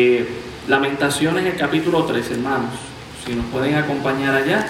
Eh, 0.00 0.26
Lamentaciones, 0.68 1.44
el 1.44 1.54
capítulo 1.54 2.06
3, 2.06 2.30
hermanos. 2.30 2.70
Si 3.26 3.34
nos 3.34 3.44
pueden 3.52 3.74
acompañar 3.74 4.34
allá. 4.34 4.66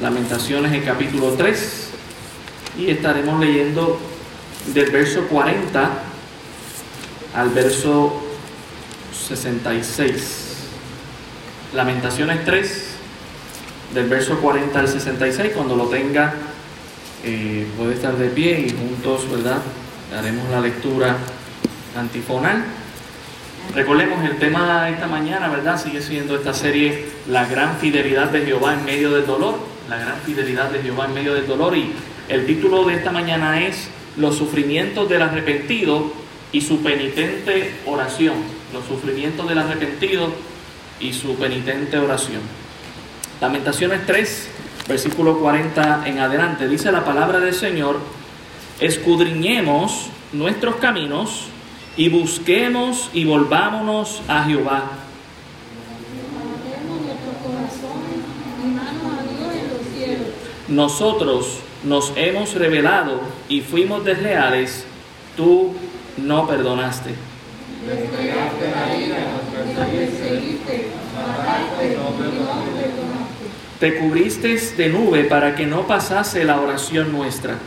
Lamentaciones, 0.00 0.72
el 0.74 0.84
capítulo 0.84 1.32
3. 1.32 1.88
Y 2.78 2.90
estaremos 2.90 3.40
leyendo 3.40 3.98
del 4.72 4.92
verso 4.92 5.26
40 5.26 5.90
al 7.34 7.48
verso 7.48 8.22
66. 9.26 10.54
Lamentaciones 11.74 12.44
3, 12.44 12.86
del 13.92 14.08
verso 14.08 14.38
40 14.38 14.78
al 14.78 14.86
66. 14.86 15.52
Cuando 15.52 15.74
lo 15.74 15.88
tenga, 15.88 16.32
eh, 17.24 17.66
puede 17.76 17.94
estar 17.94 18.16
de 18.16 18.28
pie 18.28 18.68
y 18.68 18.70
juntos, 18.70 19.28
¿verdad? 19.28 19.58
Haremos 20.16 20.48
la 20.50 20.60
lectura 20.60 21.16
antifonal. 21.98 22.85
Recordemos 23.74 24.24
el 24.24 24.38
tema 24.38 24.84
de 24.84 24.92
esta 24.92 25.06
mañana, 25.06 25.48
¿verdad? 25.48 25.80
Sigue 25.80 26.00
siendo 26.00 26.34
esta 26.34 26.54
serie 26.54 27.06
La 27.28 27.46
gran 27.46 27.76
fidelidad 27.76 28.30
de 28.30 28.44
Jehová 28.44 28.74
en 28.74 28.84
medio 28.84 29.10
del 29.10 29.26
dolor. 29.26 29.58
La 29.88 29.98
gran 29.98 30.16
fidelidad 30.24 30.70
de 30.70 30.82
Jehová 30.82 31.06
en 31.06 31.14
medio 31.14 31.34
del 31.34 31.46
dolor. 31.46 31.76
Y 31.76 31.92
el 32.28 32.46
título 32.46 32.84
de 32.84 32.94
esta 32.94 33.12
mañana 33.12 33.62
es 33.66 33.88
Los 34.16 34.36
sufrimientos 34.36 35.08
del 35.08 35.22
arrepentido 35.22 36.12
y 36.52 36.62
su 36.62 36.82
penitente 36.82 37.74
oración. 37.84 38.34
Los 38.72 38.84
sufrimientos 38.86 39.48
del 39.48 39.58
arrepentido 39.58 40.32
y 40.98 41.12
su 41.12 41.36
penitente 41.36 41.98
oración. 41.98 42.40
Lamentaciones 43.40 44.06
3, 44.06 44.48
versículo 44.88 45.38
40 45.38 46.04
en 46.06 46.18
adelante. 46.20 46.66
Dice 46.66 46.90
la 46.90 47.04
palabra 47.04 47.40
del 47.40 47.52
Señor, 47.52 48.00
escudriñemos 48.80 50.08
nuestros 50.32 50.76
caminos 50.76 51.48
y 51.96 52.08
busquemos 52.08 53.10
y 53.14 53.24
volvámonos 53.24 54.22
a 54.28 54.44
Jehová. 54.44 54.90
Nosotros 60.68 61.60
nos 61.84 62.12
hemos 62.16 62.54
rebelado 62.54 63.20
y 63.48 63.60
fuimos 63.60 64.04
desleales, 64.04 64.84
tú 65.36 65.74
no 66.16 66.46
perdonaste. 66.46 67.14
Te 73.78 73.98
cubriste 73.98 74.56
de 74.76 74.88
nube 74.88 75.24
para 75.24 75.54
que 75.54 75.66
no 75.66 75.86
pasase 75.86 76.44
la 76.44 76.60
oración 76.60 77.12
nuestra. 77.12 77.58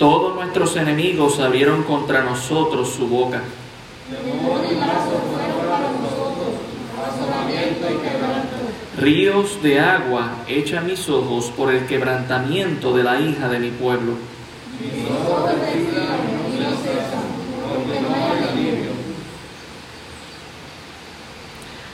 Todos 0.00 0.34
nuestros 0.34 0.74
enemigos 0.76 1.38
abrieron 1.40 1.82
contra 1.82 2.24
nosotros 2.24 2.88
su 2.88 3.06
boca. 3.06 3.42
Ríos 8.98 9.62
de 9.62 9.78
agua 9.78 10.36
echan 10.48 10.86
mis 10.86 11.06
ojos 11.10 11.52
por 11.54 11.70
el 11.70 11.84
quebrantamiento 11.84 12.96
de 12.96 13.04
la 13.04 13.20
hija 13.20 13.50
de 13.50 13.58
mi 13.58 13.68
pueblo. 13.72 14.14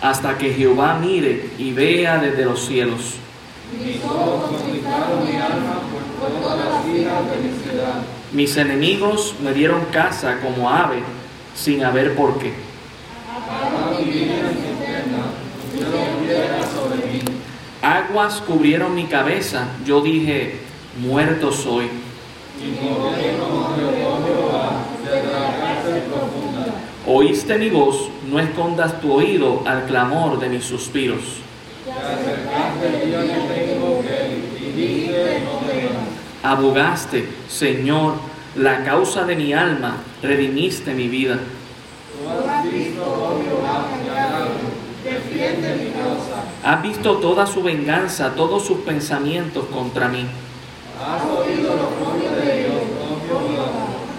Hasta 0.01 0.39
que 0.39 0.55
Jehová 0.55 1.01
mire 1.01 1.51
y 1.59 1.73
vea 1.73 2.19
desde 2.19 2.45
los 2.45 2.65
cielos. 2.65 3.17
Mis 3.83 3.97
enemigos 8.45 9.35
me 9.43 9.55
dieron 9.55 9.87
casa 9.87 10.41
como 10.41 10.69
ave 10.69 10.99
sin 11.55 11.85
haber 11.85 12.15
por 12.15 12.39
qué. 12.39 12.53
Aguas 17.83 18.43
cubrieron 18.47 18.95
mi 18.95 19.07
cabeza, 19.07 19.69
yo 19.85 20.01
dije, 20.03 20.59
muerto 21.01 21.53
soy. 21.53 21.89
Oíste 27.07 27.59
mi 27.59 27.71
voz, 27.71 28.09
no 28.29 28.41
escondas 28.41 29.01
tu 29.01 29.13
oído 29.13 29.63
al 29.65 29.85
clamor 29.87 30.39
de 30.41 30.49
mis 30.49 30.65
suspiros. 30.65 31.21
Abogaste, 36.47 37.29
Señor, 37.49 38.15
la 38.55 38.85
causa 38.85 39.25
de 39.25 39.35
mi 39.35 39.53
alma, 39.53 39.97
redimiste 40.23 40.95
mi 40.95 41.09
vida. 41.09 41.41
Has 46.63 46.83
visto 46.83 47.17
toda 47.17 47.47
su 47.47 47.65
venganza, 47.65 48.33
todos 48.37 48.65
sus 48.65 48.79
pensamientos 48.83 49.65
contra 49.73 50.07
mí. 50.07 50.25
Has 51.05 51.23
oído 51.25 51.75
los 51.75 52.47
de 52.47 52.59
Dios, 52.61 52.75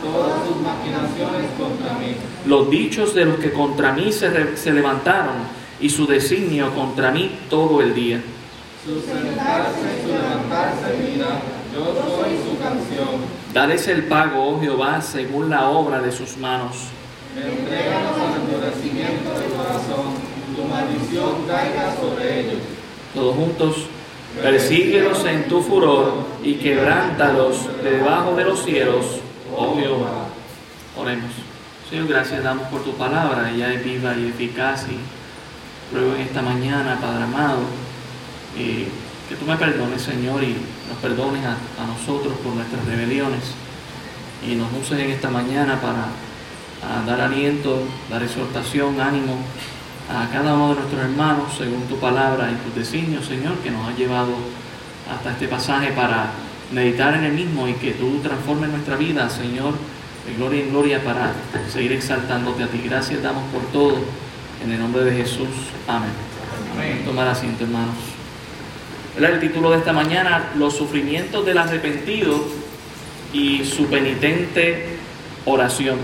todas 0.03 0.47
sus 0.47 0.57
maquinaciones 0.57 1.49
contra 1.57 1.94
mí. 1.94 2.13
Los 2.45 2.69
dichos 2.69 3.15
de 3.15 3.23
los 3.23 3.39
que 3.39 3.53
contra 3.53 3.94
mí 3.94 4.11
se, 4.11 4.57
se 4.57 4.73
levantaron 4.73 5.35
y 5.79 5.89
su 5.89 6.05
designio 6.05 6.75
contra 6.75 7.09
mí 7.11 7.39
todo 7.49 7.81
el 7.81 7.95
día. 7.95 8.21
Su 8.85 8.99
sentarse 8.99 9.79
y 9.79 10.01
su 10.01 10.07
levantarse, 10.09 10.97
mira, 11.09 11.39
yo 11.77 11.93
soy 11.93 12.31
su 12.38 12.57
canción. 12.59 13.21
Dales 13.53 13.88
el 13.88 14.03
pago, 14.05 14.43
oh 14.43 14.59
Jehová, 14.59 15.01
según 15.01 15.49
la 15.49 15.69
obra 15.69 16.01
de 16.01 16.11
sus 16.11 16.38
manos. 16.38 16.75
Entréganos 17.35 18.17
al 18.17 18.41
endurecimiento 18.41 19.29
del 19.39 19.51
corazón, 19.51 20.15
tu 20.55 20.63
maldición 20.63 21.45
caiga 21.47 21.95
sobre 21.95 22.39
ellos. 22.41 22.61
Todos 23.13 23.35
juntos, 23.35 23.75
persíguelos 24.41 25.23
en 25.25 25.47
tu 25.47 25.61
furor 25.61 26.13
y 26.43 26.55
quebrántalos 26.55 27.67
debajo 27.83 28.35
de 28.35 28.44
los 28.44 28.63
cielos, 28.63 29.05
oh 29.55 29.75
Jehová. 29.75 30.27
Oremos. 30.97 31.31
Señor, 31.89 32.07
gracias 32.07 32.44
damos 32.44 32.67
por 32.67 32.83
tu 32.83 32.94
palabra, 32.94 33.51
ella 33.51 33.73
es 33.73 33.83
viva 33.83 34.15
y 34.17 34.27
eficaz 34.27 34.88
y 34.89 34.97
Ruego 35.91 36.15
en 36.15 36.21
esta 36.21 36.41
mañana, 36.41 36.99
Padre 36.99 37.23
amado, 37.23 37.59
eh, 38.57 38.89
que 39.29 39.35
tú 39.35 39.45
me 39.45 39.55
perdones, 39.55 40.01
Señor, 40.01 40.44
y 40.44 40.57
nos 40.89 40.97
perdones 40.99 41.43
a, 41.45 41.57
nosotros 41.85 42.33
por 42.43 42.53
nuestras 42.53 42.85
rebeliones. 42.85 43.41
Y 44.47 44.55
nos 44.55 44.71
uses 44.73 44.99
en 44.99 45.11
esta 45.11 45.29
mañana 45.29 45.79
para 45.81 46.07
dar 47.05 47.21
aliento, 47.21 47.83
dar 48.09 48.21
exhortación, 48.23 48.99
ánimo 49.01 49.37
a 50.09 50.29
cada 50.31 50.53
uno 50.53 50.69
de 50.69 50.75
nuestros 50.75 51.01
hermanos 51.01 51.53
según 51.57 51.81
tu 51.83 51.97
palabra 51.97 52.49
y 52.49 52.55
tus 52.65 52.75
designios, 52.75 53.25
Señor, 53.25 53.55
que 53.57 53.71
nos 53.71 53.87
ha 53.87 53.95
llevado 53.95 54.33
hasta 55.11 55.31
este 55.31 55.47
pasaje 55.47 55.91
para 55.91 56.31
meditar 56.71 57.13
en 57.15 57.25
el 57.25 57.33
mismo 57.33 57.67
y 57.67 57.73
que 57.73 57.91
tú 57.91 58.19
transformes 58.19 58.69
nuestra 58.69 58.95
vida, 58.95 59.29
Señor, 59.29 59.73
de 60.25 60.33
gloria 60.35 60.63
en 60.63 60.69
gloria 60.69 61.03
para 61.03 61.33
seguir 61.71 61.93
exaltándote 61.93 62.63
a 62.63 62.67
ti. 62.67 62.81
Gracias 62.85 63.21
damos 63.21 63.43
por 63.51 63.61
todo 63.71 63.97
en 64.63 64.71
el 64.71 64.79
nombre 64.79 65.03
de 65.03 65.15
Jesús. 65.15 65.49
Amén. 65.87 66.11
Tomar 67.05 67.27
asiento, 67.27 67.63
hermanos. 67.63 68.16
El 69.17 69.39
título 69.39 69.72
de 69.72 69.78
esta 69.78 69.94
mañana, 69.94 70.51
los 70.57 70.78
sufrimientos 70.78 71.44
del 71.44 71.57
arrepentido 71.57 72.39
y 73.33 73.66
su 73.66 73.88
penitente 73.88 74.85
oración. 75.45 75.97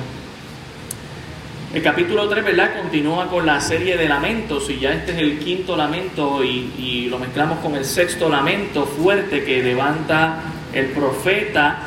El 1.75 1.83
capítulo 1.83 2.27
3, 2.27 2.43
¿verdad? 2.43 2.75
Continúa 2.81 3.27
con 3.27 3.45
la 3.45 3.61
serie 3.61 3.97
de 3.97 4.09
lamentos 4.09 4.67
y 4.71 4.79
ya 4.79 4.93
este 4.93 5.11
es 5.11 5.19
el 5.19 5.37
quinto 5.37 5.77
lamento 5.77 6.43
y, 6.43 6.73
y 6.79 7.07
lo 7.07 7.19
mezclamos 7.19 7.59
con 7.59 7.75
el 7.75 7.85
sexto 7.85 8.29
lamento 8.29 8.87
fuerte 8.87 9.43
que 9.43 9.61
levanta 9.61 10.39
el 10.73 10.87
profeta 10.87 11.83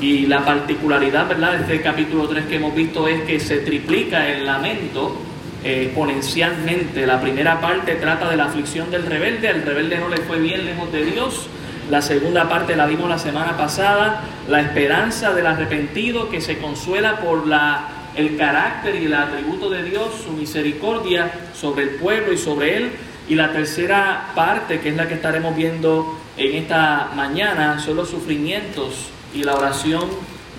y 0.00 0.26
la 0.26 0.44
particularidad, 0.44 1.28
¿verdad? 1.28 1.52
De 1.52 1.58
este 1.58 1.82
capítulo 1.82 2.26
3 2.26 2.46
que 2.46 2.56
hemos 2.56 2.74
visto 2.74 3.06
es 3.06 3.22
que 3.22 3.38
se 3.38 3.58
triplica 3.58 4.28
el 4.28 4.44
lamento 4.44 5.23
exponencialmente. 5.64 7.06
La 7.06 7.20
primera 7.20 7.60
parte 7.60 7.94
trata 7.94 8.28
de 8.28 8.36
la 8.36 8.44
aflicción 8.44 8.90
del 8.90 9.06
rebelde, 9.06 9.48
el 9.48 9.62
rebelde 9.62 9.98
no 9.98 10.08
le 10.08 10.18
fue 10.18 10.38
bien 10.38 10.64
lejos 10.66 10.92
de 10.92 11.04
Dios. 11.04 11.48
La 11.90 12.00
segunda 12.00 12.48
parte 12.48 12.76
la 12.76 12.86
vimos 12.86 13.08
la 13.08 13.18
semana 13.18 13.56
pasada, 13.56 14.22
la 14.48 14.60
esperanza 14.60 15.34
del 15.34 15.46
arrepentido 15.46 16.30
que 16.30 16.40
se 16.40 16.58
consuela 16.58 17.20
por 17.20 17.46
la, 17.46 17.88
el 18.16 18.36
carácter 18.36 18.96
y 18.96 19.06
el 19.06 19.14
atributo 19.14 19.68
de 19.68 19.82
Dios, 19.82 20.08
su 20.24 20.32
misericordia 20.32 21.30
sobre 21.54 21.82
el 21.84 21.90
pueblo 21.96 22.32
y 22.32 22.38
sobre 22.38 22.76
él. 22.76 22.90
Y 23.28 23.34
la 23.34 23.52
tercera 23.52 24.32
parte, 24.34 24.80
que 24.80 24.90
es 24.90 24.96
la 24.96 25.08
que 25.08 25.14
estaremos 25.14 25.56
viendo 25.56 26.18
en 26.36 26.54
esta 26.56 27.10
mañana, 27.14 27.78
son 27.78 27.96
los 27.96 28.10
sufrimientos 28.10 29.10
y 29.34 29.42
la 29.42 29.54
oración 29.54 30.04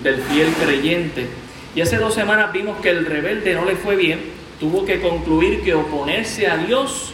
del 0.02 0.16
fiel 0.16 0.52
creyente. 0.62 1.28
Y 1.74 1.80
hace 1.80 1.96
dos 1.98 2.14
semanas 2.14 2.52
vimos 2.52 2.78
que 2.80 2.90
el 2.90 3.04
rebelde 3.04 3.54
no 3.54 3.64
le 3.64 3.76
fue 3.76 3.96
bien, 3.96 4.35
tuvo 4.58 4.84
que 4.84 5.00
concluir 5.00 5.62
que 5.62 5.74
oponerse 5.74 6.46
a 6.46 6.56
Dios 6.56 7.12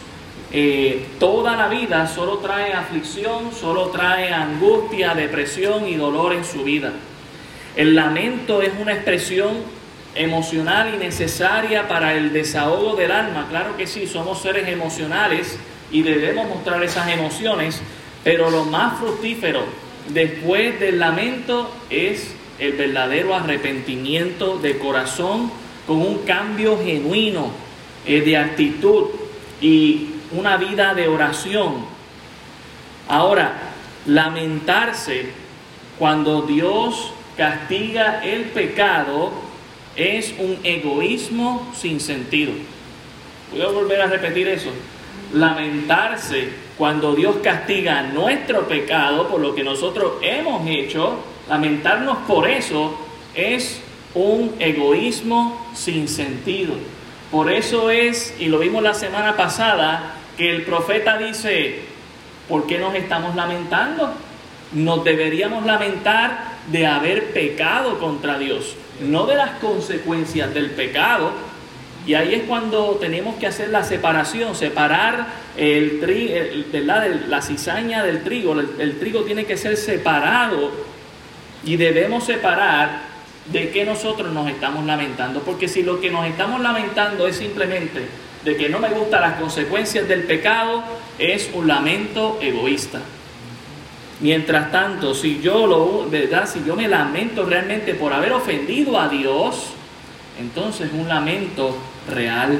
eh, 0.55 1.07
toda 1.19 1.55
la 1.55 1.67
vida 1.67 2.05
solo 2.05 2.37
trae 2.37 2.73
aflicción, 2.73 3.51
solo 3.59 3.87
trae 3.87 4.31
angustia, 4.31 5.15
depresión 5.15 5.87
y 5.87 5.95
dolor 5.95 6.33
en 6.33 6.45
su 6.45 6.63
vida. 6.63 6.93
El 7.75 7.95
lamento 7.95 8.61
es 8.61 8.71
una 8.79 8.93
expresión 8.93 9.49
emocional 10.13 10.93
y 10.93 10.97
necesaria 10.97 11.87
para 11.87 12.13
el 12.13 12.31
desahogo 12.31 12.95
del 12.95 13.11
alma. 13.11 13.47
Claro 13.49 13.75
que 13.77 13.87
sí, 13.87 14.05
somos 14.05 14.43
seres 14.43 14.67
emocionales 14.67 15.57
y 15.91 16.03
debemos 16.03 16.47
mostrar 16.47 16.83
esas 16.83 17.09
emociones, 17.09 17.81
pero 18.23 18.51
lo 18.51 18.63
más 18.65 18.99
fructífero 18.99 19.63
después 20.09 20.79
del 20.79 20.99
lamento 20.99 21.73
es 21.89 22.35
el 22.59 22.73
verdadero 22.73 23.33
arrepentimiento 23.33 24.59
de 24.59 24.77
corazón 24.77 25.51
con 25.87 25.97
un 25.97 26.19
cambio 26.19 26.79
genuino 26.83 27.51
eh, 28.05 28.21
de 28.21 28.37
actitud 28.37 29.05
y 29.61 30.09
una 30.31 30.57
vida 30.57 30.93
de 30.93 31.07
oración. 31.07 31.85
Ahora, 33.07 33.53
lamentarse 34.05 35.27
cuando 35.99 36.41
Dios 36.41 37.13
castiga 37.37 38.23
el 38.23 38.45
pecado 38.45 39.31
es 39.95 40.33
un 40.39 40.57
egoísmo 40.63 41.71
sin 41.75 41.99
sentido. 41.99 42.53
Voy 43.51 43.61
a 43.61 43.67
volver 43.67 44.01
a 44.01 44.07
repetir 44.07 44.47
eso. 44.47 44.71
Lamentarse 45.33 46.49
cuando 46.77 47.13
Dios 47.13 47.37
castiga 47.43 48.01
nuestro 48.03 48.67
pecado 48.67 49.27
por 49.27 49.39
lo 49.39 49.53
que 49.53 49.63
nosotros 49.63 50.13
hemos 50.21 50.67
hecho, 50.67 51.17
lamentarnos 51.47 52.17
por 52.27 52.49
eso 52.49 52.97
es 53.35 53.82
un 54.15 54.55
egoísmo 54.59 55.67
sin 55.73 56.07
sentido. 56.07 56.73
Por 57.31 57.51
eso 57.51 57.89
es, 57.89 58.35
y 58.39 58.47
lo 58.47 58.59
vimos 58.59 58.83
la 58.83 58.93
semana 58.93 59.35
pasada, 59.35 60.15
que 60.37 60.51
el 60.51 60.63
profeta 60.63 61.17
dice, 61.17 61.79
¿por 62.47 62.67
qué 62.67 62.77
nos 62.77 62.93
estamos 62.95 63.35
lamentando? 63.35 64.13
Nos 64.73 65.03
deberíamos 65.03 65.65
lamentar 65.65 66.53
de 66.71 66.85
haber 66.85 67.31
pecado 67.33 67.99
contra 67.99 68.37
Dios, 68.37 68.75
no 69.01 69.25
de 69.25 69.35
las 69.35 69.51
consecuencias 69.59 70.53
del 70.53 70.71
pecado. 70.71 71.31
Y 72.05 72.15
ahí 72.15 72.35
es 72.35 72.43
cuando 72.43 72.97
tenemos 72.99 73.35
que 73.35 73.47
hacer 73.47 73.69
la 73.69 73.83
separación, 73.83 74.55
separar 74.55 75.25
el, 75.57 76.67
la 77.29 77.41
cizaña 77.41 78.03
del 78.03 78.23
trigo. 78.23 78.59
el 78.59 78.99
trigo 78.99 79.23
tiene 79.23 79.45
que 79.45 79.57
ser 79.57 79.77
separado 79.77 80.71
y 81.65 81.77
debemos 81.77 82.25
separar 82.25 83.12
de 83.51 83.69
qué 83.71 83.85
nosotros 83.85 84.31
nos 84.31 84.49
estamos 84.49 84.85
lamentando. 84.85 85.41
Porque 85.41 85.67
si 85.67 85.83
lo 85.83 85.99
que 85.99 86.09
nos 86.09 86.25
estamos 86.25 86.61
lamentando 86.61 87.27
es 87.27 87.37
simplemente 87.37 88.07
de 88.43 88.57
que 88.57 88.69
no 88.69 88.79
me 88.79 88.89
gustan 88.89 89.21
las 89.21 89.39
consecuencias 89.39 90.07
del 90.07 90.23
pecado, 90.23 90.83
es 91.17 91.49
un 91.53 91.67
lamento 91.67 92.39
egoísta. 92.41 92.99
Mientras 94.19 94.71
tanto, 94.71 95.13
si 95.13 95.41
yo 95.41 95.67
lo, 95.67 96.09
¿verdad? 96.09 96.47
Si 96.47 96.63
yo 96.65 96.75
me 96.75 96.87
lamento 96.87 97.45
realmente 97.45 97.93
por 97.93 98.13
haber 98.13 98.31
ofendido 98.33 98.99
a 98.99 99.09
Dios, 99.09 99.71
entonces 100.39 100.89
un 100.93 101.07
lamento 101.07 101.75
real. 102.09 102.57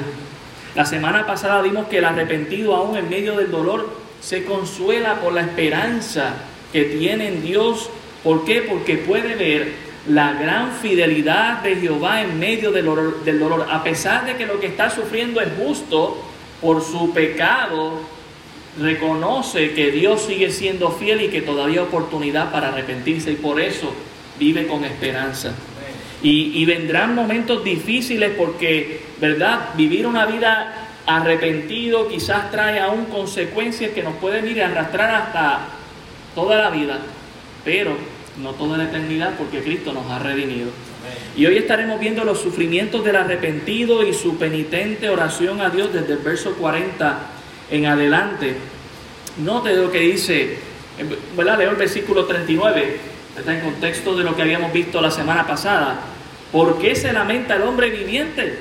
La 0.74 0.84
semana 0.84 1.26
pasada 1.26 1.62
vimos 1.62 1.86
que 1.86 1.98
el 1.98 2.04
arrepentido 2.04 2.74
aún 2.74 2.96
en 2.96 3.08
medio 3.08 3.36
del 3.36 3.50
dolor 3.50 3.88
se 4.20 4.44
consuela 4.44 5.20
por 5.20 5.32
la 5.32 5.42
esperanza 5.42 6.34
que 6.72 6.84
tiene 6.84 7.28
en 7.28 7.42
Dios. 7.42 7.90
¿Por 8.22 8.44
qué? 8.44 8.62
Porque 8.62 8.96
puede 8.96 9.36
ver 9.36 9.83
la 10.08 10.34
gran 10.34 10.72
fidelidad 10.72 11.62
de 11.62 11.76
Jehová 11.76 12.22
en 12.22 12.38
medio 12.38 12.70
del 12.70 12.84
dolor, 12.84 13.66
A 13.70 13.82
pesar 13.82 14.26
de 14.26 14.36
que 14.36 14.46
lo 14.46 14.60
que 14.60 14.66
está 14.66 14.90
sufriendo 14.90 15.40
es 15.40 15.48
justo 15.56 16.22
por 16.60 16.82
su 16.82 17.12
pecado, 17.12 18.00
reconoce 18.78 19.72
que 19.72 19.90
Dios 19.90 20.22
sigue 20.22 20.50
siendo 20.50 20.90
fiel 20.90 21.22
y 21.22 21.28
que 21.28 21.42
todavía 21.42 21.80
hay 21.80 21.86
oportunidad 21.86 22.52
para 22.52 22.68
arrepentirse 22.68 23.32
y 23.32 23.36
por 23.36 23.60
eso 23.60 23.94
vive 24.38 24.66
con 24.66 24.84
esperanza. 24.84 25.52
Y, 26.22 26.52
y 26.54 26.64
vendrán 26.64 27.14
momentos 27.14 27.62
difíciles 27.64 28.32
porque, 28.36 29.00
¿verdad? 29.20 29.70
Vivir 29.74 30.06
una 30.06 30.26
vida 30.26 30.88
arrepentido 31.06 32.08
quizás 32.08 32.50
trae 32.50 32.80
aún 32.80 33.06
consecuencias 33.06 33.92
que 33.92 34.02
nos 34.02 34.14
pueden 34.16 34.48
ir 34.48 34.62
a 34.62 34.68
arrastrar 34.68 35.14
hasta 35.14 35.60
toda 36.34 36.56
la 36.56 36.70
vida. 36.70 36.98
Pero 37.64 37.96
no 38.38 38.50
toda 38.52 38.78
la 38.78 38.84
eternidad, 38.84 39.34
porque 39.38 39.62
Cristo 39.62 39.92
nos 39.92 40.10
ha 40.10 40.18
redimido. 40.18 40.70
Y 41.36 41.46
hoy 41.46 41.56
estaremos 41.56 42.00
viendo 42.00 42.24
los 42.24 42.40
sufrimientos 42.40 43.04
del 43.04 43.16
arrepentido 43.16 44.02
y 44.06 44.14
su 44.14 44.36
penitente 44.36 45.08
oración 45.08 45.60
a 45.60 45.70
Dios 45.70 45.92
desde 45.92 46.14
el 46.14 46.18
verso 46.18 46.54
40 46.54 47.18
en 47.70 47.86
adelante. 47.86 48.56
Note 49.38 49.74
lo 49.74 49.90
que 49.90 50.00
dice, 50.00 50.58
¿verdad? 51.36 51.58
Leo 51.58 51.70
el 51.70 51.76
versículo 51.76 52.24
39, 52.24 53.00
está 53.36 53.54
en 53.54 53.64
contexto 53.64 54.16
de 54.16 54.24
lo 54.24 54.36
que 54.36 54.42
habíamos 54.42 54.72
visto 54.72 55.00
la 55.00 55.10
semana 55.10 55.46
pasada. 55.46 56.00
¿Por 56.52 56.78
qué 56.78 56.94
se 56.94 57.12
lamenta 57.12 57.56
el 57.56 57.62
hombre 57.62 57.90
viviente? 57.90 58.58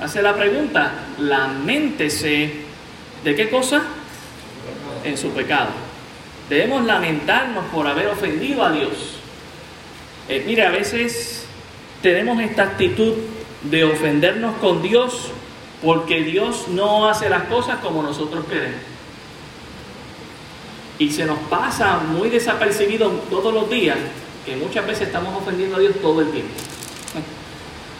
Hace 0.00 0.22
la 0.22 0.34
pregunta, 0.34 0.92
lamentese 1.18 2.52
de 3.22 3.34
qué 3.34 3.50
cosa? 3.50 3.82
En 5.04 5.16
su 5.16 5.30
pecado. 5.30 5.85
Debemos 6.48 6.84
lamentarnos 6.84 7.64
por 7.66 7.86
haber 7.86 8.06
ofendido 8.08 8.64
a 8.64 8.72
Dios. 8.72 8.92
Eh, 10.28 10.44
mire, 10.46 10.64
a 10.64 10.70
veces 10.70 11.46
tenemos 12.02 12.40
esta 12.40 12.62
actitud 12.62 13.14
de 13.62 13.84
ofendernos 13.84 14.56
con 14.56 14.82
Dios 14.82 15.32
porque 15.82 16.22
Dios 16.22 16.68
no 16.68 17.08
hace 17.08 17.28
las 17.28 17.44
cosas 17.44 17.78
como 17.78 18.02
nosotros 18.02 18.44
queremos. 18.46 18.80
Y 20.98 21.10
se 21.10 21.26
nos 21.26 21.38
pasa 21.50 21.98
muy 21.98 22.30
desapercibido 22.30 23.10
todos 23.28 23.52
los 23.52 23.68
días 23.68 23.98
que 24.44 24.56
muchas 24.56 24.86
veces 24.86 25.08
estamos 25.08 25.36
ofendiendo 25.36 25.76
a 25.76 25.80
Dios 25.80 25.96
todo 26.00 26.20
el 26.20 26.30
tiempo. 26.30 26.54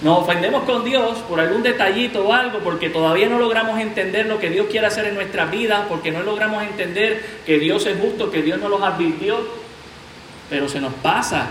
Nos 0.02 0.19
ofendemos 0.19 0.64
con 0.64 0.84
Dios 0.84 1.19
por 1.20 1.40
algún 1.40 1.62
detallito 1.62 2.26
o 2.26 2.32
algo, 2.32 2.58
porque 2.58 2.90
todavía 2.90 3.28
no 3.28 3.38
logramos 3.38 3.81
entender 3.81 4.26
lo 4.26 4.38
que 4.38 4.50
Dios 4.50 4.66
quiere 4.70 4.87
hacer 4.87 5.06
en 5.06 5.14
nuestra 5.14 5.46
vida, 5.46 5.87
porque 5.88 6.10
no 6.10 6.22
logramos 6.22 6.62
entender 6.62 7.25
que 7.46 7.58
Dios 7.58 7.87
es 7.87 7.98
justo, 7.98 8.31
que 8.31 8.43
Dios 8.43 8.60
nos 8.60 8.70
los 8.70 8.82
advirtió. 8.82 9.38
Pero 10.50 10.69
se 10.69 10.81
nos 10.81 10.93
pasa 10.94 11.46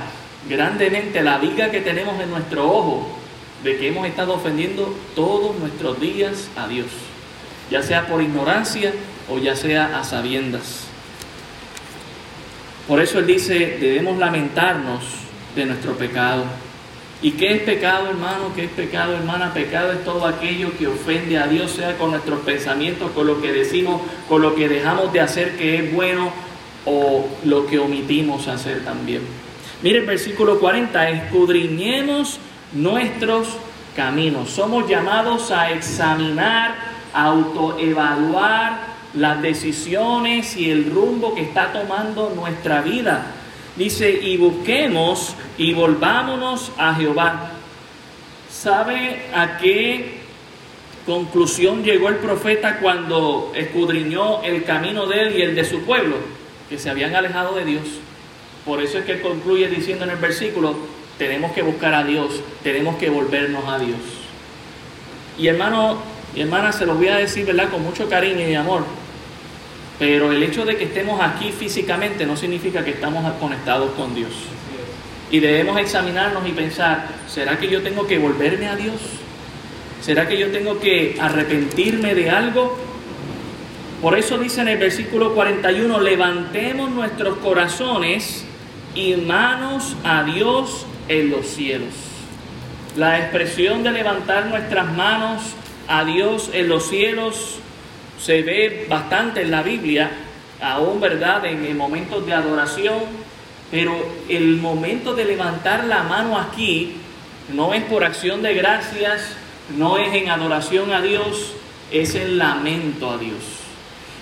grandemente 0.48 1.24
la 1.24 1.40
viga 1.40 1.72
que 1.72 1.82
tenemos 1.82 2.22
en 2.22 2.30
nuestro 2.30 2.70
ojo 2.70 3.18
de 3.64 3.78
que 3.78 3.88
hemos 3.88 4.08
estado 4.08 4.36
ofendiendo 4.36 4.96
todos 5.16 5.58
nuestros 5.58 6.00
días 6.00 6.48
a 6.56 6.68
Dios, 6.68 6.88
ya 7.72 7.82
sea 7.82 8.06
por 8.06 8.22
ignorancia 8.22 8.94
o 9.28 9.40
ya 9.40 9.56
sea 9.56 9.98
a 9.98 10.04
sabiendas. 10.04 10.86
Por 12.88 13.02
eso 13.02 13.18
Él 13.18 13.26
dice, 13.26 13.78
debemos 13.80 14.20
lamentarnos 14.20 15.04
de 15.56 15.66
nuestro 15.66 15.94
pecado 15.98 16.44
¿Y 17.22 17.32
qué 17.32 17.56
es 17.56 17.62
pecado, 17.62 18.10
hermano? 18.10 18.52
¿Qué 18.56 18.66
es 18.66 18.72
pecado, 18.72 19.14
hermana? 19.14 19.54
Pecado 19.54 19.94
es 19.94 20.04
todo 20.04 20.26
aquello 20.26 20.78
que 20.78 20.88
ofende 20.88 21.38
a 21.38 21.48
Dios, 21.48 21.72
sea 21.72 21.98
con 21.98 22.12
nuestros 22.12 22.42
pensamientos, 22.42 23.12
con 23.12 23.26
lo 23.26 23.42
que 23.42 23.52
decimos, 23.52 24.02
con 24.28 24.42
lo 24.42 24.54
que 24.54 24.68
dejamos 24.68 25.12
de 25.14 25.22
hacer 25.22 25.58
que 25.58 25.78
es 25.78 25.94
bueno 25.94 26.32
o 26.86 27.28
lo 27.46 27.66
que 27.66 27.80
omitimos 27.80 28.48
hacer 28.48 28.84
también. 28.84 29.22
Mire 29.82 30.00
el 30.00 30.06
versículo 30.06 30.60
40, 30.60 31.10
escudriñemos 31.10 32.40
nuestros 32.74 33.48
caminos. 33.96 34.50
Somos 34.50 34.88
llamados 34.88 35.52
a 35.52 35.72
examinar, 35.72 36.76
a 37.14 37.26
autoevaluar 37.26 38.96
las 39.14 39.42
decisiones 39.42 40.58
y 40.58 40.70
el 40.70 40.92
rumbo 40.92 41.34
que 41.34 41.42
está 41.42 41.72
tomando 41.72 42.34
nuestra 42.36 42.82
vida. 42.82 43.28
Dice, 43.76 44.10
y 44.10 44.38
busquemos 44.38 45.36
y 45.58 45.74
volvámonos 45.74 46.72
a 46.78 46.96
Jehová. 46.96 47.52
¿Sabe 48.50 49.24
a 49.34 49.58
qué 49.58 50.20
conclusión 51.06 51.84
llegó 51.84 52.10
el 52.10 52.16
profeta 52.16 52.80
cuando 52.80 53.52
escudriñó 53.54 54.42
el 54.44 54.64
camino 54.64 55.06
de 55.08 55.22
él 55.22 55.38
y 55.38 55.42
el 55.42 55.56
de 55.56 55.66
su 55.66 55.82
pueblo? 55.82 56.16
Que 56.70 56.80
se 56.80 56.90
habían 56.90 57.16
alejado 57.16 57.56
de 57.56 57.66
Dios. 57.66 57.84
Por 58.66 58.82
eso 58.82 58.98
es 58.98 59.06
que 59.06 59.22
concluye 59.22 59.68
diciendo 59.68 60.06
en 60.06 60.12
el 60.12 60.18
versículo, 60.18 60.76
tenemos 61.18 61.52
que 61.52 61.62
buscar 61.62 61.94
a 61.94 62.04
Dios, 62.04 62.42
tenemos 62.64 62.96
que 62.96 63.10
volvernos 63.10 63.66
a 63.68 63.78
Dios. 63.78 64.00
Y 65.38 65.48
hermano 65.48 65.98
y 66.36 66.42
hermana, 66.42 66.72
se 66.72 66.86
lo 66.86 66.96
voy 66.96 67.08
a 67.08 67.18
decir, 67.18 67.46
¿verdad? 67.46 67.70
Con 67.70 67.84
mucho 67.84 68.10
cariño 68.10 68.48
y 68.48 68.56
amor. 68.56 68.84
Pero 69.98 70.32
el 70.32 70.44
hecho 70.44 70.66
de 70.66 70.76
que 70.76 70.86
estemos 70.86 71.22
aquí 71.22 71.52
físicamente 71.52 72.26
no 72.26 72.36
significa 72.36 72.84
que 72.84 72.92
estamos 72.92 73.32
conectados 73.40 73.92
con 73.92 74.14
Dios. 74.14 74.32
Y 75.32 75.40
debemos 75.40 75.80
examinarnos 75.80 76.48
y 76.48 76.52
pensar, 76.52 77.08
¿será 77.28 77.58
que 77.58 77.70
yo 77.70 77.82
tengo 77.82 78.06
que 78.06 78.20
volverme 78.20 78.68
a 78.68 78.76
Dios? 78.76 78.96
¿Será 80.02 80.28
que 80.28 80.38
yo 80.38 80.52
tengo 80.52 80.80
que 80.80 81.18
arrepentirme 81.20 82.14
de 82.14 82.30
algo? 82.30 82.78
Por 84.02 84.18
eso 84.18 84.38
dice 84.38 84.62
en 84.62 84.68
el 84.68 84.78
versículo 84.78 85.34
41, 85.34 86.00
levantemos 86.02 86.92
nuestros 86.92 87.38
corazones 87.38 88.46
y 88.94 89.16
manos 89.16 89.96
a 90.04 90.24
Dios 90.24 90.86
en 91.08 91.32
los 91.32 91.48
cielos. 91.48 91.94
La 92.98 93.20
expresión 93.20 93.84
de 93.84 93.92
levantar 93.92 94.46
nuestras 94.48 94.94
manos 94.94 95.42
a 95.88 96.04
Dios 96.06 96.50
en 96.54 96.70
los 96.70 96.88
cielos 96.88 97.60
se 98.20 98.42
ve 98.42 98.86
bastante 98.90 99.42
en 99.42 99.52
la 99.52 99.62
Biblia, 99.64 100.12
aún 100.62 101.00
verdad, 101.00 101.46
en 101.46 101.78
momentos 101.78 102.26
de 102.26 102.34
adoración, 102.34 103.26
Pero 103.72 103.94
el 104.30 104.58
momento 104.58 105.16
de 105.16 105.26
levantar 105.26 105.86
la 105.86 106.04
mano 106.04 106.38
aquí 106.38 106.94
no 107.54 107.74
es 107.74 107.84
por 107.84 108.04
acción 108.04 108.42
de 108.42 108.54
gracias, 108.54 109.36
no 109.76 109.98
es 109.98 110.14
en 110.14 110.30
adoración 110.30 110.94
a 110.94 111.02
Dios, 111.02 111.54
es 111.92 112.16
en 112.16 112.38
lamento 112.38 113.10
a 113.10 113.18
Dios. 113.18 113.44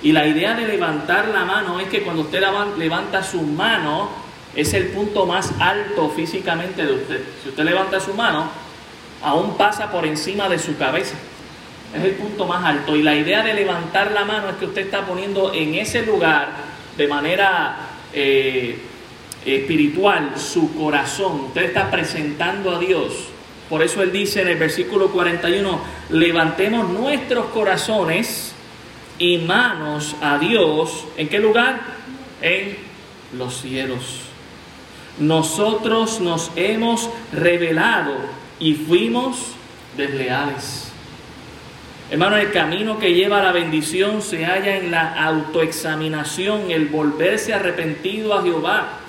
Y 0.01 0.11
la 0.11 0.27
idea 0.27 0.53
de 0.55 0.67
levantar 0.67 1.27
la 1.27 1.45
mano 1.45 1.79
es 1.79 1.87
que 1.87 2.03
cuando 2.03 2.23
usted 2.23 2.41
levanta 2.77 3.21
su 3.21 3.41
mano, 3.41 4.09
es 4.55 4.73
el 4.73 4.87
punto 4.87 5.25
más 5.25 5.51
alto 5.59 6.09
físicamente 6.09 6.85
de 6.85 6.93
usted. 6.93 7.23
Si 7.41 7.49
usted 7.49 7.63
levanta 7.63 7.99
su 7.99 8.13
mano, 8.13 8.49
aún 9.21 9.55
pasa 9.55 9.91
por 9.91 10.05
encima 10.05 10.49
de 10.49 10.59
su 10.59 10.77
cabeza. 10.77 11.15
Es 11.93 12.03
el 12.03 12.11
punto 12.11 12.45
más 12.45 12.65
alto. 12.65 12.95
Y 12.95 13.03
la 13.03 13.15
idea 13.15 13.43
de 13.43 13.53
levantar 13.53 14.11
la 14.11 14.25
mano 14.25 14.49
es 14.49 14.55
que 14.55 14.65
usted 14.65 14.81
está 14.83 15.05
poniendo 15.05 15.53
en 15.53 15.75
ese 15.75 16.05
lugar 16.05 16.49
de 16.97 17.07
manera 17.07 17.75
eh, 18.13 18.79
espiritual 19.45 20.33
su 20.37 20.73
corazón. 20.75 21.45
Usted 21.47 21.63
está 21.63 21.91
presentando 21.91 22.75
a 22.75 22.79
Dios. 22.79 23.13
Por 23.69 23.81
eso 23.81 24.01
él 24.01 24.11
dice 24.11 24.41
en 24.41 24.49
el 24.49 24.57
versículo 24.57 25.09
41, 25.09 25.81
levantemos 26.09 26.89
nuestros 26.89 27.47
corazones 27.47 28.53
y 29.19 29.37
manos 29.37 30.15
a 30.21 30.37
Dios. 30.37 31.05
¿En 31.17 31.29
qué 31.29 31.39
lugar? 31.39 31.79
En 32.41 32.77
los 33.37 33.61
cielos. 33.61 34.21
Nosotros 35.19 36.19
nos 36.19 36.51
hemos 36.55 37.09
revelado 37.31 38.15
y 38.59 38.73
fuimos 38.73 39.53
desleales. 39.95 40.82
Hermano, 42.11 42.37
el 42.37 42.51
camino 42.51 42.99
que 42.99 43.13
lleva 43.13 43.39
a 43.39 43.43
la 43.43 43.51
bendición 43.51 44.21
se 44.21 44.45
halla 44.45 44.77
en 44.77 44.91
la 44.91 45.13
autoexaminación, 45.25 46.69
el 46.69 46.87
volverse 46.87 47.53
arrepentido 47.53 48.33
a 48.33 48.43
Jehová. 48.43 48.99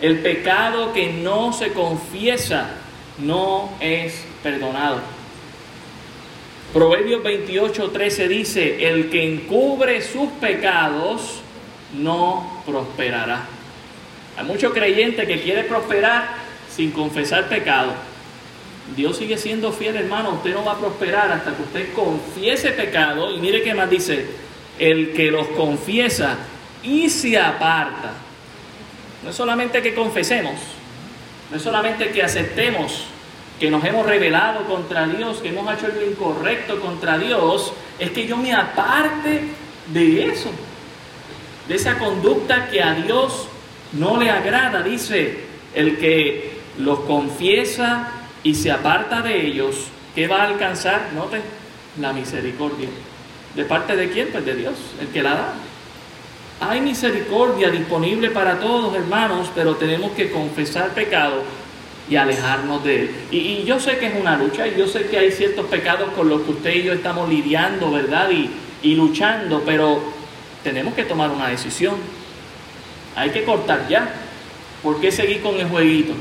El 0.00 0.20
pecado 0.20 0.92
que 0.92 1.12
no 1.12 1.52
se 1.52 1.72
confiesa 1.72 2.70
no 3.18 3.70
es 3.80 4.24
perdonado. 4.42 5.00
Proverbios 6.72 7.22
28, 7.22 7.90
13 7.90 8.28
dice, 8.28 8.88
el 8.88 9.08
que 9.08 9.34
encubre 9.34 10.02
sus 10.02 10.28
pecados 10.32 11.40
no 11.94 12.62
prosperará. 12.66 13.46
Hay 14.36 14.44
muchos 14.44 14.72
creyentes 14.72 15.26
que 15.26 15.40
quieren 15.40 15.66
prosperar 15.66 16.28
sin 16.70 16.90
confesar 16.90 17.48
pecado. 17.48 17.92
Dios 18.94 19.16
sigue 19.16 19.36
siendo 19.36 19.72
fiel, 19.72 19.96
hermano. 19.96 20.34
Usted 20.34 20.54
no 20.54 20.64
va 20.64 20.72
a 20.72 20.78
prosperar 20.78 21.32
hasta 21.32 21.56
que 21.56 21.62
usted 21.62 21.92
confiese 21.94 22.70
pecado. 22.70 23.34
Y 23.34 23.38
mire 23.38 23.62
qué 23.62 23.74
más 23.74 23.90
dice, 23.90 24.26
el 24.78 25.12
que 25.12 25.30
los 25.30 25.48
confiesa 25.48 26.36
y 26.82 27.08
se 27.10 27.38
aparta. 27.38 28.12
No 29.24 29.30
es 29.30 29.36
solamente 29.36 29.82
que 29.82 29.94
confesemos, 29.94 30.54
no 31.50 31.56
es 31.56 31.62
solamente 31.62 32.10
que 32.10 32.22
aceptemos 32.22 33.06
que 33.58 33.70
nos 33.70 33.82
hemos 33.84 34.06
rebelado 34.06 34.64
contra 34.64 35.06
Dios, 35.06 35.38
que 35.38 35.48
hemos 35.48 35.72
hecho 35.72 35.88
lo 35.88 36.06
incorrecto 36.06 36.78
contra 36.80 37.18
Dios, 37.18 37.72
es 37.98 38.10
que 38.10 38.26
yo 38.26 38.36
me 38.36 38.52
aparte 38.52 39.40
de 39.88 40.26
eso, 40.26 40.50
de 41.66 41.74
esa 41.74 41.98
conducta 41.98 42.68
que 42.68 42.82
a 42.82 42.94
Dios 42.94 43.48
no 43.92 44.20
le 44.20 44.30
agrada, 44.30 44.82
dice 44.82 45.38
el 45.74 45.96
que 45.98 46.58
los 46.78 47.00
confiesa 47.00 48.12
y 48.42 48.54
se 48.54 48.70
aparta 48.70 49.22
de 49.22 49.46
ellos, 49.46 49.88
¿qué 50.14 50.28
va 50.28 50.42
a 50.42 50.48
alcanzar? 50.48 51.10
Noten, 51.14 51.42
la 52.00 52.12
misericordia. 52.12 52.88
¿De 53.54 53.64
parte 53.64 53.96
de 53.96 54.10
quién? 54.10 54.28
Pues 54.30 54.44
de 54.44 54.54
Dios, 54.54 54.74
el 55.00 55.08
que 55.08 55.22
la 55.22 55.30
da. 55.30 55.54
Hay 56.60 56.80
misericordia 56.80 57.70
disponible 57.70 58.30
para 58.30 58.58
todos, 58.58 58.94
hermanos, 58.94 59.50
pero 59.54 59.76
tenemos 59.76 60.12
que 60.12 60.30
confesar 60.30 60.90
pecado 60.90 61.42
y 62.08 62.16
alejarnos 62.16 62.84
de 62.84 63.00
él. 63.00 63.10
Y, 63.30 63.64
yo 63.64 63.80
sé 63.80 63.98
que 63.98 64.06
es 64.06 64.20
una 64.20 64.36
lucha, 64.36 64.66
y 64.66 64.76
yo 64.78 64.86
sé 64.86 65.06
que 65.06 65.18
hay 65.18 65.32
ciertos 65.32 65.66
pecados 65.66 66.10
con 66.12 66.28
los 66.28 66.42
que 66.42 66.50
usted 66.52 66.74
y 66.74 66.82
yo 66.84 66.92
estamos 66.92 67.28
lidiando, 67.28 67.90
¿verdad? 67.90 68.30
Y, 68.30 68.50
y 68.82 68.94
luchando, 68.94 69.62
pero 69.66 70.00
tenemos 70.62 70.94
que 70.94 71.04
tomar 71.04 71.30
una 71.30 71.48
decisión. 71.48 71.96
Hay 73.16 73.30
que 73.30 73.44
cortar 73.44 73.88
ya. 73.88 74.08
¿Por 74.82 75.00
qué 75.00 75.10
seguir 75.10 75.40
con 75.40 75.58
el 75.58 75.68
jueguito? 75.68 76.12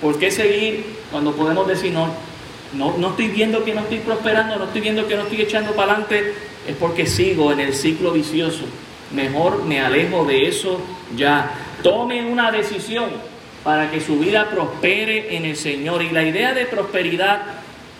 ¿Por 0.00 0.18
qué 0.18 0.30
seguir 0.30 0.97
cuando 1.10 1.32
podemos 1.32 1.66
decir 1.66 1.92
no? 1.92 2.08
No, 2.74 2.96
no 2.98 3.10
estoy 3.10 3.28
viendo 3.28 3.64
que 3.64 3.74
no 3.74 3.80
estoy 3.80 3.98
prosperando, 3.98 4.56
no 4.56 4.64
estoy 4.64 4.82
viendo 4.82 5.06
que 5.06 5.16
no 5.16 5.22
estoy 5.22 5.40
echando 5.40 5.72
para 5.72 5.92
adelante, 5.92 6.34
es 6.66 6.76
porque 6.76 7.06
sigo 7.06 7.50
en 7.50 7.60
el 7.60 7.74
ciclo 7.74 8.12
vicioso. 8.12 8.64
Mejor 9.14 9.64
me 9.64 9.80
alejo 9.80 10.24
de 10.26 10.48
eso 10.48 10.80
ya. 11.16 11.50
Tome 11.82 12.24
una 12.26 12.50
decisión 12.50 13.08
para 13.64 13.90
que 13.90 14.00
su 14.00 14.18
vida 14.18 14.50
prospere 14.50 15.36
en 15.36 15.44
el 15.44 15.56
Señor. 15.56 16.02
Y 16.02 16.10
la 16.10 16.24
idea 16.24 16.52
de 16.52 16.66
prosperidad, 16.66 17.42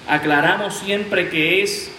aclaramos 0.06 0.74
siempre 0.74 1.28
que 1.30 1.62
es 1.62 1.90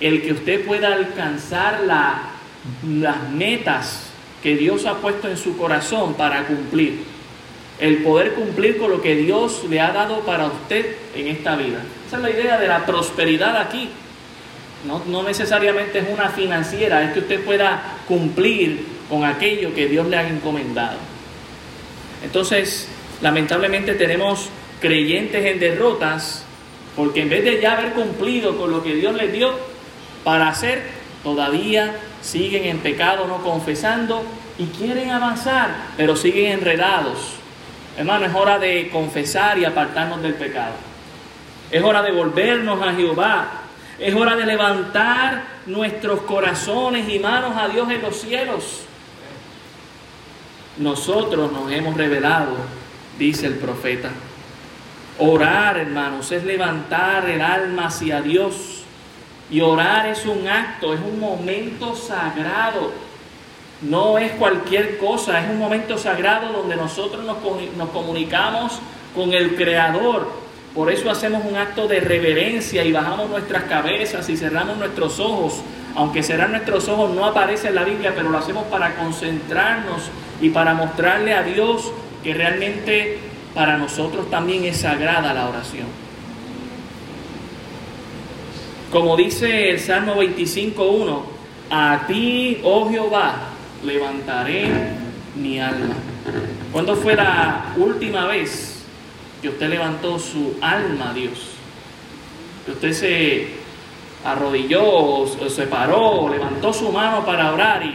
el 0.00 0.22
que 0.22 0.32
usted 0.32 0.64
pueda 0.64 0.92
alcanzar 0.94 1.80
las 1.82 3.30
metas 3.30 4.10
que 4.42 4.56
Dios 4.56 4.86
ha 4.86 4.98
puesto 4.98 5.28
en 5.28 5.36
su 5.36 5.56
corazón 5.56 6.14
para 6.14 6.46
cumplir. 6.46 7.04
El 7.80 7.98
poder 7.98 8.32
cumplir 8.32 8.78
con 8.78 8.90
lo 8.90 9.00
que 9.00 9.14
Dios 9.14 9.64
le 9.68 9.80
ha 9.80 9.92
dado 9.92 10.20
para 10.20 10.46
usted 10.46 10.96
en 11.14 11.28
esta 11.28 11.56
vida. 11.56 11.82
Esa 12.06 12.16
es 12.16 12.22
la 12.22 12.30
idea 12.30 12.58
de 12.58 12.66
la 12.66 12.84
prosperidad 12.84 13.56
aquí. 13.56 13.88
No, 14.84 15.22
necesariamente 15.22 15.98
es 15.98 16.08
una 16.08 16.28
financiera, 16.28 17.02
es 17.02 17.12
que 17.12 17.20
usted 17.20 17.44
pueda 17.44 17.98
cumplir 18.06 18.84
con 19.08 19.24
aquello 19.24 19.74
que 19.74 19.88
Dios 19.88 20.06
le 20.06 20.16
ha 20.16 20.28
encomendado. 20.28 20.98
Entonces, 22.22 22.88
lamentablemente 23.20 23.94
tenemos 23.94 24.48
creyentes 24.80 25.44
en 25.44 25.58
derrotas 25.58 26.44
porque 26.94 27.22
en 27.22 27.28
vez 27.28 27.44
de 27.44 27.60
ya 27.60 27.72
haber 27.76 27.92
cumplido 27.92 28.56
con 28.56 28.70
lo 28.70 28.82
que 28.82 28.94
Dios 28.94 29.14
les 29.14 29.32
dio 29.32 29.52
para 30.24 30.48
hacer, 30.48 30.82
todavía 31.22 31.94
siguen 32.22 32.64
en 32.64 32.78
pecado, 32.78 33.26
no 33.26 33.42
confesando 33.42 34.24
y 34.58 34.64
quieren 34.66 35.10
avanzar, 35.10 35.70
pero 35.96 36.16
siguen 36.16 36.52
enredados. 36.52 37.37
Hermano, 37.98 38.24
es 38.24 38.34
hora 38.34 38.58
de 38.58 38.88
confesar 38.88 39.58
y 39.58 39.66
apartarnos 39.66 40.22
del 40.22 40.34
pecado. 40.34 40.74
Es 41.70 41.82
hora 41.82 42.00
de 42.00 42.12
volvernos 42.12 42.80
a 42.80 42.94
Jehová. 42.94 43.48
Es 43.98 44.14
hora 44.14 44.36
de 44.36 44.46
levantar 44.46 45.42
nuestros 45.66 46.20
corazones 46.22 47.06
y 47.08 47.18
manos 47.18 47.54
a 47.56 47.68
Dios 47.68 47.90
en 47.90 48.00
los 48.00 48.18
cielos 48.18 48.88
nosotros 50.78 51.50
nos 51.52 51.70
hemos 51.72 51.96
revelado, 51.96 52.56
dice 53.18 53.46
el 53.46 53.54
profeta. 53.54 54.10
Orar, 55.18 55.76
hermanos, 55.76 56.30
es 56.30 56.44
levantar 56.44 57.28
el 57.28 57.40
alma 57.40 57.86
hacia 57.86 58.22
Dios. 58.22 58.84
Y 59.50 59.60
orar 59.60 60.06
es 60.06 60.24
un 60.26 60.46
acto, 60.46 60.94
es 60.94 61.00
un 61.00 61.18
momento 61.18 61.96
sagrado. 61.96 62.92
No 63.82 64.18
es 64.18 64.32
cualquier 64.32 64.98
cosa, 64.98 65.40
es 65.40 65.50
un 65.50 65.58
momento 65.58 65.98
sagrado 65.98 66.52
donde 66.52 66.74
nosotros 66.74 67.24
nos, 67.24 67.36
nos 67.76 67.88
comunicamos 67.90 68.80
con 69.14 69.32
el 69.32 69.54
Creador. 69.54 70.28
Por 70.74 70.90
eso 70.90 71.10
hacemos 71.10 71.44
un 71.44 71.56
acto 71.56 71.86
de 71.86 72.00
reverencia 72.00 72.84
y 72.84 72.92
bajamos 72.92 73.30
nuestras 73.30 73.64
cabezas 73.64 74.28
y 74.28 74.36
cerramos 74.36 74.78
nuestros 74.78 75.20
ojos. 75.20 75.62
Aunque 75.94 76.22
cerrar 76.22 76.50
nuestros 76.50 76.88
ojos 76.88 77.10
no 77.10 77.24
aparece 77.24 77.68
en 77.68 77.76
la 77.76 77.84
Biblia, 77.84 78.12
pero 78.14 78.30
lo 78.30 78.38
hacemos 78.38 78.64
para 78.64 78.94
concentrarnos 78.96 80.10
y 80.40 80.50
para 80.50 80.74
mostrarle 80.74 81.34
a 81.34 81.42
Dios 81.42 81.92
que 82.22 82.34
realmente 82.34 83.18
para 83.54 83.76
nosotros 83.76 84.28
también 84.30 84.64
es 84.64 84.78
sagrada 84.78 85.32
la 85.32 85.48
oración. 85.48 85.86
Como 88.92 89.16
dice 89.16 89.70
el 89.70 89.80
Salmo 89.80 90.16
25.1, 90.16 91.22
a 91.70 92.04
ti, 92.06 92.60
oh 92.64 92.88
Jehová, 92.88 93.34
levantaré 93.84 94.68
mi 95.36 95.60
alma. 95.60 95.94
¿Cuándo 96.72 96.96
fue 96.96 97.14
la 97.14 97.74
última 97.76 98.26
vez 98.26 98.82
que 99.40 99.48
usted 99.48 99.68
levantó 99.68 100.18
su 100.18 100.56
alma 100.60 101.10
a 101.10 101.14
Dios? 101.14 101.38
Que 102.66 102.72
usted 102.72 102.92
se 102.92 103.58
arrodilló 104.24 105.26
se 105.48 105.66
paró, 105.66 106.28
levantó 106.28 106.72
su 106.72 106.90
mano 106.90 107.24
para 107.24 107.52
orar 107.52 107.84
y 107.84 107.94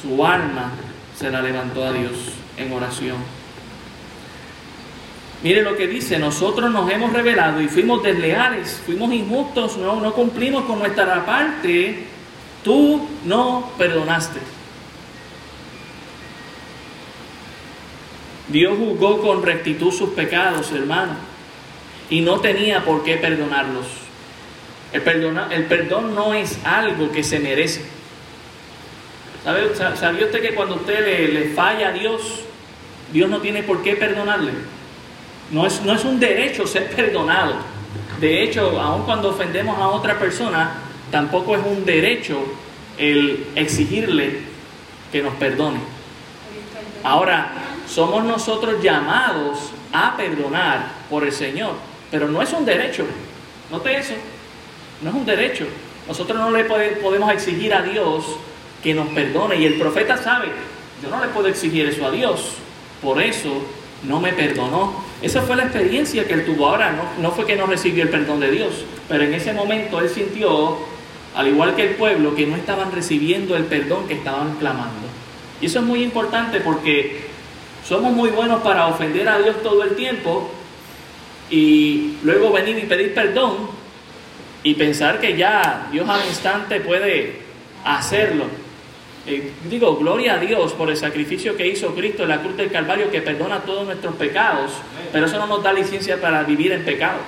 su 0.00 0.24
alma 0.24 0.72
se 1.16 1.30
la 1.30 1.42
levantó 1.42 1.84
a 1.84 1.92
Dios 1.92 2.12
en 2.56 2.72
oración. 2.72 3.16
Mire 5.42 5.62
lo 5.62 5.76
que 5.76 5.86
dice, 5.86 6.18
nosotros 6.18 6.70
nos 6.70 6.90
hemos 6.90 7.12
revelado 7.12 7.60
y 7.60 7.68
fuimos 7.68 8.02
desleales, 8.02 8.80
fuimos 8.84 9.12
injustos, 9.12 9.76
no 9.76 10.12
cumplimos 10.12 10.64
con 10.64 10.78
nuestra 10.78 11.24
parte, 11.24 12.06
tú 12.64 13.06
no 13.24 13.70
perdonaste. 13.76 14.40
Dios 18.48 18.78
juzgó 18.78 19.20
con 19.20 19.42
rectitud 19.42 19.92
sus 19.92 20.10
pecados, 20.10 20.70
hermano, 20.72 21.14
y 22.10 22.20
no 22.20 22.40
tenía 22.40 22.84
por 22.84 23.02
qué 23.02 23.16
perdonarlos. 23.16 23.86
El, 24.92 25.02
perdón 25.02 26.14
no 26.14 26.32
es 26.32 26.58
algo 26.64 27.10
que 27.10 27.24
se 27.24 27.40
merece. 27.40 27.84
¿Sabe, 29.42 29.74
¿Sabía 29.74 30.26
usted 30.26 30.40
que 30.40 30.54
cuando 30.54 30.76
usted 30.76 31.32
le, 31.32 31.50
falla 31.50 31.88
a 31.88 31.92
Dios, 31.92 32.40
Dios 33.12 33.28
no 33.28 33.40
tiene 33.40 33.62
por 33.62 33.82
qué 33.82 33.96
perdonarle. 33.96 34.52
No 35.50 35.66
es, 35.66 35.82
no 35.82 35.94
es 35.94 36.04
un 36.04 36.18
derecho 36.18 36.66
ser 36.66 36.90
perdonado. 36.90 37.54
De 38.20 38.42
hecho, 38.42 38.80
aun 38.80 39.02
cuando 39.02 39.30
ofendemos 39.30 39.78
a 39.78 39.88
otra 39.88 40.18
persona, 40.18 40.74
tampoco 41.10 41.56
es 41.56 41.62
un 41.64 41.84
derecho 41.84 42.44
el 42.98 43.46
exigirle 43.54 44.40
que 45.12 45.22
nos 45.22 45.34
perdone. 45.34 45.78
Ahora, 47.04 47.52
somos 47.88 48.24
nosotros 48.24 48.82
llamados 48.82 49.70
a 49.92 50.16
perdonar 50.16 50.86
por 51.08 51.24
el 51.24 51.32
Señor, 51.32 51.74
pero 52.10 52.28
no 52.28 52.42
es 52.42 52.52
un 52.52 52.64
derecho. 52.64 53.04
Note 53.70 53.96
eso, 53.96 54.14
no 55.02 55.10
es 55.10 55.16
un 55.16 55.26
derecho. 55.26 55.66
Nosotros 56.06 56.38
no 56.38 56.50
le 56.50 56.64
podemos 56.64 57.32
exigir 57.32 57.74
a 57.74 57.82
Dios 57.82 58.24
que 58.82 58.94
nos 58.94 59.08
perdone 59.08 59.56
y 59.56 59.64
el 59.64 59.74
profeta 59.74 60.16
sabe, 60.16 60.48
yo 61.02 61.10
no 61.10 61.20
le 61.20 61.28
puedo 61.28 61.48
exigir 61.48 61.86
eso 61.86 62.06
a 62.06 62.10
Dios, 62.10 62.54
por 63.02 63.20
eso 63.20 63.62
no 64.04 64.20
me 64.20 64.32
perdonó. 64.32 65.04
Esa 65.22 65.42
fue 65.42 65.56
la 65.56 65.64
experiencia 65.64 66.26
que 66.26 66.34
él 66.34 66.44
tuvo. 66.44 66.68
Ahora 66.68 66.92
no, 66.92 67.22
no 67.22 67.32
fue 67.32 67.46
que 67.46 67.56
no 67.56 67.66
recibió 67.66 68.02
el 68.02 68.10
perdón 68.10 68.40
de 68.40 68.50
Dios, 68.50 68.84
pero 69.08 69.24
en 69.24 69.34
ese 69.34 69.52
momento 69.52 69.98
él 70.00 70.08
sintió, 70.08 70.78
al 71.34 71.48
igual 71.48 71.74
que 71.74 71.88
el 71.88 71.94
pueblo, 71.96 72.34
que 72.34 72.46
no 72.46 72.56
estaban 72.56 72.92
recibiendo 72.92 73.56
el 73.56 73.64
perdón 73.64 74.06
que 74.06 74.14
estaban 74.14 74.56
clamando. 74.56 75.06
Y 75.60 75.66
eso 75.66 75.80
es 75.80 75.84
muy 75.84 76.02
importante 76.02 76.60
porque 76.60 77.25
somos 77.86 78.12
muy 78.12 78.30
buenos 78.30 78.62
para 78.62 78.88
ofender 78.88 79.28
a 79.28 79.38
Dios 79.38 79.62
todo 79.62 79.84
el 79.84 79.94
tiempo 79.94 80.50
y 81.50 82.16
luego 82.22 82.50
venir 82.52 82.78
y 82.78 82.86
pedir 82.86 83.14
perdón 83.14 83.68
y 84.62 84.74
pensar 84.74 85.20
que 85.20 85.36
ya 85.36 85.88
Dios 85.92 86.08
al 86.08 86.26
instante 86.26 86.80
puede 86.80 87.40
hacerlo. 87.84 88.46
Eh, 89.28 89.52
digo, 89.68 89.96
gloria 89.96 90.34
a 90.34 90.38
Dios 90.38 90.72
por 90.72 90.90
el 90.90 90.96
sacrificio 90.96 91.56
que 91.56 91.66
hizo 91.66 91.94
Cristo 91.94 92.24
en 92.24 92.30
la 92.30 92.40
cruz 92.40 92.56
del 92.56 92.70
Calvario 92.70 93.10
que 93.10 93.22
perdona 93.22 93.60
todos 93.60 93.86
nuestros 93.86 94.16
pecados, 94.16 94.72
pero 95.12 95.26
eso 95.26 95.38
no 95.38 95.46
nos 95.46 95.62
da 95.62 95.72
licencia 95.72 96.20
para 96.20 96.42
vivir 96.42 96.72
en 96.72 96.84
pecado. 96.84 97.18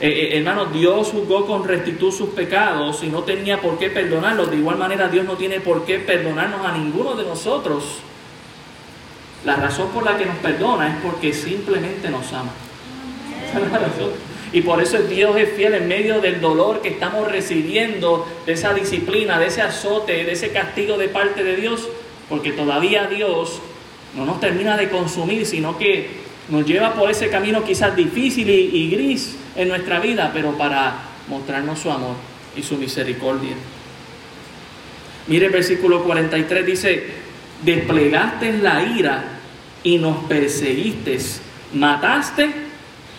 Eh, 0.00 0.08
eh, 0.08 0.38
hermano, 0.38 0.66
Dios 0.66 1.08
juzgó 1.08 1.46
con 1.46 1.66
rectitud 1.66 2.12
sus 2.12 2.30
pecados 2.30 3.02
y 3.04 3.06
no 3.06 3.22
tenía 3.22 3.60
por 3.60 3.78
qué 3.78 3.90
perdonarlos. 3.90 4.50
De 4.50 4.56
igual 4.56 4.76
manera, 4.76 5.08
Dios 5.08 5.24
no 5.24 5.36
tiene 5.36 5.60
por 5.60 5.84
qué 5.84 5.98
perdonarnos 5.98 6.66
a 6.66 6.72
ninguno 6.76 7.14
de 7.14 7.24
nosotros. 7.24 7.84
La 9.44 9.56
razón 9.56 9.88
por 9.90 10.04
la 10.04 10.16
que 10.16 10.26
nos 10.26 10.36
perdona 10.38 10.88
es 10.88 10.96
porque 11.02 11.32
simplemente 11.32 12.08
nos 12.10 12.32
ama. 12.32 12.50
Esa. 13.50 13.60
Y 14.54 14.62
por 14.62 14.80
eso 14.80 14.98
Dios 14.98 15.36
es 15.36 15.50
fiel 15.54 15.74
en 15.74 15.88
medio 15.88 16.20
del 16.20 16.40
dolor 16.40 16.80
que 16.80 16.90
estamos 16.90 17.28
recibiendo, 17.28 18.24
de 18.46 18.52
esa 18.52 18.72
disciplina, 18.72 19.36
de 19.40 19.46
ese 19.46 19.62
azote, 19.62 20.24
de 20.24 20.30
ese 20.30 20.50
castigo 20.50 20.96
de 20.96 21.08
parte 21.08 21.42
de 21.42 21.56
Dios, 21.56 21.88
porque 22.28 22.52
todavía 22.52 23.08
Dios 23.08 23.60
no 24.14 24.24
nos 24.24 24.38
termina 24.38 24.76
de 24.76 24.88
consumir, 24.90 25.44
sino 25.44 25.76
que 25.76 26.08
nos 26.48 26.64
lleva 26.64 26.94
por 26.94 27.10
ese 27.10 27.30
camino 27.30 27.64
quizás 27.64 27.96
difícil 27.96 28.48
y, 28.48 28.90
gris 28.90 29.36
en 29.56 29.68
nuestra 29.68 30.00
vida, 30.00 30.30
pero 30.32 30.56
para 30.56 30.94
mostrarnos 31.28 31.78
su 31.78 31.90
amor 31.90 32.16
y 32.56 32.62
su 32.62 32.76
misericordia. 32.76 33.54
Mire 35.26 35.46
el 35.46 35.52
versículo 35.52 36.04
43 36.04 36.66
dice, 36.66 37.06
desplegaste 37.62 38.58
la 38.58 38.82
ira 38.82 39.24
y 39.82 39.98
nos 39.98 40.24
perseguiste, 40.24 41.18
mataste 41.72 42.50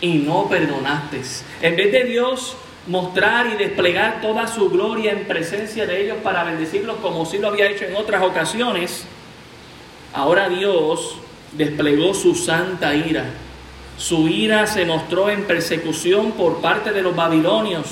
y 0.02 0.16
no 0.16 0.48
perdonaste. 0.48 1.22
En 1.62 1.76
vez 1.76 1.92
de 1.92 2.04
Dios 2.04 2.58
mostrar 2.88 3.48
y 3.48 3.56
desplegar 3.56 4.22
toda 4.22 4.46
su 4.48 4.70
gloria 4.70 5.12
en 5.12 5.26
presencia 5.26 5.88
de 5.88 6.04
ellos 6.04 6.18
para 6.24 6.44
bendecirlos 6.44 6.98
como 6.98 7.26
si 7.26 7.40
lo 7.40 7.48
había 7.48 7.70
hecho 7.70 7.86
en 7.86 7.96
otras 7.96 8.22
ocasiones, 8.22 9.06
ahora 10.14 10.50
Dios 10.50 11.18
desplegó 11.54 12.14
su 12.14 12.36
santa 12.36 12.94
ira. 12.94 13.26
Su 13.98 14.28
ira 14.28 14.68
se 14.68 14.86
mostró 14.86 15.30
en 15.30 15.44
persecución 15.44 16.34
por 16.34 16.62
parte 16.62 16.92
de 16.92 17.02
los 17.02 17.16
babilonios. 17.16 17.88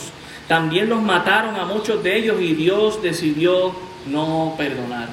También 0.47 0.89
los 0.89 1.01
mataron 1.01 1.55
a 1.55 1.65
muchos 1.65 2.03
de 2.03 2.17
ellos 2.17 2.41
y 2.41 2.53
Dios 2.53 3.01
decidió 3.01 3.73
no 4.07 4.55
perdonar. 4.57 5.07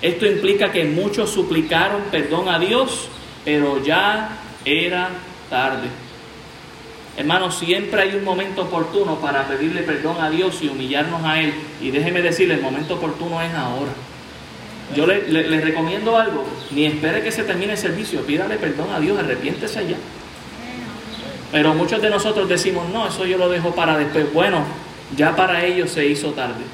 Esto 0.00 0.26
implica 0.26 0.72
que 0.72 0.84
muchos 0.84 1.30
suplicaron 1.30 2.02
perdón 2.10 2.48
a 2.48 2.58
Dios, 2.58 3.08
pero 3.44 3.82
ya 3.82 4.38
era 4.64 5.10
tarde. 5.50 5.88
Hermano, 7.16 7.50
siempre 7.50 8.02
hay 8.02 8.14
un 8.14 8.24
momento 8.24 8.62
oportuno 8.62 9.16
para 9.16 9.46
pedirle 9.46 9.82
perdón 9.82 10.20
a 10.20 10.30
Dios 10.30 10.62
y 10.62 10.68
humillarnos 10.68 11.22
a 11.24 11.40
Él. 11.40 11.52
Y 11.82 11.90
déjeme 11.90 12.22
decirle, 12.22 12.54
el 12.54 12.62
momento 12.62 12.94
oportuno 12.94 13.42
es 13.42 13.52
ahora. 13.52 13.90
Yo 14.94 15.06
le, 15.06 15.60
recomiendo 15.60 16.16
algo, 16.16 16.44
ni 16.70 16.86
espere 16.86 17.22
que 17.22 17.30
se 17.30 17.44
termine 17.44 17.72
el 17.72 17.78
servicio, 17.78 18.22
pídale 18.22 18.56
perdón 18.56 18.90
a 18.92 18.98
Dios, 18.98 19.18
arrepiéntese 19.18 19.86
ya. 19.86 19.96
Pero 21.52 21.74
muchos 21.74 22.02
de 22.02 22.10
nosotros 22.10 22.48
decimos, 22.48 22.88
no, 22.90 23.08
eso 23.08 23.24
yo 23.24 23.38
lo 23.38 23.48
dejo 23.48 23.74
para 23.74 23.96
después. 23.96 24.32
Bueno, 24.32 24.64
ya 25.16 25.34
para 25.34 25.64
ellos 25.64 25.90
se 25.90 26.06
hizo 26.06 26.30
tarde. 26.32 26.64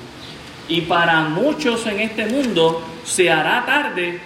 Y 0.69 0.83
para 0.83 1.23
muchos 1.23 1.87
en 1.87 2.01
este 2.01 2.27
mundo 2.27 2.83
se 3.05 3.31
hará 3.31 3.65
tarde. 3.65 4.21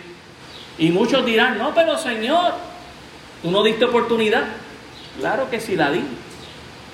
Y 0.79 0.91
muchos 0.91 1.25
dirán, 1.25 1.59
no, 1.59 1.75
pero 1.75 1.99
Señor, 1.99 2.55
¿Tú 3.43 3.51
no 3.51 3.63
diste 3.63 3.85
oportunidad? 3.87 4.45
Claro 5.19 5.49
que 5.51 5.61
sí 5.61 5.77
la 5.77 5.91
di. 5.91 6.03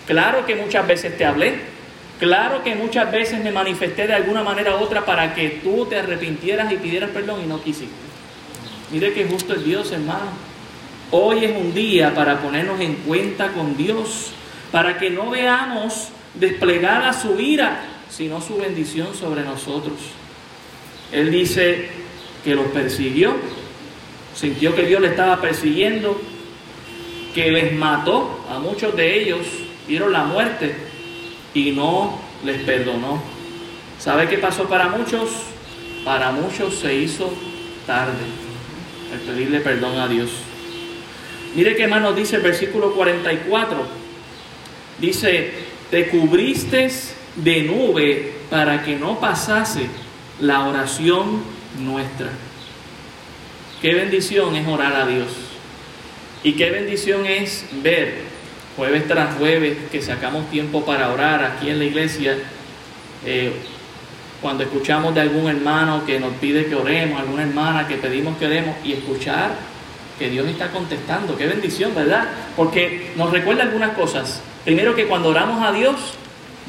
Claro 0.07 0.47
que 0.47 0.55
muchas 0.55 0.87
veces 0.87 1.17
te 1.19 1.25
hablé. 1.25 1.76
Claro 2.19 2.65
que 2.65 2.75
muchas 2.75 3.13
veces 3.13 3.45
me 3.45 3.53
manifesté 3.53 4.07
de 4.07 4.15
alguna 4.15 4.43
manera 4.43 4.77
u 4.77 4.79
otra 4.81 5.05
para 5.05 5.35
que 5.35 5.61
tú 5.63 5.85
te 5.85 5.99
arrepintieras 5.99 6.73
y 6.73 6.77
pidieras 6.77 7.11
perdón 7.11 7.43
y 7.45 7.47
no 7.47 7.63
quisiste. 7.63 7.95
Mire 8.91 9.13
que 9.13 9.27
justo 9.27 9.55
es 9.55 9.65
Dios, 9.65 9.93
hermano. 9.93 10.31
Hoy 11.11 11.45
es 11.45 11.57
un 11.57 11.75
día 11.75 12.15
para 12.15 12.41
ponernos 12.41 12.81
en 12.81 12.95
cuenta 12.95 13.49
con 13.49 13.77
Dios, 13.77 14.31
para 14.73 14.99
que 14.99 15.11
no 15.11 15.31
veamos 15.31 16.09
desplegada 16.35 17.13
su 17.13 17.39
ira, 17.39 17.83
sino 18.09 18.41
su 18.41 18.57
bendición 18.57 19.15
sobre 19.15 19.43
nosotros. 19.43 19.97
Él 21.13 21.31
dice 21.31 21.91
que 22.43 22.55
los 22.55 22.67
persiguió, 22.69 23.37
sintió 24.35 24.75
que 24.75 24.87
Dios 24.87 25.03
le 25.03 25.09
estaba 25.09 25.41
persiguiendo, 25.41 26.19
que 27.35 27.51
les 27.51 27.73
mató 27.75 28.45
a 28.51 28.59
muchos 28.59 28.97
de 28.97 29.21
ellos, 29.21 29.47
vieron 29.87 30.13
la 30.13 30.25
muerte 30.25 30.86
y 31.57 31.73
no 31.73 32.19
les 32.45 32.61
perdonó. 32.64 33.23
¿Sabe 33.99 34.29
qué 34.29 34.37
pasó 34.37 34.69
para 34.69 34.88
muchos? 34.90 35.31
Para 36.05 36.31
muchos 36.31 36.75
se 36.75 36.95
hizo 36.95 37.33
tarde 37.87 38.12
el 39.11 39.21
pedirle 39.21 39.61
perdón 39.61 39.99
a 39.99 40.07
Dios. 40.07 40.29
Mire 41.55 41.75
qué 41.75 41.88
más 41.88 42.14
dice 42.14 42.37
el 42.37 42.42
versículo 42.42 42.92
44. 42.92 43.87
Dice, 44.99 45.51
te 45.90 46.09
cubriste 46.09 46.90
de 47.37 47.62
nube 47.62 48.35
para 48.51 48.83
que 48.85 48.97
no 48.97 49.19
pasase 49.19 49.87
la 50.40 50.66
oración 50.66 51.42
nuestra. 51.79 52.29
Qué 53.81 53.95
bendición 53.95 54.55
es 54.57 54.69
orar 54.69 54.95
a 54.95 55.07
Dios. 55.07 55.29
Y 56.45 56.53
qué 56.53 56.71
bendición 56.71 57.25
es 57.25 57.64
ver 57.83 58.26
jueves 58.77 59.09
tras 59.09 59.37
jueves 59.37 59.77
que 59.91 60.03
sacamos 60.03 60.51
tiempo 60.51 60.85
para 60.85 61.11
orar 61.12 61.43
aquí 61.43 61.71
en 61.71 61.79
la 61.79 61.85
iglesia. 61.85 62.37
Eh, 63.25 63.53
cuando 64.43 64.65
escuchamos 64.65 65.15
de 65.15 65.23
algún 65.23 65.49
hermano 65.49 66.05
que 66.05 66.21
nos 66.21 66.35
pide 66.35 66.67
que 66.67 66.75
oremos, 66.75 67.19
alguna 67.19 67.43
hermana 67.43 67.89
que 67.89 67.97
pedimos 67.97 68.37
que 68.37 68.47
oremos 68.47 68.77
y 68.85 68.93
escuchar 68.93 69.53
que 70.19 70.29
Dios 70.31 70.47
está 70.47 70.71
contestando. 70.71 71.37
Qué 71.37 71.47
bendición, 71.47 71.95
¿verdad? 71.95 72.29
Porque 72.55 73.12
nos 73.17 73.31
recuerda 73.31 73.62
algunas 73.62 73.93
cosas. 73.93 74.41
Primero 74.65 74.95
que 74.95 75.07
cuando 75.07 75.31
oramos 75.31 75.65
a 75.67 75.73
Dios, 75.73 76.15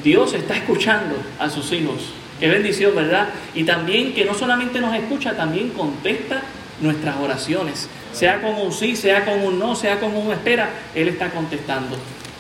Dios 0.04 0.34
está 0.34 0.56
escuchando 0.56 1.16
a 1.40 1.50
sus 1.50 1.72
hijos. 1.72 2.14
Qué 2.40 2.48
bendición, 2.48 2.96
¿verdad? 2.96 3.30
Y 3.54 3.64
también 3.64 4.14
que 4.14 4.24
no 4.24 4.34
solamente 4.34 4.80
nos 4.80 4.96
escucha, 4.96 5.36
también 5.36 5.70
contesta 5.70 6.44
nuestras 6.82 7.18
oraciones. 7.18 7.90
Sea 8.14 8.42
con 8.42 8.56
un 8.56 8.72
sí, 8.72 8.96
sea 8.96 9.26
con 9.26 9.42
un 9.44 9.60
no, 9.60 9.76
sea 9.76 10.00
con 10.00 10.16
un 10.16 10.32
espera, 10.32 10.70
Él 10.96 11.08
está 11.08 11.30
contestando. 11.30 11.98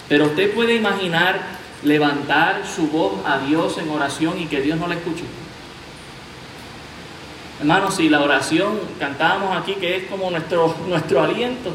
Pero 0.09 0.25
usted 0.25 0.53
puede 0.53 0.75
imaginar 0.75 1.57
levantar 1.83 2.63
su 2.65 2.87
voz 2.87 3.13
a 3.25 3.39
Dios 3.39 3.77
en 3.77 3.89
oración 3.89 4.39
y 4.39 4.45
que 4.45 4.61
Dios 4.61 4.79
no 4.79 4.87
la 4.87 4.95
escuche. 4.95 5.23
Hermanos, 7.59 7.95
si 7.95 8.09
la 8.09 8.21
oración 8.21 8.79
cantábamos 8.99 9.57
aquí 9.57 9.73
que 9.73 9.95
es 9.97 10.03
como 10.05 10.29
nuestro, 10.29 10.75
nuestro 10.87 11.23
aliento, 11.23 11.73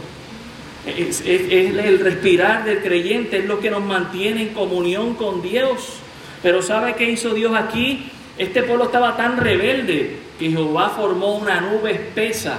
es, 0.86 1.20
es, 1.20 1.50
el 1.50 2.00
respirar 2.00 2.64
del 2.64 2.82
creyente, 2.82 3.38
es 3.38 3.44
lo 3.44 3.60
que 3.60 3.70
nos 3.70 3.82
mantiene 3.82 4.42
en 4.42 4.48
comunión 4.48 5.14
con 5.14 5.42
Dios. 5.42 5.98
Pero 6.42 6.62
¿sabe 6.62 6.94
qué 6.94 7.10
hizo 7.10 7.34
Dios 7.34 7.54
aquí? 7.54 8.10
Este 8.38 8.62
pueblo 8.62 8.84
estaba 8.84 9.16
tan 9.16 9.36
rebelde 9.36 10.16
que 10.42 10.50
Jehová 10.50 10.92
formó 10.96 11.36
una 11.36 11.60
nube 11.60 11.92
espesa 11.92 12.58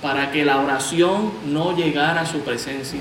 para 0.00 0.32
que 0.32 0.42
la 0.42 0.58
oración 0.58 1.30
no 1.44 1.76
llegara 1.76 2.22
a 2.22 2.26
su 2.26 2.40
presencia. 2.40 3.00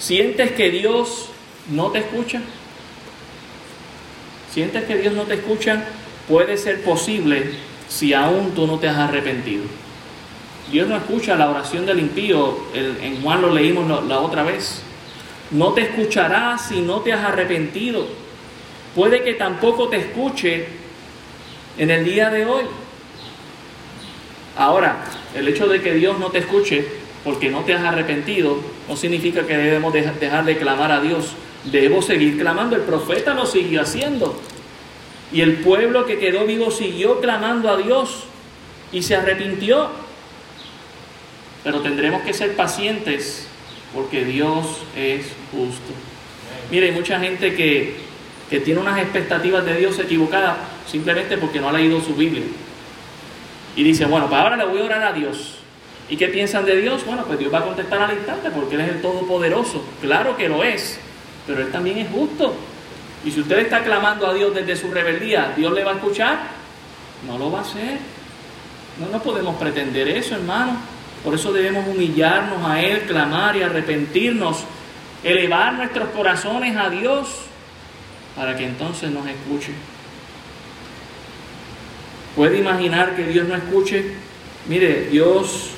¿Sientes 0.00 0.50
que 0.50 0.68
Dios 0.70 1.28
no 1.70 1.92
te 1.92 2.00
escucha? 2.00 2.40
¿Sientes 4.50 4.82
que 4.82 4.96
Dios 4.96 5.14
no 5.14 5.22
te 5.22 5.34
escucha? 5.34 5.84
Puede 6.28 6.56
ser 6.56 6.82
posible 6.82 7.52
si 7.88 8.14
aún 8.14 8.50
tú 8.50 8.66
no 8.66 8.80
te 8.80 8.88
has 8.88 8.98
arrepentido. 8.98 9.62
Dios 10.72 10.88
no 10.88 10.96
escucha 10.96 11.36
la 11.36 11.50
oración 11.50 11.86
del 11.86 12.00
impío, 12.00 12.64
en 12.74 13.22
Juan 13.22 13.42
lo 13.42 13.54
leímos 13.54 14.08
la 14.08 14.18
otra 14.18 14.42
vez. 14.42 14.82
No 15.52 15.72
te 15.72 15.82
escuchará 15.82 16.58
si 16.58 16.80
no 16.80 17.00
te 17.02 17.12
has 17.12 17.24
arrepentido. 17.24 18.08
Puede 18.96 19.22
que 19.22 19.34
tampoco 19.34 19.86
te 19.88 19.98
escuche 19.98 20.81
en 21.78 21.90
el 21.90 22.04
día 22.04 22.30
de 22.30 22.46
hoy. 22.46 22.64
Ahora, 24.56 25.04
el 25.34 25.48
hecho 25.48 25.66
de 25.66 25.80
que 25.80 25.94
Dios 25.94 26.18
no 26.18 26.30
te 26.30 26.38
escuche 26.38 26.86
porque 27.24 27.50
no 27.50 27.60
te 27.60 27.74
has 27.74 27.84
arrepentido 27.84 28.58
no 28.88 28.96
significa 28.96 29.46
que 29.46 29.56
debemos 29.56 29.92
dejar 29.92 30.44
de 30.44 30.56
clamar 30.56 30.92
a 30.92 31.00
Dios. 31.00 31.32
Debo 31.64 32.02
seguir 32.02 32.38
clamando. 32.38 32.76
El 32.76 32.82
profeta 32.82 33.34
lo 33.34 33.46
siguió 33.46 33.82
haciendo. 33.82 34.38
Y 35.32 35.40
el 35.40 35.56
pueblo 35.56 36.04
que 36.04 36.18
quedó 36.18 36.44
vivo 36.44 36.70
siguió 36.70 37.20
clamando 37.20 37.70
a 37.70 37.76
Dios 37.76 38.24
y 38.92 39.02
se 39.02 39.16
arrepintió. 39.16 39.88
Pero 41.64 41.80
tendremos 41.80 42.22
que 42.22 42.34
ser 42.34 42.54
pacientes 42.56 43.46
porque 43.94 44.24
Dios 44.24 44.66
es 44.96 45.26
justo. 45.52 45.92
Mire, 46.70 46.86
hay 46.86 46.92
mucha 46.92 47.20
gente 47.20 47.54
que, 47.54 47.94
que 48.50 48.60
tiene 48.60 48.80
unas 48.80 48.98
expectativas 48.98 49.64
de 49.64 49.76
Dios 49.76 49.98
equivocadas 49.98 50.56
simplemente 50.86 51.38
porque 51.38 51.60
no 51.60 51.68
ha 51.68 51.72
leído 51.72 52.00
su 52.00 52.14
Biblia. 52.14 52.44
Y 53.76 53.82
dice, 53.82 54.04
bueno, 54.04 54.28
pues 54.28 54.40
ahora 54.40 54.56
le 54.56 54.66
voy 54.66 54.80
a 54.80 54.84
orar 54.84 55.02
a 55.02 55.12
Dios. 55.12 55.58
¿Y 56.08 56.16
qué 56.16 56.28
piensan 56.28 56.64
de 56.64 56.76
Dios? 56.76 57.06
Bueno, 57.06 57.24
pues 57.24 57.38
Dios 57.38 57.52
va 57.52 57.60
a 57.60 57.64
contestar 57.64 58.02
al 58.02 58.16
instante 58.16 58.50
porque 58.50 58.74
Él 58.74 58.82
es 58.82 58.88
el 58.90 59.00
Todopoderoso. 59.00 59.82
Claro 60.00 60.36
que 60.36 60.48
lo 60.48 60.62
es, 60.62 60.98
pero 61.46 61.60
Él 61.60 61.70
también 61.70 61.98
es 61.98 62.10
justo. 62.10 62.54
Y 63.24 63.30
si 63.30 63.40
usted 63.40 63.60
está 63.60 63.82
clamando 63.82 64.26
a 64.26 64.34
Dios 64.34 64.54
desde 64.54 64.76
su 64.76 64.90
rebeldía, 64.90 65.54
¿Dios 65.56 65.72
le 65.72 65.84
va 65.84 65.92
a 65.92 65.94
escuchar? 65.94 66.38
No 67.26 67.38
lo 67.38 67.50
va 67.50 67.60
a 67.60 67.62
hacer. 67.62 67.98
No 69.00 69.08
nos 69.10 69.22
podemos 69.22 69.56
pretender 69.56 70.08
eso, 70.08 70.34
hermano. 70.34 70.76
Por 71.24 71.34
eso 71.34 71.52
debemos 71.52 71.86
humillarnos 71.86 72.68
a 72.68 72.82
Él, 72.82 73.02
clamar 73.02 73.56
y 73.56 73.62
arrepentirnos, 73.62 74.64
elevar 75.22 75.74
nuestros 75.74 76.08
corazones 76.10 76.76
a 76.76 76.90
Dios 76.90 77.28
para 78.36 78.56
que 78.56 78.66
entonces 78.66 79.10
nos 79.10 79.26
escuche. 79.26 79.72
¿Puede 82.36 82.58
imaginar 82.58 83.14
que 83.14 83.24
Dios 83.24 83.46
no 83.46 83.54
escuche? 83.54 84.04
Mire, 84.68 85.08
Dios 85.10 85.70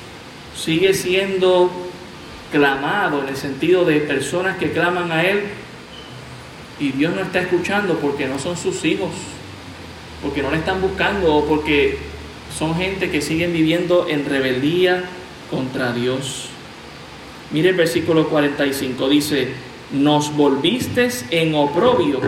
sigue 0.55 0.93
siendo 0.93 1.69
clamado 2.51 3.23
en 3.23 3.29
el 3.29 3.35
sentido 3.35 3.83
de 3.83 3.99
personas 3.99 4.57
que 4.57 4.71
claman 4.71 5.11
a 5.11 5.23
Él 5.23 5.43
y 6.79 6.91
Dios 6.91 7.13
no 7.13 7.21
está 7.21 7.41
escuchando 7.41 7.99
porque 7.99 8.27
no 8.27 8.39
son 8.39 8.55
sus 8.55 8.85
hijos, 8.85 9.11
porque 10.21 10.41
no 10.41 10.51
le 10.51 10.57
están 10.57 10.81
buscando 10.81 11.35
o 11.35 11.45
porque 11.45 11.97
son 12.57 12.75
gente 12.75 13.11
que 13.11 13.21
siguen 13.21 13.51
viviendo 13.51 14.07
en 14.07 14.25
rebeldía 14.25 15.03
contra 15.49 15.91
Dios. 15.91 16.47
Mire 17.51 17.69
el 17.69 17.75
versículo 17.75 18.27
45, 18.29 19.09
dice, 19.09 19.49
nos 19.91 20.35
volviste 20.35 21.09
en 21.31 21.53
oprobio 21.55 22.21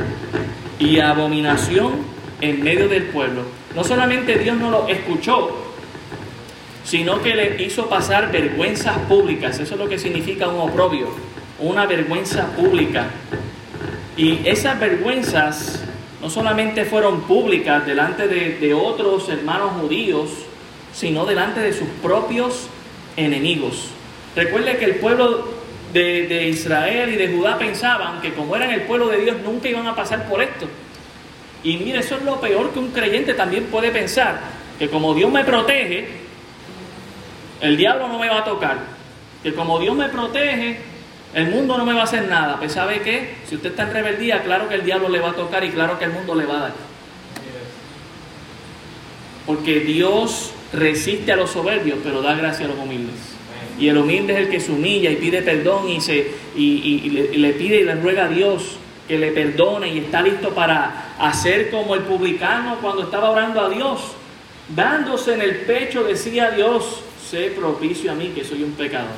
y 0.79 0.99
abominación 0.99 1.93
en 2.41 2.63
medio 2.63 2.87
del 2.87 3.03
pueblo. 3.03 3.56
No 3.77 3.83
solamente 3.83 4.39
Dios 4.39 4.57
no 4.57 4.71
lo 4.71 4.87
escuchó, 4.87 5.51
sino 6.83 7.21
que 7.21 7.35
le 7.35 7.63
hizo 7.63 7.87
pasar 7.87 8.31
vergüenzas 8.31 8.97
públicas. 9.07 9.59
Eso 9.59 9.75
es 9.75 9.79
lo 9.79 9.87
que 9.87 9.99
significa 9.99 10.47
un 10.47 10.59
oprobio, 10.67 11.09
una 11.59 11.85
vergüenza 11.85 12.47
pública. 12.55 13.05
Y 14.17 14.39
esas 14.45 14.79
vergüenzas 14.79 15.83
no 16.23 16.31
solamente 16.31 16.85
fueron 16.85 17.21
públicas 17.21 17.85
delante 17.85 18.27
de, 18.27 18.73
otros 18.73 19.29
hermanos 19.29 19.73
judíos, 19.79 20.31
sino 20.91 21.27
delante 21.27 21.59
de 21.59 21.71
sus 21.71 21.87
propios 22.01 22.69
enemigos. 23.15 23.89
Recuerde 24.35 24.77
que 24.77 24.85
el 24.85 24.95
pueblo 24.95 25.49
de, 25.93 26.25
de, 26.25 26.47
Israel 26.47 27.13
y 27.13 27.15
de 27.15 27.27
Judá 27.27 27.59
pensaban 27.59 28.21
que 28.21 28.33
como 28.33 28.55
eran 28.55 28.71
el 28.71 28.81
pueblo 28.81 29.07
de 29.09 29.19
Dios 29.19 29.37
nunca 29.43 29.69
iban 29.69 29.85
a 29.85 29.95
pasar 29.95 30.27
por 30.27 30.41
esto. 30.41 30.67
Y 31.63 31.77
mire, 31.77 31.99
eso 31.99 32.15
es 32.15 32.23
lo 32.23 32.39
peor 32.39 32.71
que 32.71 32.79
un 32.79 32.91
creyente 32.91 33.33
también 33.33 33.65
puede 33.65 33.91
pensar, 33.91 34.39
que 34.77 34.89
como 34.89 35.13
Dios 35.13 35.31
me 35.31 35.43
protege, 35.43 36.07
el 37.61 37.77
diablo 37.77 38.07
no 38.07 38.19
me 38.19 38.29
va 38.29 38.39
a 38.39 38.43
tocar. 38.43 38.77
Que 39.43 39.53
como 39.53 39.79
Dios 39.79 39.95
me 39.95 40.09
protege, 40.09 40.77
el 41.33 41.47
mundo 41.49 41.77
no 41.77 41.85
me 41.85 41.93
va 41.93 42.01
a 42.01 42.03
hacer 42.03 42.27
nada. 42.27 42.57
Pues 42.57 42.73
sabe 42.73 43.01
qué? 43.01 43.35
Si 43.47 43.55
usted 43.55 43.71
está 43.71 43.83
en 43.83 43.93
rebeldía, 43.93 44.43
claro 44.43 44.69
que 44.69 44.75
el 44.75 44.83
diablo 44.83 45.09
le 45.09 45.19
va 45.19 45.29
a 45.29 45.33
tocar 45.33 45.63
y 45.63 45.69
claro 45.69 45.97
que 45.99 46.05
el 46.05 46.11
mundo 46.11 46.35
le 46.35 46.45
va 46.45 46.57
a 46.57 46.61
dar. 46.61 46.73
Porque 49.45 49.79
Dios 49.79 50.51
resiste 50.73 51.31
a 51.31 51.35
los 51.35 51.51
soberbios, 51.51 51.99
pero 52.03 52.21
da 52.21 52.35
gracia 52.35 52.65
a 52.65 52.69
los 52.69 52.77
humildes. 52.77 53.15
Y 53.79 53.87
el 53.87 53.97
humilde 53.97 54.33
es 54.33 54.39
el 54.39 54.49
que 54.49 54.59
se 54.59 54.71
humilla 54.71 55.11
y 55.11 55.17
pide 55.17 55.41
perdón 55.41 55.89
y, 55.89 56.01
se, 56.01 56.31
y, 56.55 57.09
le, 57.37 57.53
pide 57.53 57.81
y 57.81 57.83
le 57.83 57.95
ruega 57.95 58.25
a 58.25 58.29
Dios 58.29 58.77
que 59.07 59.17
le 59.17 59.31
perdone 59.31 59.89
y 59.89 59.99
está 59.99 60.21
listo 60.21 60.49
para 60.49 61.13
hacer 61.19 61.71
como 61.71 61.95
el 61.95 62.01
publicano 62.01 62.77
cuando 62.81 63.03
estaba 63.03 63.29
orando 63.29 63.61
a 63.61 63.69
Dios. 63.69 64.01
Dándose 64.69 65.33
en 65.33 65.41
el 65.41 65.55
pecho 65.61 66.03
decía 66.03 66.51
Dios, 66.51 67.01
sé 67.29 67.51
propicio 67.51 68.11
a 68.11 68.15
mí 68.15 68.29
que 68.35 68.43
soy 68.43 68.63
un 68.63 68.73
pecador. 68.73 69.15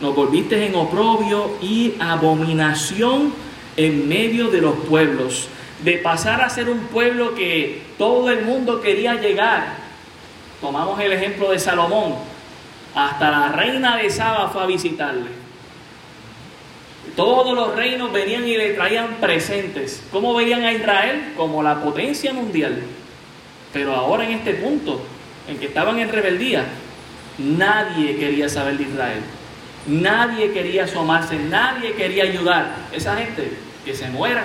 Nos 0.00 0.16
volviste 0.16 0.66
en 0.66 0.74
oprobio 0.74 1.58
y 1.60 1.94
abominación 2.00 3.32
en 3.76 4.08
medio 4.08 4.48
de 4.48 4.60
los 4.60 4.74
pueblos 4.74 5.48
de 5.84 5.98
pasar 5.98 6.40
a 6.40 6.48
ser 6.48 6.68
un 6.68 6.80
pueblo 6.86 7.34
que 7.34 7.82
todo 7.98 8.30
el 8.30 8.44
mundo 8.44 8.80
quería 8.80 9.14
llegar. 9.14 9.76
Tomamos 10.60 10.98
el 11.00 11.12
ejemplo 11.12 11.50
de 11.50 11.58
Salomón. 11.58 12.14
Hasta 12.94 13.30
la 13.30 13.48
reina 13.48 13.96
de 13.96 14.10
Saba 14.10 14.48
fue 14.48 14.62
a 14.62 14.66
visitarle. 14.66 15.41
Todos 17.16 17.54
los 17.54 17.74
reinos 17.76 18.12
venían 18.12 18.46
y 18.46 18.56
le 18.56 18.72
traían 18.74 19.16
presentes. 19.20 20.02
¿Cómo 20.10 20.34
veían 20.34 20.64
a 20.64 20.72
Israel? 20.72 21.32
Como 21.36 21.62
la 21.62 21.82
potencia 21.82 22.32
mundial. 22.32 22.82
Pero 23.72 23.94
ahora 23.94 24.24
en 24.24 24.32
este 24.32 24.54
punto, 24.54 25.02
en 25.48 25.58
que 25.58 25.66
estaban 25.66 25.98
en 25.98 26.08
rebeldía, 26.08 26.64
nadie 27.38 28.16
quería 28.16 28.48
saber 28.48 28.78
de 28.78 28.84
Israel. 28.84 29.20
Nadie 29.86 30.52
quería 30.52 30.84
asomarse, 30.84 31.36
nadie 31.36 31.92
quería 31.94 32.24
ayudar. 32.24 32.76
Esa 32.92 33.16
gente 33.16 33.52
que 33.84 33.94
se 33.94 34.08
muera, 34.08 34.44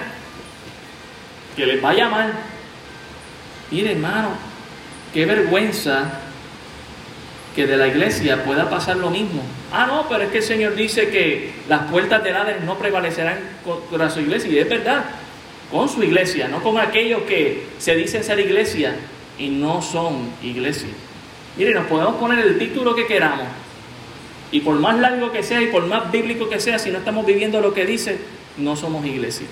que 1.55 1.65
les 1.65 1.81
vaya 1.81 2.09
mal. 2.09 2.33
Mire, 3.69 3.91
hermano, 3.91 4.29
qué 5.13 5.25
vergüenza 5.25 6.21
que 7.57 7.65
de 7.65 7.75
la 7.75 7.87
iglesia 7.87 8.43
pueda 8.43 8.69
pasar 8.69 8.97
lo 8.97 9.09
mismo. 9.09 9.41
Ah, 9.73 9.87
no, 9.87 10.07
pero 10.07 10.25
es 10.25 10.29
que 10.29 10.37
el 10.37 10.43
Señor 10.43 10.75
dice 10.75 11.09
que 11.09 11.53
las 11.67 11.89
puertas 11.89 12.23
del 12.23 12.35
Hades 12.35 12.63
no 12.63 12.77
prevalecerán 12.77 13.39
contra 13.65 14.11
su 14.11 14.19
iglesia. 14.19 14.51
Y 14.51 14.59
es 14.59 14.69
verdad, 14.69 15.05
con 15.71 15.89
su 15.89 16.03
iglesia, 16.03 16.47
no 16.49 16.61
con 16.61 16.77
aquellos 16.77 17.23
que 17.23 17.63
se 17.79 17.95
dicen 17.95 18.23
ser 18.23 18.39
iglesia 18.39 18.95
y 19.39 19.49
no 19.49 19.81
son 19.81 20.29
iglesia. 20.43 20.89
Mire, 21.57 21.73
nos 21.73 21.87
podemos 21.87 22.17
poner 22.17 22.45
el 22.45 22.59
título 22.59 22.93
que 22.93 23.07
queramos. 23.07 23.47
Y 24.51 24.59
por 24.59 24.75
más 24.75 24.99
largo 24.99 25.31
que 25.31 25.41
sea 25.41 25.59
y 25.59 25.67
por 25.67 25.87
más 25.87 26.11
bíblico 26.11 26.47
que 26.49 26.59
sea, 26.59 26.77
si 26.77 26.91
no 26.91 26.99
estamos 26.99 27.25
viviendo 27.25 27.59
lo 27.59 27.73
que 27.73 27.87
dice, 27.87 28.19
no 28.57 28.75
somos 28.75 29.03
iglesia. 29.03 29.47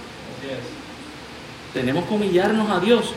Tenemos 1.74 2.06
que 2.06 2.14
humillarnos 2.14 2.70
a 2.70 2.80
Dios. 2.80 3.16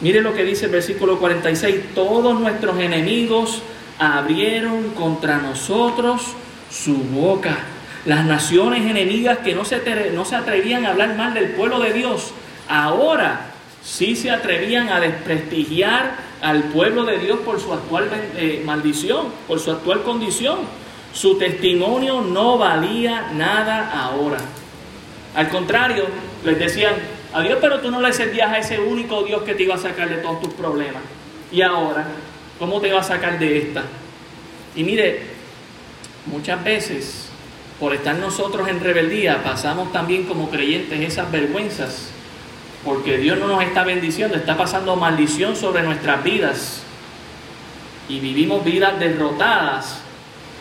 Mire 0.00 0.20
lo 0.20 0.32
que 0.32 0.44
dice 0.44 0.66
el 0.66 0.72
versículo 0.72 1.18
46. 1.18 1.94
Todos 1.94 2.38
nuestros 2.38 2.78
enemigos 2.78 3.62
abrieron 3.98 4.90
contra 4.90 5.38
nosotros 5.38 6.22
su 6.70 6.94
boca. 6.94 7.58
Las 8.04 8.24
naciones 8.24 8.88
enemigas 8.88 9.38
que 9.38 9.54
no 9.54 9.64
se, 9.64 9.82
no 10.14 10.24
se 10.24 10.36
atrevían 10.36 10.86
a 10.86 10.90
hablar 10.90 11.16
mal 11.16 11.34
del 11.34 11.50
pueblo 11.50 11.80
de 11.80 11.92
Dios, 11.92 12.32
ahora 12.68 13.50
sí 13.82 14.14
se 14.14 14.30
atrevían 14.30 14.88
a 14.88 15.00
desprestigiar 15.00 16.12
al 16.40 16.64
pueblo 16.64 17.04
de 17.04 17.18
Dios 17.18 17.40
por 17.40 17.60
su 17.60 17.72
actual 17.72 18.08
eh, 18.36 18.62
maldición, 18.64 19.26
por 19.48 19.58
su 19.58 19.72
actual 19.72 20.04
condición. 20.04 20.58
Su 21.12 21.38
testimonio 21.38 22.20
no 22.20 22.58
valía 22.58 23.32
nada 23.34 23.90
ahora. 23.92 24.38
Al 25.34 25.48
contrario, 25.48 26.04
les 26.44 26.58
decían, 26.58 26.94
Adiós, 27.32 27.58
pero 27.60 27.80
tú 27.80 27.90
no 27.90 28.00
le 28.00 28.12
servías 28.12 28.50
a 28.50 28.58
ese 28.58 28.78
único 28.78 29.22
Dios 29.22 29.42
que 29.42 29.54
te 29.54 29.64
iba 29.64 29.74
a 29.74 29.78
sacar 29.78 30.08
de 30.08 30.16
todos 30.16 30.40
tus 30.40 30.54
problemas. 30.54 31.02
Y 31.52 31.60
ahora, 31.62 32.06
¿cómo 32.58 32.80
te 32.80 32.92
va 32.92 33.00
a 33.00 33.04
sacar 33.04 33.38
de 33.38 33.58
esta? 33.58 33.84
Y 34.74 34.82
mire, 34.82 35.20
muchas 36.26 36.62
veces, 36.64 37.28
por 37.78 37.94
estar 37.94 38.16
nosotros 38.16 38.68
en 38.68 38.80
rebeldía, 38.80 39.42
pasamos 39.42 39.92
también 39.92 40.24
como 40.24 40.50
creyentes 40.50 41.00
esas 41.00 41.30
vergüenzas, 41.30 42.10
porque 42.84 43.18
Dios 43.18 43.38
no 43.38 43.46
nos 43.46 43.62
está 43.62 43.84
bendiciendo, 43.84 44.36
está 44.36 44.56
pasando 44.56 44.96
maldición 44.96 45.54
sobre 45.54 45.82
nuestras 45.82 46.24
vidas. 46.24 46.82
Y 48.08 48.20
vivimos 48.20 48.64
vidas 48.64 48.98
derrotadas, 48.98 50.00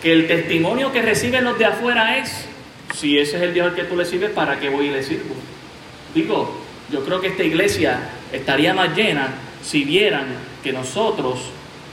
que 0.01 0.11
el 0.11 0.27
testimonio 0.27 0.91
que 0.91 1.01
reciben 1.01 1.45
los 1.45 1.57
de 1.57 1.65
afuera 1.65 2.17
es, 2.17 2.45
si 2.93 3.17
ese 3.17 3.37
es 3.37 3.43
el 3.43 3.53
Dios 3.53 3.67
al 3.67 3.75
que 3.75 3.83
tú 3.83 3.95
le 3.95 4.05
sirves, 4.05 4.31
¿para 4.31 4.59
qué 4.59 4.69
voy 4.69 4.87
y 4.87 4.91
le 4.91 5.01
sirvo? 5.01 5.33
Digo, 6.13 6.63
Yo 6.89 7.03
creo 7.03 7.19
que 7.19 7.27
esta 7.27 7.43
iglesia 7.43 7.99
estaría 8.31 8.73
más 8.73 8.95
llena 8.95 9.27
si 9.61 9.83
vieran 9.83 10.27
que 10.63 10.71
nosotros 10.71 11.39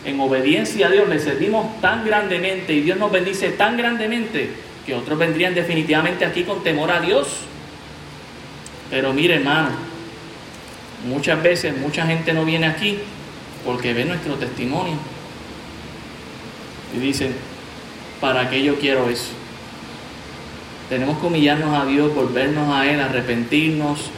en 0.04 0.20
obediencia 0.20 0.86
a 0.86 0.90
Dios 0.90 1.08
le 1.08 1.18
servimos 1.18 1.80
tan 1.80 2.04
grandemente 2.04 2.72
y 2.74 2.82
Dios 2.82 2.98
nos 2.98 3.10
bendice 3.10 3.50
tan 3.50 3.76
grandemente 3.76 4.50
que 4.86 4.94
otros 4.94 5.18
vendrían 5.18 5.54
definitivamente 5.54 6.24
aquí 6.24 6.44
con 6.44 6.62
temor 6.62 6.92
a 6.92 7.00
Dios. 7.00 7.26
Pero 8.90 9.12
mire 9.12 9.36
hermano, 9.36 9.70
muchas 11.08 11.42
veces 11.42 11.76
mucha 11.76 12.06
gente 12.06 12.32
no 12.32 12.44
viene 12.44 12.66
aquí 12.66 12.98
porque 13.64 13.94
ve 13.94 14.04
nuestro 14.04 14.34
testimonio 14.34 14.96
y 16.94 17.00
dicen, 17.00 17.34
¿para 18.20 18.48
qué 18.48 18.62
yo 18.62 18.78
quiero 18.78 19.08
eso? 19.08 19.30
Tenemos 20.88 21.18
que 21.18 21.26
humillarnos 21.26 21.74
a 21.74 21.86
Dios, 21.86 22.14
volvernos 22.14 22.74
a 22.74 22.90
Él, 22.90 23.00
arrepentirnos 23.00 24.10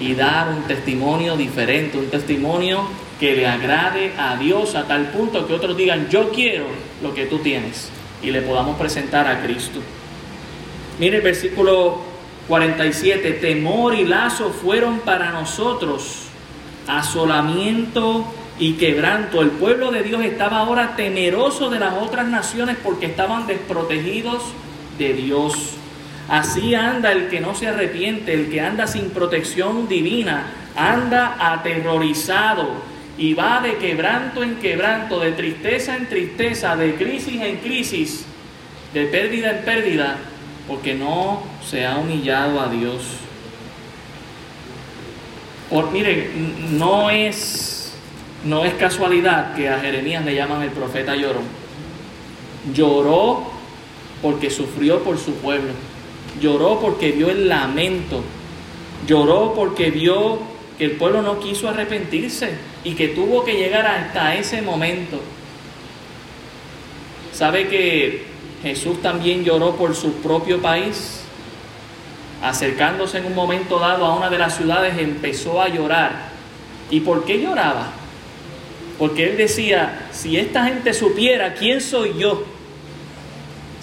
y 0.00 0.14
dar 0.14 0.48
un 0.48 0.62
testimonio 0.62 1.36
diferente, 1.36 1.98
un 1.98 2.08
testimonio 2.08 2.84
que 3.20 3.36
le 3.36 3.46
agrade 3.46 4.12
a 4.18 4.36
Dios 4.36 4.74
a 4.74 4.84
tal 4.84 5.08
punto 5.08 5.46
que 5.46 5.54
otros 5.54 5.76
digan, 5.76 6.08
yo 6.08 6.30
quiero 6.30 6.66
lo 7.02 7.14
que 7.14 7.26
tú 7.26 7.38
tienes 7.38 7.90
y 8.22 8.30
le 8.30 8.42
podamos 8.42 8.76
presentar 8.76 9.26
a 9.26 9.42
Cristo. 9.42 9.80
Mire 10.98 11.18
el 11.18 11.22
versículo 11.22 11.98
47, 12.48 13.32
temor 13.32 13.94
y 13.94 14.04
lazo 14.04 14.50
fueron 14.50 15.00
para 15.00 15.30
nosotros 15.30 16.24
asolamiento 16.86 18.26
y 18.58 18.74
quebranto. 18.74 19.40
El 19.40 19.50
pueblo 19.50 19.90
de 19.90 20.02
Dios 20.02 20.24
estaba 20.24 20.58
ahora 20.58 20.96
temeroso 20.96 21.70
de 21.70 21.80
las 21.80 21.94
otras 21.94 22.28
naciones 22.28 22.76
porque 22.82 23.06
estaban 23.06 23.46
desprotegidos 23.46 24.42
de 24.98 25.14
Dios. 25.14 25.74
Así 26.28 26.74
anda 26.74 27.12
el 27.12 27.28
que 27.28 27.40
no 27.40 27.54
se 27.54 27.68
arrepiente, 27.68 28.32
el 28.32 28.50
que 28.50 28.60
anda 28.60 28.86
sin 28.86 29.10
protección 29.10 29.88
divina, 29.88 30.46
anda 30.74 31.36
aterrorizado 31.38 32.70
y 33.18 33.34
va 33.34 33.60
de 33.60 33.76
quebranto 33.76 34.42
en 34.42 34.56
quebranto, 34.56 35.20
de 35.20 35.32
tristeza 35.32 35.96
en 35.96 36.08
tristeza, 36.08 36.76
de 36.76 36.94
crisis 36.94 37.40
en 37.40 37.56
crisis, 37.58 38.24
de 38.92 39.04
pérdida 39.04 39.58
en 39.58 39.64
pérdida, 39.64 40.16
porque 40.66 40.94
no 40.94 41.42
se 41.68 41.86
ha 41.86 41.98
humillado 41.98 42.60
a 42.60 42.68
Dios. 42.68 43.02
Por, 45.68 45.90
miren, 45.90 46.78
no 46.78 47.10
es, 47.10 47.94
no 48.44 48.64
es 48.64 48.74
casualidad 48.74 49.54
que 49.54 49.68
a 49.68 49.78
Jeremías 49.78 50.24
le 50.24 50.34
llaman 50.34 50.62
el 50.62 50.70
profeta 50.70 51.14
llorón. 51.14 51.44
Lloró 52.72 53.50
porque 54.22 54.50
sufrió 54.50 55.02
por 55.04 55.18
su 55.18 55.34
pueblo. 55.34 55.72
Lloró 56.40 56.80
porque 56.80 57.12
vio 57.12 57.30
el 57.30 57.48
lamento. 57.48 58.22
Lloró 59.06 59.54
porque 59.54 59.90
vio 59.90 60.38
que 60.78 60.84
el 60.86 60.92
pueblo 60.92 61.22
no 61.22 61.38
quiso 61.38 61.68
arrepentirse 61.68 62.50
y 62.82 62.94
que 62.94 63.08
tuvo 63.08 63.44
que 63.44 63.54
llegar 63.54 63.86
hasta 63.86 64.34
ese 64.34 64.62
momento. 64.62 65.20
¿Sabe 67.32 67.68
que 67.68 68.24
Jesús 68.62 69.02
también 69.02 69.44
lloró 69.44 69.76
por 69.76 69.94
su 69.94 70.14
propio 70.14 70.60
país? 70.60 71.20
Acercándose 72.42 73.18
en 73.18 73.26
un 73.26 73.34
momento 73.34 73.78
dado 73.78 74.04
a 74.04 74.16
una 74.16 74.30
de 74.30 74.38
las 74.38 74.56
ciudades 74.56 74.98
empezó 74.98 75.60
a 75.60 75.68
llorar. 75.68 76.30
¿Y 76.90 77.00
por 77.00 77.24
qué 77.24 77.40
lloraba? 77.40 77.92
Porque 78.98 79.30
él 79.30 79.36
decía, 79.36 80.08
si 80.12 80.36
esta 80.36 80.66
gente 80.66 80.94
supiera 80.94 81.54
quién 81.54 81.80
soy 81.80 82.14
yo, 82.18 82.44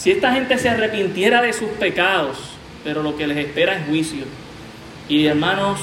si 0.02 0.10
esta 0.10 0.34
gente 0.34 0.58
se 0.58 0.68
arrepintiera 0.68 1.44
de 1.44 1.54
sus 1.54 1.70
pecados, 1.70 2.36
pero 2.84 3.04
lo 3.04 3.16
que 3.18 3.28
les 3.28 3.38
espera 3.38 3.78
es 3.78 3.86
juicio. 3.86 4.24
Y 5.08 5.28
hermanos, 5.28 5.80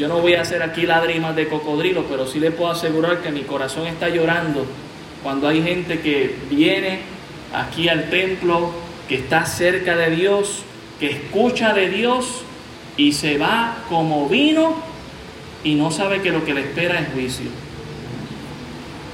yo 0.00 0.08
no 0.08 0.18
voy 0.18 0.34
a 0.34 0.40
hacer 0.40 0.64
aquí 0.64 0.82
lágrimas 0.82 1.36
de 1.36 1.46
cocodrilo, 1.46 2.06
pero 2.10 2.26
sí 2.26 2.40
les 2.40 2.52
puedo 2.52 2.72
asegurar 2.72 3.18
que 3.18 3.30
mi 3.30 3.42
corazón 3.42 3.86
está 3.86 4.08
llorando 4.08 4.66
cuando 5.22 5.46
hay 5.46 5.62
gente 5.62 6.00
que 6.00 6.34
viene 6.50 7.02
aquí 7.54 7.88
al 7.88 8.10
templo, 8.10 8.72
que 9.08 9.14
está 9.14 9.46
cerca 9.46 9.94
de 9.94 10.10
Dios, 10.10 10.64
que 10.98 11.12
escucha 11.12 11.74
de 11.74 11.90
Dios 11.90 12.42
y 12.96 13.12
se 13.12 13.38
va 13.38 13.76
como 13.88 14.28
vino 14.28 14.74
y 15.62 15.76
no 15.76 15.92
sabe 15.92 16.20
que 16.20 16.32
lo 16.32 16.44
que 16.44 16.52
le 16.52 16.62
espera 16.62 16.98
es 16.98 17.12
juicio. 17.12 17.46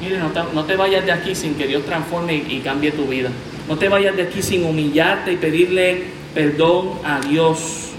Mire, 0.00 0.20
no 0.20 0.30
te, 0.30 0.40
no 0.54 0.64
te 0.64 0.74
vayas 0.74 1.04
de 1.04 1.12
aquí 1.12 1.34
sin 1.34 1.54
que 1.56 1.66
Dios 1.66 1.84
transforme 1.84 2.34
y 2.34 2.60
cambie 2.60 2.90
tu 2.90 3.04
vida. 3.04 3.28
No 3.68 3.76
te 3.76 3.88
vayas 3.88 4.16
de 4.16 4.22
aquí 4.22 4.42
sin 4.42 4.64
humillarte 4.64 5.32
y 5.32 5.36
pedirle 5.36 6.04
perdón 6.34 7.00
a 7.04 7.20
Dios. 7.20 7.90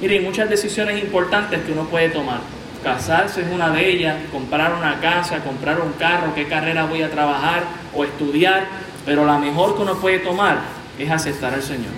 Miren, 0.00 0.24
muchas 0.24 0.48
decisiones 0.48 1.02
importantes 1.02 1.60
que 1.60 1.72
uno 1.72 1.84
puede 1.84 2.10
tomar. 2.10 2.40
Casarse 2.82 3.42
es 3.42 3.48
una 3.52 3.70
de 3.70 3.90
ellas, 3.90 4.16
comprar 4.32 4.72
una 4.72 5.00
casa, 5.00 5.40
comprar 5.40 5.80
un 5.80 5.92
carro, 5.94 6.34
qué 6.34 6.46
carrera 6.46 6.86
voy 6.86 7.02
a 7.02 7.10
trabajar 7.10 7.64
o 7.94 8.04
estudiar, 8.04 8.66
pero 9.04 9.26
la 9.26 9.38
mejor 9.38 9.76
que 9.76 9.82
uno 9.82 9.96
puede 9.96 10.20
tomar 10.20 10.60
es 10.98 11.10
aceptar 11.10 11.52
al 11.52 11.62
Señor. 11.62 11.92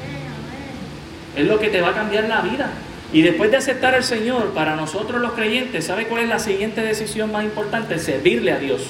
Es 1.37 1.47
lo 1.47 1.59
que 1.59 1.69
te 1.69 1.81
va 1.81 1.91
a 1.91 1.95
cambiar 1.95 2.25
la 2.25 2.41
vida. 2.41 2.71
Y 3.13 3.21
después 3.23 3.51
de 3.51 3.59
aceptar 3.59 3.95
al 3.95 4.05
Señor, 4.05 4.53
para 4.55 4.75
nosotros 4.75 5.21
los 5.21 5.33
creyentes, 5.33 5.85
¿sabe 5.85 6.07
cuál 6.07 6.23
es 6.23 6.29
la 6.29 6.39
siguiente 6.39 6.81
decisión 6.81 7.31
más 7.31 7.45
importante? 7.45 7.99
Servirle 7.99 8.53
a 8.53 8.59
Dios, 8.59 8.83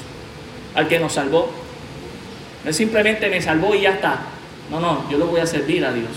al 0.75 0.87
que 0.87 1.01
nos 1.01 1.15
salvó. 1.15 1.51
No 2.65 2.71
es 2.71 2.77
simplemente 2.77 3.29
me 3.29 3.41
salvó 3.43 3.75
y 3.75 3.83
ya 3.83 3.91
está. 3.91 4.21
No, 4.71 4.81
no, 4.81 5.09
yo 5.11 5.19
lo 5.19 5.27
voy 5.27 5.41
a 5.41 5.47
servir 5.47 5.85
a 5.85 5.93
Dios. 5.93 6.11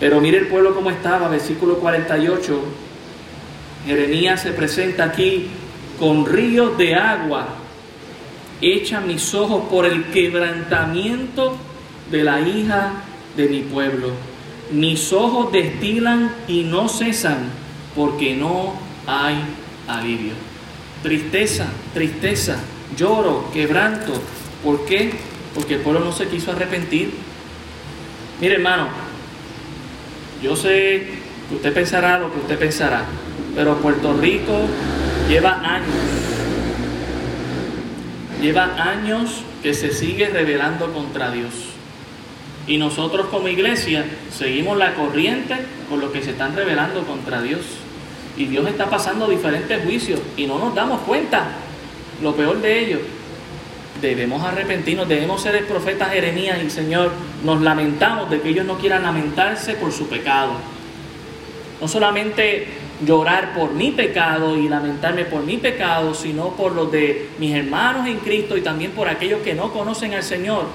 Pero 0.00 0.20
mire 0.20 0.38
el 0.38 0.48
pueblo 0.48 0.74
cómo 0.74 0.90
estaba, 0.90 1.28
versículo 1.28 1.78
48. 1.78 2.60
Jeremías 3.86 4.42
se 4.42 4.52
presenta 4.52 5.04
aquí 5.04 5.48
con 5.98 6.26
ríos 6.26 6.76
de 6.78 6.94
agua. 6.94 7.48
Echa 8.60 9.00
mis 9.00 9.34
ojos 9.34 9.64
por 9.68 9.86
el 9.86 10.04
quebrantamiento 10.06 11.56
de 12.10 12.24
la 12.24 12.40
hija 12.40 12.92
de 13.36 13.48
mi 13.48 13.60
pueblo. 13.60 14.10
Mis 14.70 15.12
ojos 15.12 15.52
destilan 15.52 16.32
y 16.48 16.62
no 16.64 16.88
cesan 16.88 17.50
porque 17.94 18.34
no 18.34 18.74
hay 19.06 19.36
alivio. 19.88 20.32
Tristeza, 21.02 21.66
tristeza, 21.92 22.56
lloro, 22.96 23.50
quebranto. 23.52 24.12
¿Por 24.62 24.84
qué? 24.86 25.12
Porque 25.54 25.74
el 25.74 25.80
pueblo 25.80 26.00
no 26.00 26.12
se 26.12 26.28
quiso 26.28 26.52
arrepentir. 26.52 27.12
Mire 28.40 28.54
hermano, 28.54 28.88
yo 30.42 30.56
sé 30.56 31.06
que 31.48 31.54
usted 31.54 31.72
pensará 31.72 32.18
lo 32.18 32.32
que 32.32 32.40
usted 32.40 32.58
pensará, 32.58 33.04
pero 33.54 33.76
Puerto 33.76 34.14
Rico 34.14 34.66
lleva 35.28 35.60
años, 35.62 35.88
lleva 38.40 38.64
años 38.82 39.42
que 39.62 39.74
se 39.74 39.92
sigue 39.92 40.28
rebelando 40.28 40.92
contra 40.92 41.30
Dios. 41.30 41.52
Y 42.66 42.78
nosotros 42.78 43.26
como 43.26 43.48
iglesia 43.48 44.04
seguimos 44.36 44.78
la 44.78 44.94
corriente 44.94 45.56
con 45.88 46.00
lo 46.00 46.12
que 46.12 46.22
se 46.22 46.30
están 46.30 46.54
rebelando 46.54 47.04
contra 47.04 47.42
Dios. 47.42 47.60
Y 48.36 48.46
Dios 48.46 48.66
está 48.66 48.88
pasando 48.88 49.28
diferentes 49.28 49.84
juicios 49.84 50.20
y 50.36 50.46
no 50.46 50.58
nos 50.58 50.74
damos 50.74 51.00
cuenta. 51.02 51.48
Lo 52.20 52.34
peor 52.34 52.60
de 52.60 52.84
ello, 52.84 52.98
debemos 54.00 54.42
arrepentirnos, 54.42 55.08
debemos 55.08 55.40
ser 55.40 55.54
el 55.54 55.64
profeta 55.64 56.06
Jeremías 56.06 56.58
y 56.64 56.70
Señor, 56.70 57.12
nos 57.44 57.62
lamentamos 57.62 58.28
de 58.28 58.40
que 58.40 58.50
ellos 58.50 58.66
no 58.66 58.78
quieran 58.78 59.02
lamentarse 59.02 59.74
por 59.74 59.92
su 59.92 60.08
pecado. 60.08 60.52
No 61.80 61.88
solamente 61.88 62.66
llorar 63.04 63.54
por 63.54 63.72
mi 63.72 63.90
pecado 63.90 64.56
y 64.56 64.68
lamentarme 64.68 65.24
por 65.24 65.42
mi 65.42 65.56
pecado, 65.56 66.14
sino 66.14 66.50
por 66.50 66.72
los 66.72 66.92
de 66.92 67.30
mis 67.38 67.54
hermanos 67.54 68.06
en 68.06 68.18
Cristo 68.18 68.56
y 68.56 68.60
también 68.60 68.92
por 68.92 69.08
aquellos 69.08 69.40
que 69.42 69.54
no 69.54 69.72
conocen 69.72 70.14
al 70.14 70.22
Señor. 70.22 70.66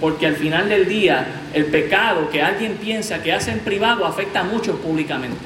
Porque 0.00 0.26
al 0.26 0.36
final 0.36 0.68
del 0.68 0.88
día, 0.88 1.26
el 1.54 1.66
pecado 1.66 2.30
que 2.30 2.40
alguien 2.42 2.74
piensa 2.74 3.22
que 3.22 3.32
hace 3.32 3.50
en 3.50 3.60
privado 3.60 4.06
afecta 4.06 4.40
a 4.40 4.44
muchos 4.44 4.76
públicamente. 4.76 5.44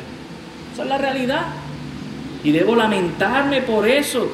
Esa 0.74 0.82
es 0.82 0.88
la 0.88 0.98
realidad. 0.98 1.46
Y 2.44 2.52
debo 2.52 2.76
lamentarme 2.76 3.62
por 3.62 3.88
eso. 3.88 4.30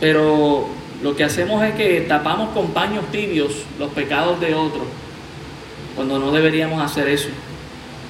Pero 0.00 0.66
lo 1.02 1.14
que 1.14 1.24
hacemos 1.24 1.62
es 1.62 1.74
que 1.74 2.00
tapamos 2.02 2.50
con 2.50 2.72
paños 2.72 3.04
tibios 3.12 3.52
los 3.78 3.90
pecados 3.90 4.40
de 4.40 4.54
otros, 4.54 4.84
cuando 5.94 6.18
no 6.18 6.32
deberíamos 6.32 6.82
hacer 6.82 7.08
eso. 7.08 7.28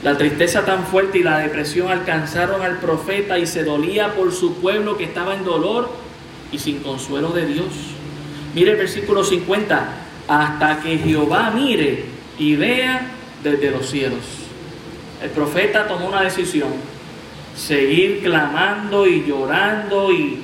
La 0.03 0.16
tristeza 0.16 0.64
tan 0.64 0.85
fuerte 0.85 1.18
y 1.18 1.22
la 1.22 1.38
depresión 1.38 1.90
alcanzaron 1.90 2.62
al 2.62 2.79
profeta 2.79 3.38
y 3.38 3.46
se 3.46 3.64
dolía 3.64 4.14
por 4.14 4.33
su 4.33 4.55
pueblo 4.55 4.96
que 4.96 5.05
estaba 5.05 5.35
en 5.35 5.44
dolor 5.44 5.90
y 6.53 6.59
sin 6.59 6.79
consuelo 6.79 7.31
de 7.31 7.46
Dios. 7.46 7.66
Mire 8.55 8.72
el 8.72 8.76
versículo 8.79 9.22
50, 9.22 9.88
hasta 10.26 10.81
que 10.81 10.96
Jehová 10.98 11.53
mire 11.55 12.05
y 12.38 12.57
vea 12.57 13.09
desde 13.42 13.70
los 13.70 13.90
cielos. 13.90 14.20
El 15.22 15.31
profeta 15.31 15.87
tomó 15.87 16.07
una 16.07 16.22
decisión, 16.22 16.70
seguir 17.55 18.22
clamando 18.22 19.07
y 19.07 19.24
llorando 19.26 20.11
y 20.12 20.42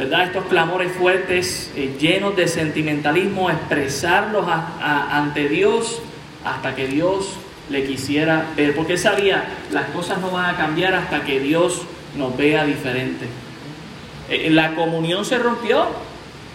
¿verdad? 0.00 0.28
Estos 0.28 0.44
clamores 0.46 0.92
fuertes, 0.92 1.70
eh, 1.76 1.94
llenos 2.00 2.34
de 2.34 2.48
sentimentalismo, 2.48 3.50
expresarlos 3.50 4.46
ante 4.80 5.46
Dios 5.46 6.00
hasta 6.42 6.74
que 6.74 6.86
Dios 6.86 7.34
le 7.68 7.84
quisiera 7.84 8.46
ver, 8.56 8.74
porque 8.74 8.94
él 8.94 8.98
sabía, 8.98 9.44
las 9.70 9.90
cosas 9.90 10.18
no 10.22 10.30
van 10.30 10.54
a 10.54 10.56
cambiar 10.56 10.94
hasta 10.94 11.22
que 11.22 11.38
Dios 11.38 11.82
nos 12.16 12.34
vea 12.34 12.64
diferente. 12.64 13.26
Eh, 14.30 14.48
la 14.48 14.74
comunión 14.74 15.26
se 15.26 15.38
rompió, 15.38 15.88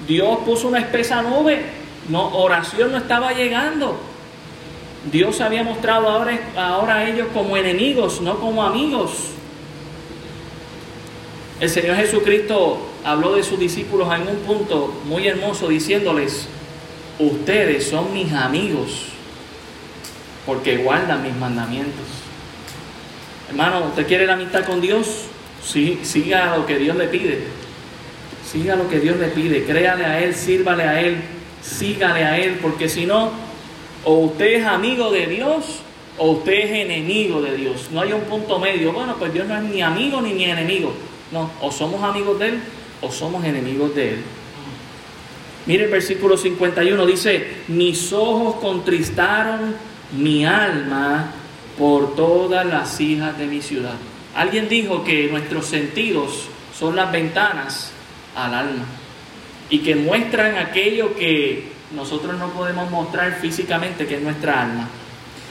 Dios 0.08 0.40
puso 0.44 0.68
una 0.68 0.80
espesa 0.80 1.22
nube, 1.22 1.62
no, 2.10 2.36
oración 2.38 2.94
no 2.94 2.98
estaba 2.98 3.34
llegando. 3.34 3.96
Dios 5.12 5.40
había 5.40 5.64
mostrado 5.64 6.10
ahora, 6.10 6.40
ahora 6.58 6.96
a 6.96 7.10
ellos 7.10 7.28
como 7.32 7.56
enemigos, 7.56 8.22
no 8.22 8.40
como 8.40 8.64
amigos. 8.64 9.12
El 11.60 11.70
Señor 11.70 11.98
Jesucristo 11.98 12.95
habló 13.06 13.36
de 13.36 13.44
sus 13.44 13.60
discípulos 13.60 14.12
en 14.14 14.28
un 14.28 14.38
punto 14.38 14.92
muy 15.06 15.28
hermoso 15.28 15.70
diciéndoles, 15.70 16.48
ustedes 17.20 17.88
son 17.88 18.12
mis 18.12 18.34
amigos 18.34 19.10
porque 20.46 20.78
guardan 20.78 21.22
mis 21.22 21.36
mandamientos. 21.36 22.06
Hermano, 23.48 23.86
¿usted 23.86 24.08
quiere 24.08 24.26
la 24.26 24.34
amistad 24.34 24.66
con 24.66 24.82
Dios? 24.82 25.26
Sí, 25.64 26.00
siga 26.04 26.58
lo 26.58 26.66
que 26.66 26.80
Dios 26.80 26.98
le 26.98 27.08
pide. 27.08 27.44
Siga 28.52 28.76
lo 28.76 28.90
que 28.90 29.00
Dios 29.00 29.18
le 29.18 29.28
pide. 29.28 29.66
Créale 29.66 30.06
a 30.06 30.24
Él, 30.24 30.34
sírvale 30.34 30.84
a 30.84 31.00
Él, 31.00 31.18
sígale 31.62 32.24
a 32.24 32.40
Él, 32.40 32.58
porque 32.60 32.90
si 32.90 33.06
no, 33.06 33.32
o 34.04 34.16
usted 34.16 34.62
es 34.62 34.66
amigo 34.66 35.12
de 35.12 35.28
Dios 35.28 35.82
o 36.18 36.32
usted 36.32 36.54
es 36.54 36.72
enemigo 36.72 37.42
de 37.42 37.56
Dios. 37.56 37.90
No 37.92 38.02
hay 38.02 38.14
un 38.14 38.22
punto 38.22 38.58
medio. 38.58 38.94
Bueno, 38.94 39.16
pues 39.20 39.32
Dios 39.32 39.48
no 39.48 39.58
es 39.58 39.64
ni 39.64 39.82
amigo 39.82 40.22
ni 40.22 40.34
ni 40.34 40.46
enemigo. 40.46 40.94
No, 41.32 41.52
o 41.62 41.72
somos 41.72 42.04
amigos 42.04 42.40
de 42.40 42.50
Él 42.50 42.62
o 43.02 43.12
somos 43.12 43.44
enemigos 43.44 43.94
de 43.96 44.14
Él. 44.14 44.24
Mire 45.66 45.86
el 45.86 45.92
versículo 45.92 46.38
51, 46.38 47.06
dice, 47.06 47.48
mis 47.68 48.14
ojos 48.14 48.56
contristaron 48.58 49.76
mi 50.16 50.46
alma 50.46 51.32
por 51.78 52.16
todas 52.16 52.66
las 52.66 53.02
hijas 53.02 53.38
de 53.38 53.48
mi 53.48 53.62
ciudad. 53.62 53.96
Alguien 54.36 54.70
dijo 54.70 55.04
que 55.04 55.28
nuestros 55.30 55.66
sentidos 55.66 56.48
son 56.78 56.96
las 56.96 57.12
ventanas 57.12 57.92
al 58.36 58.54
alma 58.54 58.86
y 59.70 59.80
que 59.80 59.96
muestran 59.96 60.58
aquello 60.58 61.16
que 61.16 61.72
nosotros 61.96 62.38
no 62.38 62.50
podemos 62.50 62.92
mostrar 62.92 63.40
físicamente, 63.40 64.06
que 64.06 64.16
es 64.16 64.22
nuestra 64.22 64.62
alma. 64.62 64.88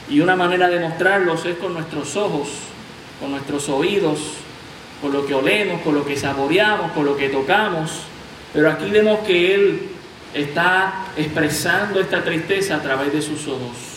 Y 0.09 0.19
una 0.19 0.35
manera 0.35 0.69
de 0.69 0.79
mostrarlos 0.79 1.45
es 1.45 1.57
con 1.57 1.73
nuestros 1.73 2.15
ojos, 2.15 2.49
con 3.19 3.31
nuestros 3.31 3.67
oídos, 3.69 4.19
con 5.01 5.13
lo 5.13 5.25
que 5.25 5.33
olemos, 5.33 5.81
con 5.81 5.95
lo 5.95 6.05
que 6.05 6.15
saboreamos, 6.15 6.91
con 6.91 7.05
lo 7.05 7.15
que 7.15 7.29
tocamos. 7.29 8.03
Pero 8.53 8.69
aquí 8.69 8.89
vemos 8.89 9.19
que 9.19 9.55
Él 9.55 9.89
está 10.33 11.05
expresando 11.17 11.99
esta 11.99 12.23
tristeza 12.23 12.75
a 12.75 12.81
través 12.81 13.11
de 13.13 13.21
sus 13.21 13.47
ojos. 13.47 13.95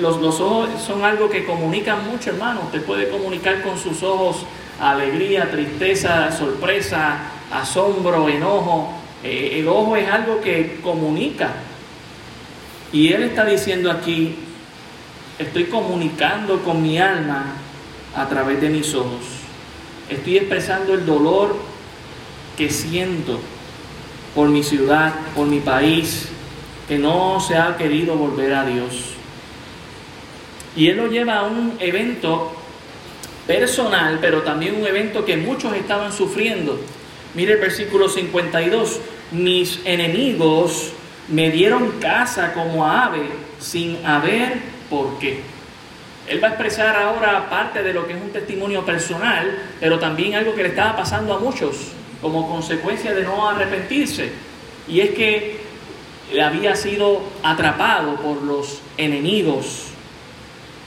Los, 0.00 0.40
ojos 0.40 0.70
son 0.80 1.04
algo 1.04 1.28
que 1.28 1.44
comunican 1.44 2.08
mucho, 2.10 2.30
hermano. 2.30 2.62
Usted 2.66 2.82
puede 2.82 3.10
comunicar 3.10 3.62
con 3.62 3.76
sus 3.78 4.02
ojos 4.02 4.46
alegría, 4.80 5.50
tristeza, 5.50 6.32
sorpresa, 6.32 7.18
asombro, 7.52 8.28
enojo. 8.28 8.92
Eh, 9.22 9.58
el 9.58 9.68
ojo 9.68 9.96
es 9.96 10.08
algo 10.08 10.40
que 10.40 10.80
comunica. 10.82 11.52
Y 12.92 13.12
Él 13.12 13.24
está 13.24 13.44
diciendo 13.44 13.90
aquí, 13.90 14.36
estoy 15.38 15.64
comunicando 15.64 16.62
con 16.62 16.82
mi 16.82 16.98
alma 16.98 17.52
a 18.16 18.28
través 18.28 18.60
de 18.60 18.70
mis 18.70 18.94
ojos. 18.94 19.39
Estoy 20.10 20.38
expresando 20.38 20.94
el 20.94 21.06
dolor 21.06 21.56
que 22.56 22.68
siento 22.68 23.38
por 24.34 24.48
mi 24.48 24.62
ciudad, 24.62 25.14
por 25.34 25.46
mi 25.46 25.60
país, 25.60 26.28
que 26.88 26.98
no 26.98 27.40
se 27.40 27.56
ha 27.56 27.76
querido 27.76 28.16
volver 28.16 28.52
a 28.54 28.64
Dios. 28.64 29.14
Y 30.76 30.88
él 30.88 30.96
lo 30.96 31.06
lleva 31.06 31.38
a 31.38 31.42
un 31.44 31.74
evento 31.78 32.52
personal, 33.46 34.18
pero 34.20 34.42
también 34.42 34.74
un 34.74 34.86
evento 34.86 35.24
que 35.24 35.36
muchos 35.36 35.74
estaban 35.74 36.12
sufriendo. 36.12 36.80
Mire 37.34 37.52
el 37.52 37.60
versículo 37.60 38.08
52, 38.08 39.00
mis 39.32 39.80
enemigos 39.84 40.92
me 41.28 41.50
dieron 41.50 41.92
casa 42.00 42.52
como 42.52 42.84
ave 42.84 43.28
sin 43.60 44.04
haber 44.04 44.54
por 44.88 45.18
qué. 45.20 45.40
Él 46.30 46.40
va 46.40 46.46
a 46.46 46.50
expresar 46.52 46.94
ahora 46.94 47.50
parte 47.50 47.82
de 47.82 47.92
lo 47.92 48.06
que 48.06 48.12
es 48.12 48.22
un 48.22 48.30
testimonio 48.30 48.86
personal, 48.86 49.50
pero 49.80 49.98
también 49.98 50.36
algo 50.36 50.54
que 50.54 50.62
le 50.62 50.68
estaba 50.68 50.94
pasando 50.96 51.34
a 51.34 51.40
muchos 51.40 51.88
como 52.22 52.48
consecuencia 52.48 53.12
de 53.12 53.24
no 53.24 53.48
arrepentirse. 53.48 54.30
Y 54.86 55.00
es 55.00 55.10
que 55.10 55.58
había 56.40 56.76
sido 56.76 57.20
atrapado 57.42 58.14
por 58.14 58.42
los 58.42 58.80
enemigos 58.96 59.86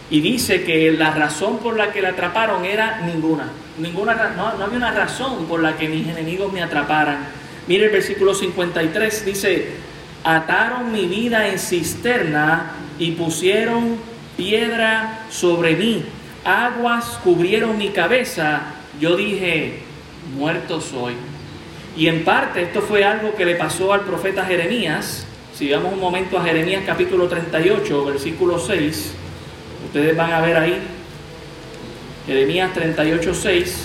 y 0.10 0.22
dice 0.22 0.64
que 0.64 0.94
la 0.94 1.12
razón 1.12 1.58
por 1.58 1.76
la 1.76 1.92
que 1.92 2.02
la 2.02 2.10
atraparon 2.10 2.64
era 2.64 3.02
ninguna. 3.02 3.52
ninguna 3.78 4.14
no, 4.38 4.58
no 4.58 4.64
había 4.64 4.78
una 4.78 4.92
razón 4.92 5.46
por 5.48 5.62
la 5.62 5.76
que 5.76 5.90
mis 5.90 6.08
enemigos 6.08 6.54
me 6.54 6.64
atraparan. 6.64 7.18
Mire 7.68 7.88
el 7.88 7.92
versículo 7.92 8.34
53, 8.34 9.26
dice, 9.26 9.72
ataron 10.24 10.94
mi 10.94 11.06
vida 11.06 11.50
en 11.50 11.60
cisterna 11.60 12.72
y 12.98 13.12
pusieron 13.12 14.12
piedra 14.38 15.26
sobre 15.30 15.76
mí. 15.76 16.04
Aguas 16.43 17.19
cubrieron 17.24 17.78
mi 17.78 17.89
cabeza. 17.89 18.74
Yo 19.00 19.15
dije, 19.15 19.80
muerto 20.36 20.82
soy. 20.82 21.13
Y 21.96 22.08
en 22.08 22.24
parte 22.24 22.63
esto 22.63 22.82
fue 22.82 23.04
algo 23.04 23.36
que 23.36 23.46
le 23.46 23.56
pasó 23.56 23.93
al 23.93 24.02
profeta 24.02 24.46
Jeremías. 24.46 25.26
Si 25.56 25.72
vamos 25.72 25.93
un 25.93 26.00
momento 26.00 26.38
a 26.38 26.43
Jeremías 26.43 26.84
capítulo 26.86 27.28
38, 27.28 28.06
versículo 28.06 28.60
6. 28.60 29.13
Ustedes 29.86 30.15
van 30.15 30.32
a 30.32 30.41
ver 30.41 30.58
ahí, 30.58 30.80
Jeremías 32.26 32.74
38, 32.74 33.34
6, 33.34 33.78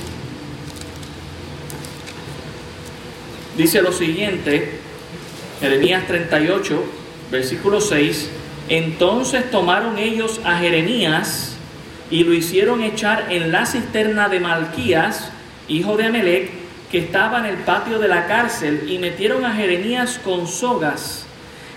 dice 3.56 3.82
lo 3.82 3.92
siguiente, 3.92 4.78
Jeremías 5.60 6.06
38, 6.06 6.84
versículo 7.30 7.80
6, 7.80 8.30
entonces 8.68 9.50
tomaron 9.50 9.98
ellos 9.98 10.40
a 10.44 10.58
Jeremías 10.58 11.56
y 12.10 12.24
lo 12.24 12.32
hicieron 12.32 12.82
echar 12.82 13.26
en 13.30 13.52
la 13.52 13.66
cisterna 13.66 14.28
de 14.28 14.40
Malquías, 14.40 15.30
hijo 15.68 15.96
de 15.96 16.06
Amelec, 16.06 16.50
que 16.90 16.98
estaba 16.98 17.40
en 17.40 17.46
el 17.46 17.56
patio 17.58 17.98
de 17.98 18.08
la 18.08 18.26
cárcel, 18.26 18.90
y 18.90 18.98
metieron 18.98 19.44
a 19.44 19.52
Jeremías 19.52 20.18
con 20.24 20.46
sogas, 20.46 21.26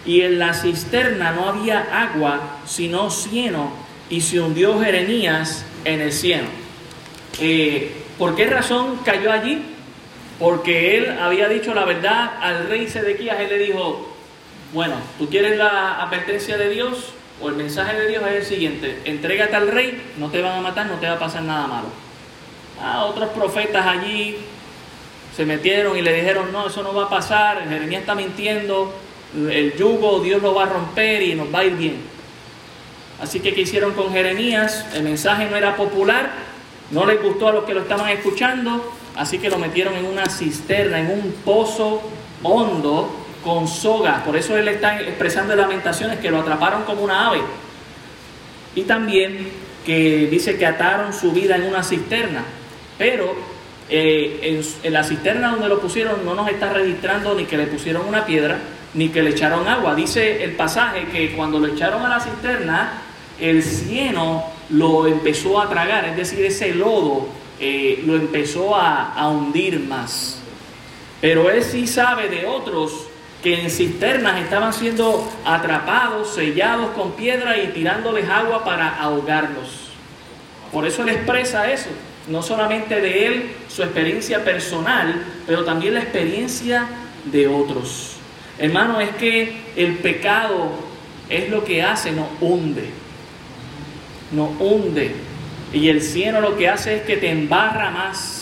y 0.05 0.21
en 0.21 0.39
la 0.39 0.53
cisterna 0.53 1.31
no 1.31 1.49
había 1.49 1.79
agua, 1.91 2.59
sino 2.65 3.09
cieno, 3.09 3.71
y 4.09 4.21
se 4.21 4.39
hundió 4.39 4.79
Jeremías 4.79 5.65
en 5.83 6.01
el 6.01 6.13
cielo. 6.13 6.47
Eh, 7.39 7.91
¿Por 8.17 8.35
qué 8.35 8.45
razón 8.45 8.99
cayó 9.03 9.31
allí? 9.31 9.61
Porque 10.39 10.97
él 10.97 11.17
había 11.19 11.47
dicho 11.47 11.73
la 11.73 11.85
verdad 11.85 12.31
al 12.41 12.67
rey 12.67 12.87
Sedequías. 12.87 13.39
Él 13.39 13.49
le 13.49 13.57
dijo, 13.59 14.10
bueno, 14.73 14.95
¿tú 15.17 15.27
quieres 15.29 15.57
la 15.57 16.01
advertencia 16.01 16.57
de 16.57 16.69
Dios? 16.69 17.13
O 17.41 17.49
el 17.49 17.55
mensaje 17.55 17.99
de 17.99 18.07
Dios 18.07 18.23
es 18.27 18.33
el 18.33 18.45
siguiente, 18.45 19.01
entrégate 19.03 19.55
al 19.55 19.67
rey, 19.67 20.01
no 20.17 20.29
te 20.29 20.41
van 20.41 20.59
a 20.59 20.61
matar, 20.61 20.85
no 20.85 20.95
te 20.95 21.07
va 21.07 21.13
a 21.13 21.19
pasar 21.19 21.41
nada 21.41 21.67
malo. 21.67 21.87
A 22.81 23.05
otros 23.05 23.29
profetas 23.29 23.85
allí 23.85 24.37
se 25.35 25.45
metieron 25.45 25.97
y 25.97 26.01
le 26.01 26.13
dijeron, 26.13 26.51
no, 26.51 26.67
eso 26.67 26.83
no 26.83 26.93
va 26.93 27.05
a 27.05 27.09
pasar, 27.09 27.67
Jeremías 27.67 28.01
está 28.01 28.15
mintiendo, 28.15 28.93
el 29.35 29.75
yugo 29.75 30.19
Dios 30.19 30.41
lo 30.41 30.53
va 30.53 30.63
a 30.63 30.67
romper 30.67 31.23
y 31.23 31.33
nos 31.33 31.53
va 31.53 31.59
a 31.59 31.65
ir 31.65 31.75
bien. 31.75 31.97
Así 33.21 33.39
que, 33.39 33.53
¿qué 33.53 33.61
hicieron 33.61 33.93
con 33.93 34.11
Jeremías? 34.11 34.85
El 34.93 35.03
mensaje 35.03 35.47
no 35.49 35.55
era 35.55 35.75
popular, 35.75 36.31
no 36.91 37.05
les 37.05 37.21
gustó 37.21 37.47
a 37.47 37.51
los 37.53 37.63
que 37.65 37.73
lo 37.73 37.81
estaban 37.81 38.09
escuchando, 38.09 38.93
así 39.15 39.39
que 39.39 39.49
lo 39.49 39.57
metieron 39.57 39.95
en 39.95 40.05
una 40.05 40.27
cisterna, 40.27 40.99
en 40.99 41.11
un 41.11 41.31
pozo 41.43 42.01
hondo 42.43 43.20
con 43.43 43.67
sogas. 43.67 44.21
Por 44.21 44.35
eso 44.35 44.57
él 44.57 44.67
está 44.67 44.99
expresando 45.01 45.55
lamentaciones 45.55 46.19
que 46.19 46.31
lo 46.31 46.39
atraparon 46.39 46.83
como 46.83 47.01
una 47.01 47.27
ave. 47.27 47.41
Y 48.75 48.83
también 48.83 49.49
que 49.85 50.27
dice 50.29 50.57
que 50.57 50.65
ataron 50.65 51.13
su 51.13 51.31
vida 51.31 51.55
en 51.55 51.63
una 51.63 51.83
cisterna. 51.83 52.43
Pero 52.97 53.35
eh, 53.89 54.63
en, 54.83 54.93
la 54.93 55.03
cisterna 55.03 55.51
donde 55.51 55.67
lo 55.67 55.79
pusieron 55.79 56.23
no 56.23 56.35
nos 56.35 56.47
está 56.49 56.71
registrando 56.71 57.33
ni 57.35 57.45
que 57.45 57.57
le 57.57 57.67
pusieron 57.67 58.07
una 58.07 58.25
piedra 58.25 58.59
ni 58.93 59.09
que 59.09 59.23
le 59.23 59.31
echaron 59.31 59.67
agua. 59.67 59.95
Dice 59.95 60.43
el 60.43 60.51
pasaje 60.51 61.05
que 61.11 61.33
cuando 61.33 61.59
lo 61.59 61.67
echaron 61.67 62.05
a 62.05 62.09
la 62.09 62.19
cisterna 62.19 63.01
el 63.39 63.63
cieno 63.63 64.45
lo 64.69 65.07
empezó 65.07 65.59
a 65.59 65.67
tragar, 65.67 66.05
es 66.05 66.15
decir, 66.15 66.45
ese 66.45 66.75
lodo 66.75 67.27
eh, 67.59 68.03
lo 68.05 68.15
empezó 68.15 68.75
a 68.75 69.27
hundir 69.29 69.79
más. 69.79 70.39
Pero 71.19 71.49
él 71.49 71.63
sí 71.63 71.87
sabe 71.87 72.29
de 72.29 72.45
otros 72.45 73.10
que 73.41 73.61
en 73.61 73.69
cisternas 73.69 74.39
estaban 74.39 74.71
siendo 74.73 75.27
atrapados, 75.45 76.35
sellados 76.35 76.91
con 76.91 77.13
piedra 77.13 77.57
y 77.57 77.67
tirándoles 77.67 78.29
agua 78.29 78.63
para 78.63 78.99
ahogarlos. 78.99 79.89
Por 80.71 80.85
eso 80.85 81.03
él 81.03 81.09
expresa 81.09 81.71
eso, 81.71 81.89
no 82.27 82.43
solamente 82.43 83.01
de 83.01 83.27
él, 83.27 83.51
su 83.67 83.83
experiencia 83.83 84.43
personal, 84.43 85.23
pero 85.47 85.65
también 85.65 85.95
la 85.95 86.01
experiencia 86.01 86.87
de 87.25 87.47
otros. 87.47 88.17
Hermano, 88.59 89.01
es 89.01 89.09
que 89.15 89.57
el 89.75 89.95
pecado 89.95 90.71
es 91.29 91.49
lo 91.49 91.63
que 91.63 91.81
hace, 91.81 92.11
nos 92.11 92.27
hunde. 92.39 92.89
nos 94.31 94.49
hunde. 94.59 95.15
Y 95.73 95.89
el 95.89 96.01
cielo 96.01 96.41
lo 96.41 96.57
que 96.57 96.69
hace 96.69 96.97
es 96.97 97.01
que 97.03 97.17
te 97.17 97.29
embarra 97.29 97.89
más 97.89 98.40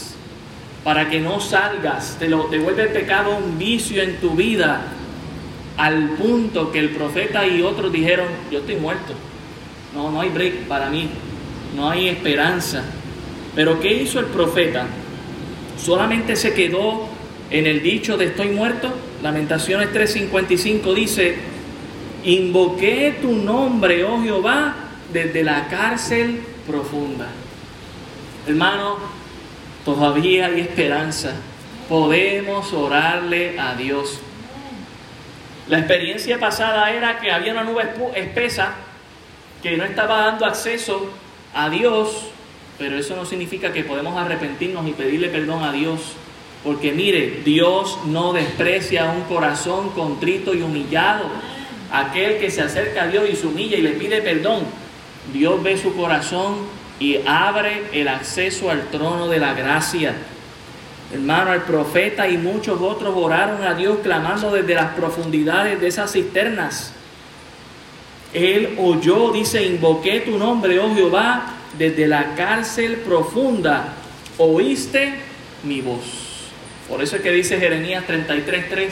para 0.83 1.09
que 1.09 1.19
no 1.19 1.39
salgas. 1.39 2.17
Te, 2.19 2.27
lo, 2.27 2.45
te 2.45 2.59
vuelve 2.59 2.83
el 2.83 2.89
pecado 2.89 3.37
un 3.37 3.57
vicio 3.57 4.01
en 4.01 4.17
tu 4.17 4.31
vida 4.31 4.81
al 5.77 6.09
punto 6.11 6.71
que 6.71 6.79
el 6.79 6.89
profeta 6.89 7.47
y 7.47 7.61
otros 7.61 7.91
dijeron, 7.91 8.27
yo 8.51 8.59
estoy 8.59 8.75
muerto. 8.75 9.13
No, 9.95 10.11
no 10.11 10.21
hay 10.21 10.29
break 10.29 10.67
para 10.67 10.89
mí. 10.89 11.09
No 11.75 11.89
hay 11.89 12.09
esperanza. 12.09 12.83
Pero 13.55 13.79
¿qué 13.79 13.93
hizo 13.93 14.19
el 14.19 14.25
profeta? 14.25 14.87
Solamente 15.77 16.35
se 16.35 16.53
quedó 16.53 17.07
en 17.49 17.65
el 17.65 17.81
dicho 17.81 18.17
de 18.17 18.25
estoy 18.25 18.49
muerto. 18.49 18.91
Lamentaciones 19.23 19.89
3:55 19.93 20.93
dice, 20.93 21.35
invoqué 22.25 23.17
tu 23.21 23.31
nombre, 23.31 24.03
oh 24.03 24.21
Jehová, 24.21 24.75
desde 25.11 25.43
la 25.43 25.67
cárcel 25.67 26.41
profunda. 26.67 27.27
Hermano, 28.47 28.97
todavía 29.95 30.45
hay 30.45 30.61
esperanza. 30.61 31.33
Podemos 31.87 32.71
orarle 32.73 33.59
a 33.59 33.73
Dios. 33.73 34.19
La 35.67 35.79
experiencia 35.79 36.39
pasada 36.39 36.91
era 36.91 37.19
que 37.19 37.31
había 37.31 37.53
una 37.53 37.63
nube 37.63 37.89
espesa 38.15 38.73
que 39.63 39.77
no 39.77 39.83
estaba 39.83 40.25
dando 40.25 40.45
acceso 40.45 41.09
a 41.55 41.69
Dios, 41.69 42.29
pero 42.77 42.97
eso 42.97 43.15
no 43.15 43.25
significa 43.25 43.73
que 43.73 43.83
podemos 43.83 44.15
arrepentirnos 44.15 44.87
y 44.87 44.91
pedirle 44.91 45.29
perdón 45.29 45.63
a 45.63 45.71
Dios. 45.71 46.13
Porque 46.63 46.91
mire, 46.91 47.41
Dios 47.43 47.97
no 48.05 48.31
desprecia 48.33 49.05
un 49.05 49.21
corazón 49.23 49.89
contrito 49.89 50.53
y 50.53 50.61
humillado. 50.61 51.25
Aquel 51.91 52.37
que 52.37 52.51
se 52.51 52.61
acerca 52.61 53.03
a 53.03 53.07
Dios 53.07 53.27
y 53.31 53.35
se 53.35 53.47
humilla 53.47 53.77
y 53.77 53.81
le 53.81 53.91
pide 53.91 54.21
perdón, 54.21 54.63
Dios 55.33 55.63
ve 55.63 55.77
su 55.77 55.95
corazón 55.95 56.78
y 56.99 57.17
abre 57.25 57.83
el 57.93 58.07
acceso 58.07 58.69
al 58.69 58.89
trono 58.89 59.27
de 59.27 59.39
la 59.39 59.53
gracia. 59.53 60.15
Hermano, 61.13 61.53
el 61.53 61.61
profeta 61.61 62.27
y 62.27 62.37
muchos 62.37 62.79
otros 62.81 63.15
oraron 63.15 63.63
a 63.63 63.73
Dios 63.73 63.99
clamando 64.03 64.51
desde 64.51 64.75
las 64.75 64.93
profundidades 64.93 65.79
de 65.79 65.87
esas 65.87 66.11
cisternas. 66.11 66.93
Él 68.33 68.75
oyó, 68.77 69.31
dice, 69.31 69.65
invoqué 69.65 70.19
tu 70.19 70.37
nombre, 70.37 70.77
oh 70.79 70.93
Jehová, 70.93 71.53
desde 71.77 72.05
la 72.07 72.35
cárcel 72.35 72.97
profunda. 72.97 73.93
Oíste 74.37 75.15
mi 75.63 75.81
voz. 75.81 76.29
Por 76.87 77.01
eso 77.01 77.15
es 77.15 77.21
que 77.21 77.31
dice 77.31 77.59
Jeremías 77.59 78.03
33:3, 78.07 78.91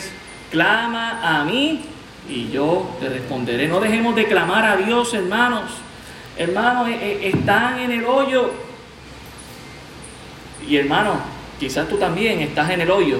clama 0.51 1.19
a 1.21 1.43
mí 1.43 1.81
y 2.29 2.49
yo 2.49 2.89
te 2.99 3.09
responderé. 3.09 3.67
No 3.67 3.79
dejemos 3.79 4.15
de 4.15 4.25
clamar 4.25 4.65
a 4.65 4.77
Dios, 4.77 5.13
hermanos. 5.13 5.71
Hermanos, 6.37 6.87
eh, 6.89 6.99
eh, 7.01 7.31
están 7.33 7.79
en 7.79 7.91
el 7.91 8.05
hoyo. 8.05 8.51
Y 10.67 10.77
hermano, 10.77 11.15
quizás 11.59 11.87
tú 11.87 11.97
también 11.97 12.41
estás 12.41 12.69
en 12.69 12.81
el 12.81 12.91
hoyo. 12.91 13.19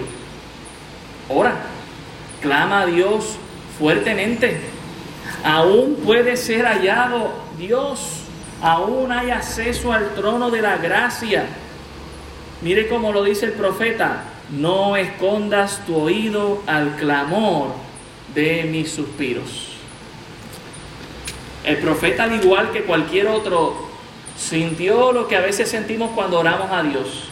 Ora, 1.28 1.56
clama 2.42 2.82
a 2.82 2.86
Dios 2.86 3.38
fuertemente. 3.80 4.60
Aún 5.44 5.96
puede 6.06 6.38
ser 6.38 6.66
hallado 6.66 7.34
Dios. 7.58 8.22
Aún 8.62 9.12
hay 9.12 9.32
acceso 9.32 9.92
al 9.92 10.14
trono 10.14 10.52
de 10.52 10.62
la 10.62 10.78
gracia. 10.78 11.48
Mire 12.62 12.88
cómo 12.88 13.12
lo 13.12 13.24
dice 13.24 13.48
el 13.48 13.54
profeta. 13.54 14.24
No 14.52 14.96
escondas 14.96 15.82
tu 15.86 15.96
oído 15.96 16.62
al 16.68 16.96
clamor 16.96 17.70
de 18.36 18.64
mis 18.64 18.92
suspiros. 18.92 19.77
El 21.68 21.76
profeta, 21.80 22.24
al 22.24 22.34
igual 22.42 22.72
que 22.72 22.84
cualquier 22.84 23.28
otro, 23.28 23.76
sintió 24.38 25.12
lo 25.12 25.28
que 25.28 25.36
a 25.36 25.42
veces 25.42 25.68
sentimos 25.68 26.12
cuando 26.12 26.40
oramos 26.40 26.72
a 26.72 26.82
Dios. 26.82 27.26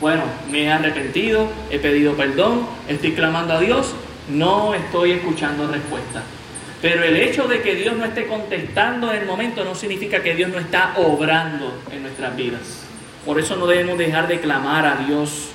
Bueno, 0.00 0.22
me 0.48 0.62
he 0.62 0.70
arrepentido, 0.70 1.48
he 1.68 1.80
pedido 1.80 2.14
perdón, 2.14 2.64
estoy 2.86 3.10
clamando 3.10 3.54
a 3.54 3.60
Dios, 3.60 3.92
no 4.28 4.72
estoy 4.72 5.10
escuchando 5.10 5.66
respuesta. 5.66 6.22
Pero 6.80 7.02
el 7.02 7.16
hecho 7.16 7.48
de 7.48 7.60
que 7.60 7.74
Dios 7.74 7.96
no 7.96 8.04
esté 8.04 8.28
contestando 8.28 9.10
en 9.10 9.22
el 9.22 9.26
momento 9.26 9.64
no 9.64 9.74
significa 9.74 10.22
que 10.22 10.36
Dios 10.36 10.50
no 10.50 10.60
está 10.60 10.94
obrando 10.98 11.76
en 11.90 12.02
nuestras 12.02 12.36
vidas. 12.36 12.84
Por 13.26 13.40
eso 13.40 13.56
no 13.56 13.66
debemos 13.66 13.98
dejar 13.98 14.28
de 14.28 14.38
clamar 14.38 14.86
a 14.86 15.04
Dios. 15.04 15.48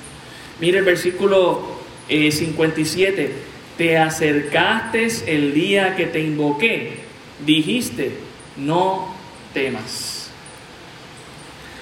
Mire 0.60 0.80
el 0.80 0.84
versículo 0.84 1.78
57. 2.08 3.24
Eh, 3.24 3.32
te 3.78 3.96
acercaste 3.96 5.08
el 5.26 5.54
día 5.54 5.96
que 5.96 6.04
te 6.04 6.20
invoqué. 6.20 7.07
Dijiste, 7.44 8.18
no 8.56 9.14
temas. 9.54 10.30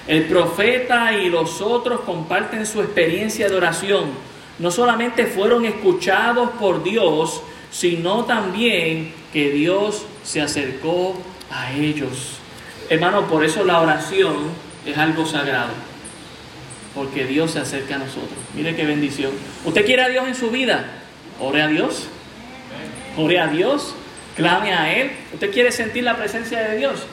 El 0.07 0.23
profeta 0.25 1.13
y 1.13 1.29
los 1.29 1.61
otros 1.61 2.01
comparten 2.01 2.65
su 2.65 2.81
experiencia 2.81 3.49
de 3.49 3.55
oración. 3.55 4.05
No 4.59 4.71
solamente 4.71 5.25
fueron 5.25 5.65
escuchados 5.65 6.51
por 6.51 6.83
Dios, 6.83 7.41
sino 7.71 8.23
también 8.25 9.13
que 9.33 9.51
Dios 9.51 10.05
se 10.23 10.41
acercó 10.41 11.15
a 11.51 11.73
ellos. 11.73 12.37
Hermano, 12.89 13.27
por 13.27 13.43
eso 13.43 13.65
la 13.65 13.81
oración 13.81 14.35
es 14.85 14.97
algo 14.97 15.25
sagrado, 15.25 15.73
porque 16.95 17.25
Dios 17.25 17.51
se 17.51 17.59
acerca 17.59 17.95
a 17.95 17.99
nosotros. 17.99 18.31
Mire 18.55 18.75
qué 18.75 18.85
bendición. 18.85 19.31
¿Usted 19.65 19.85
quiere 19.85 20.03
a 20.03 20.09
Dios 20.09 20.25
en 20.27 20.35
su 20.35 20.49
vida? 20.49 21.01
Ore 21.39 21.61
a 21.61 21.67
Dios. 21.67 22.07
Ore 23.17 23.39
a 23.39 23.47
Dios. 23.47 23.93
Clame 24.37 24.71
a 24.71 24.93
Él. 24.93 25.11
¿Usted 25.33 25.51
quiere 25.51 25.71
sentir 25.71 26.03
la 26.03 26.15
presencia 26.15 26.59
de 26.59 26.77
Dios? 26.77 27.03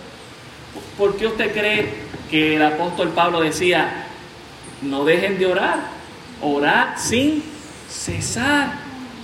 ¿Por 0.99 1.17
qué 1.17 1.27
usted 1.27 1.53
cree 1.53 1.89
que 2.31 2.57
el 2.57 2.63
apóstol 2.63 3.09
Pablo 3.09 3.41
decía, 3.41 4.07
no 4.83 5.05
dejen 5.07 5.39
de 5.39 5.47
orar? 5.47 5.79
Orar 6.43 6.99
sin 6.99 7.43
cesar. 7.89 8.75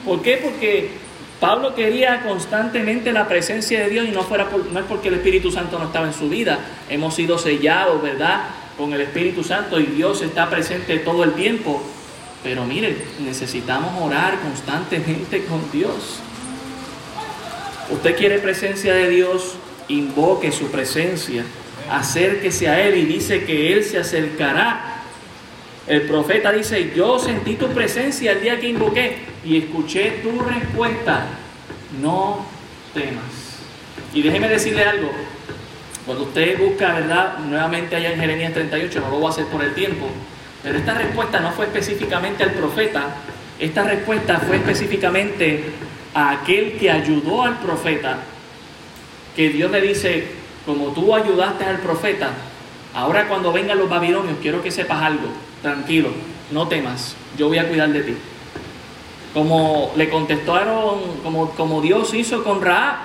¿Por 0.07 0.23
qué? 0.23 0.41
Porque 0.43 0.93
Pablo 1.41 1.75
quería 1.75 2.23
constantemente 2.23 3.13
la 3.13 3.29
presencia 3.29 3.81
de 3.81 3.91
Dios 3.91 4.09
y 4.09 4.13
no, 4.13 4.23
fuera 4.23 4.49
no 4.73 4.81
es 4.81 4.87
porque 4.87 5.09
el 5.09 5.15
Espíritu 5.15 5.53
Santo 5.53 5.79
no 5.79 5.87
estaba 5.87 6.07
en 6.07 6.15
su 6.15 6.31
vida. 6.31 6.59
Hemos 6.89 7.15
sido 7.15 7.37
sellados, 7.37 8.01
¿verdad? 8.01 8.45
Con 8.79 8.95
el 8.95 9.03
Espíritu 9.03 9.45
Santo 9.45 9.79
y 9.79 9.85
Dios 9.85 10.23
está 10.23 10.49
presente 10.49 10.99
todo 11.01 11.23
el 11.23 11.35
tiempo. 11.35 11.83
Pero 12.43 12.65
miren, 12.65 12.97
necesitamos 13.21 13.93
orar 14.03 14.41
constantemente 14.41 15.45
con 15.45 15.71
Dios. 15.71 16.21
Usted 17.91 18.17
quiere 18.17 18.39
presencia 18.39 18.95
de 18.95 19.09
Dios, 19.09 19.57
invoque 19.89 20.53
su 20.53 20.71
presencia, 20.71 21.45
acérquese 21.91 22.69
a 22.69 22.81
Él 22.81 22.97
y 22.97 23.05
dice 23.05 23.45
que 23.45 23.73
Él 23.73 23.85
se 23.85 23.99
acercará 23.99 24.91
el 25.91 26.03
profeta 26.03 26.53
dice, 26.53 26.93
yo 26.95 27.19
sentí 27.19 27.57
tu 27.57 27.67
presencia 27.69 28.31
el 28.31 28.43
día 28.43 28.61
que 28.61 28.69
invoqué 28.69 29.17
y 29.45 29.59
escuché 29.59 30.21
tu 30.23 30.39
respuesta, 30.41 31.25
no 32.01 32.47
temas. 32.95 33.59
Y 34.15 34.23
déjeme 34.23 34.49
decirle 34.49 34.85
algo, 34.85 35.11
cuando 36.07 36.27
usted 36.27 36.57
busca, 36.61 36.95
¿verdad? 36.95 37.39
Nuevamente 37.39 37.97
allá 37.97 38.13
en 38.13 38.21
Jeremías 38.21 38.53
38, 38.53 39.01
no 39.01 39.11
lo 39.11 39.17
voy 39.17 39.27
a 39.27 39.31
hacer 39.31 39.47
por 39.47 39.65
el 39.65 39.75
tiempo, 39.75 40.07
pero 40.63 40.79
esta 40.79 40.95
respuesta 40.95 41.41
no 41.41 41.51
fue 41.51 41.67
específicamente 41.67 42.45
al 42.45 42.53
profeta, 42.53 43.17
esta 43.59 43.83
respuesta 43.83 44.39
fue 44.39 44.59
específicamente 44.59 45.65
a 46.15 46.31
aquel 46.31 46.79
que 46.79 46.91
ayudó 46.91 47.43
al 47.43 47.59
profeta, 47.59 48.19
que 49.37 49.51
Dios 49.51 49.71
le 49.71 49.81
dice, 49.81 50.29
como 50.67 50.89
tú 50.89 51.15
ayudaste 51.15 51.65
al 51.65 51.79
profeta, 51.79 52.33
ahora 52.95 53.29
cuando 53.29 53.53
vengan 53.53 53.79
los 53.79 53.89
babilonios, 53.89 54.39
quiero 54.43 54.63
que 54.63 54.71
sepas 54.71 55.03
algo 55.03 55.29
tranquilo, 55.63 56.11
no 56.51 56.69
temas, 56.69 57.15
yo 57.39 57.49
voy 57.49 57.59
a 57.59 57.69
cuidar 57.69 57.91
de 57.91 58.03
ti. 58.03 58.15
Como 59.33 59.93
le 59.97 60.11
contestaron, 60.11 60.99
como, 61.23 61.51
como 61.51 61.81
Dios 61.81 62.13
hizo 62.15 62.43
con 62.43 62.61
Raab, 62.61 62.97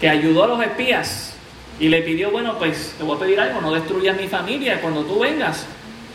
que 0.00 0.08
ayudó 0.08 0.44
a 0.44 0.46
los 0.46 0.62
espías 0.62 1.34
y 1.78 1.88
le 1.88 2.00
pidió, 2.02 2.30
bueno, 2.30 2.58
pues 2.58 2.94
te 2.96 3.04
voy 3.04 3.16
a 3.16 3.20
pedir 3.20 3.40
algo, 3.40 3.60
no 3.60 3.72
destruyas 3.72 4.16
mi 4.16 4.28
familia, 4.28 4.80
cuando 4.80 5.04
tú 5.04 5.20
vengas, 5.20 5.66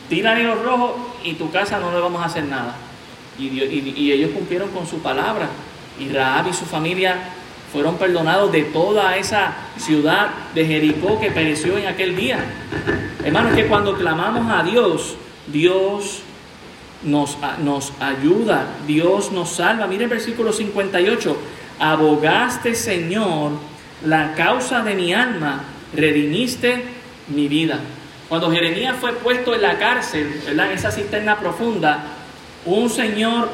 tira 0.10 0.38
los 0.39 0.64
rojos 0.64 0.93
y 1.24 1.34
tu 1.34 1.51
casa 1.51 1.80
no 1.80 1.91
le 1.91 1.99
vamos 1.99 2.22
a 2.24 2.26
hacer 2.26 2.45
nada. 2.45 2.76
Y 3.38 4.12
ellos 4.12 4.32
cumplieron 4.32 4.70
con 4.72 4.86
su 4.86 4.99
palabra. 4.99 5.47
Y 5.99 6.09
Raab 6.09 6.47
y 6.47 6.53
su 6.53 6.65
familia 6.65 7.17
fueron 7.71 7.97
perdonados 7.97 8.51
de 8.51 8.63
toda 8.63 9.17
esa 9.17 9.53
ciudad 9.77 10.29
de 10.55 10.65
Jericó 10.65 11.19
que 11.19 11.31
pereció 11.31 11.77
en 11.77 11.87
aquel 11.87 12.15
día. 12.15 12.39
Hermanos, 13.23 13.53
que 13.53 13.67
cuando 13.67 13.95
clamamos 13.95 14.51
a 14.51 14.63
Dios, 14.63 15.15
Dios 15.47 16.21
nos, 17.03 17.37
nos 17.63 17.93
ayuda, 17.99 18.65
Dios 18.87 19.31
nos 19.31 19.49
salva. 19.49 19.87
Mire 19.87 20.05
el 20.05 20.09
versículo 20.09 20.51
58, 20.51 21.37
abogaste 21.79 22.75
Señor 22.75 23.51
la 24.05 24.33
causa 24.33 24.81
de 24.81 24.95
mi 24.95 25.13
alma, 25.13 25.61
redimiste 25.93 26.83
mi 27.27 27.47
vida. 27.47 27.79
Cuando 28.27 28.51
Jeremías 28.51 28.95
fue 28.99 29.13
puesto 29.13 29.53
en 29.55 29.61
la 29.61 29.77
cárcel, 29.77 30.41
en 30.47 30.59
esa 30.59 30.91
cisterna 30.91 31.37
profunda, 31.39 32.03
un 32.65 32.89
señor, 32.89 33.49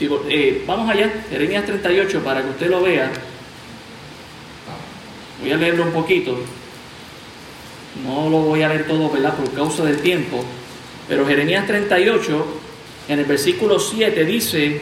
eh, 0.00 0.64
vamos 0.66 0.90
allá, 0.90 1.12
Jeremías 1.30 1.64
38 1.64 2.20
para 2.24 2.42
que 2.42 2.50
usted 2.50 2.70
lo 2.70 2.82
vea. 2.82 3.10
Voy 5.40 5.52
a 5.52 5.56
leerlo 5.56 5.84
un 5.84 5.92
poquito. 5.92 6.38
No 8.04 8.28
lo 8.28 8.38
voy 8.38 8.62
a 8.62 8.68
leer 8.68 8.86
todo, 8.86 9.10
¿verdad? 9.10 9.34
Por 9.34 9.52
causa 9.52 9.84
del 9.84 10.00
tiempo. 10.00 10.44
Pero 11.08 11.26
Jeremías 11.26 11.66
38, 11.66 12.60
en 13.08 13.18
el 13.18 13.24
versículo 13.24 13.78
7, 13.78 14.24
dice, 14.24 14.80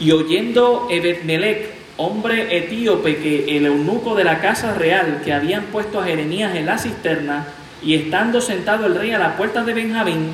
y 0.00 0.10
oyendo 0.10 0.88
Ebedmelech, 0.90 1.74
hombre 1.98 2.56
etíope, 2.56 3.18
que 3.18 3.56
el 3.56 3.66
eunuco 3.66 4.14
de 4.14 4.24
la 4.24 4.40
casa 4.40 4.74
real 4.74 5.20
que 5.24 5.32
habían 5.32 5.64
puesto 5.66 6.00
a 6.00 6.04
Jeremías 6.04 6.56
en 6.56 6.66
la 6.66 6.78
cisterna, 6.78 7.46
y 7.82 7.94
estando 7.94 8.40
sentado 8.40 8.86
el 8.86 8.94
rey 8.94 9.12
a 9.12 9.18
la 9.18 9.36
puerta 9.36 9.62
de 9.62 9.74
Benjamín, 9.74 10.32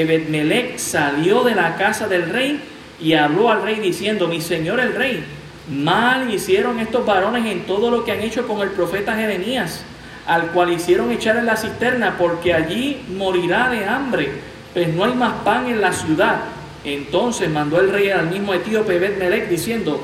Ebedmelech 0.00 0.78
salió 0.78 1.42
de 1.44 1.54
la 1.54 1.76
casa 1.76 2.08
del 2.08 2.28
rey 2.30 2.60
y 3.00 3.14
habló 3.14 3.50
al 3.50 3.62
rey 3.62 3.76
diciendo, 3.80 4.28
mi 4.28 4.40
señor 4.40 4.80
el 4.80 4.94
rey, 4.94 5.24
mal 5.70 6.32
hicieron 6.32 6.80
estos 6.80 7.04
varones 7.04 7.46
en 7.46 7.60
todo 7.66 7.90
lo 7.90 8.04
que 8.04 8.12
han 8.12 8.20
hecho 8.20 8.46
con 8.46 8.60
el 8.60 8.70
profeta 8.70 9.14
Jeremías, 9.14 9.84
al 10.26 10.48
cual 10.48 10.72
hicieron 10.72 11.10
echar 11.10 11.36
en 11.36 11.46
la 11.46 11.56
cisterna, 11.56 12.16
porque 12.18 12.54
allí 12.54 13.02
morirá 13.16 13.70
de 13.70 13.84
hambre, 13.84 14.30
pues 14.74 14.88
no 14.88 15.04
hay 15.04 15.14
más 15.14 15.32
pan 15.44 15.66
en 15.68 15.80
la 15.80 15.92
ciudad. 15.92 16.40
Entonces 16.84 17.50
mandó 17.50 17.80
el 17.80 17.90
rey 17.90 18.10
al 18.10 18.28
mismo 18.28 18.54
etíope 18.54 18.96
Ebedmelech 18.96 19.48
diciendo, 19.48 20.00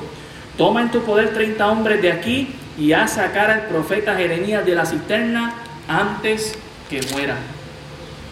toma 0.57 0.81
en 0.81 0.91
tu 0.91 1.01
poder 1.01 1.33
treinta 1.33 1.67
hombres 1.67 2.01
de 2.01 2.11
aquí 2.11 2.49
y 2.77 2.91
haz 2.91 3.13
sacar 3.13 3.49
al 3.49 3.67
profeta 3.67 4.15
Jeremías 4.15 4.65
de 4.65 4.75
la 4.75 4.85
cisterna 4.85 5.53
antes 5.87 6.57
que 6.89 7.01
muera. 7.11 7.37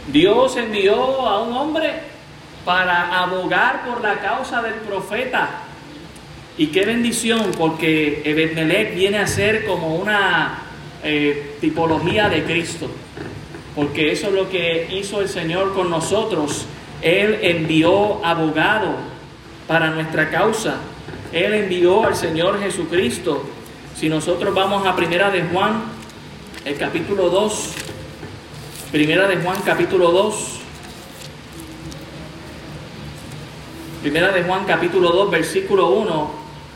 Dios 0.08 0.58
envió 0.58 0.96
a 0.96 1.42
un 1.42 1.54
hombre 1.54 1.94
para 2.66 3.24
abogar 3.24 3.86
por 3.86 4.02
la 4.02 4.20
causa 4.20 4.62
del 4.62 4.76
profeta. 4.76 5.50
Y 6.58 6.68
qué 6.68 6.86
bendición, 6.86 7.52
porque 7.58 8.22
Ebedmelech 8.26 8.96
viene 8.96 9.18
a 9.20 9.28
ser 9.28 9.66
como 9.66 9.96
una 9.96 10.60
eh, 11.04 11.58
tipología 11.60 12.30
de 12.30 12.44
Cristo. 12.44 12.90
Porque 13.76 14.12
eso 14.12 14.28
es 14.28 14.34
lo 14.34 14.50
que 14.50 14.88
hizo 14.92 15.22
el 15.22 15.30
Señor 15.30 15.74
con 15.74 15.90
nosotros. 15.90 16.66
Él 17.02 17.40
envió 17.42 18.24
abogado 18.24 18.96
para 19.68 19.90
nuestra 19.90 20.30
causa. 20.30 20.76
Él 21.32 21.54
envió 21.54 22.06
al 22.06 22.16
Señor 22.16 22.60
Jesucristo. 22.60 23.44
Si 23.96 24.10
nosotros 24.10 24.54
vamos 24.54 24.86
a 24.86 24.96
Primera 24.96 25.32
de 25.32 25.44
Juan, 25.44 25.82
el 26.66 26.78
capítulo 26.78 27.30
2, 27.30 27.74
Primera 28.94 29.28
de 29.28 29.38
Juan 29.38 29.58
capítulo 29.66 30.12
2. 30.12 30.60
Primera 34.04 34.32
de 34.32 34.44
Juan 34.44 34.66
capítulo 34.68 35.10
2 35.10 35.32
versículo 35.32 35.90
1 35.90 36.32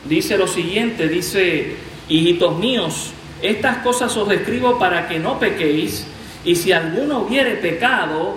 dice 0.05 0.35
lo 0.35 0.47
siguiente, 0.47 1.07
dice, 1.07 1.75
hijitos 2.09 2.57
míos, 2.57 3.11
estas 3.43 3.77
cosas 3.83 4.17
os 4.17 4.31
escribo 4.31 4.79
para 4.79 5.07
que 5.07 5.19
no 5.19 5.37
pequéis, 5.37 6.07
y 6.43 6.55
si 6.55 6.71
alguno 6.71 7.19
hubiere 7.19 7.51
pecado, 7.57 8.33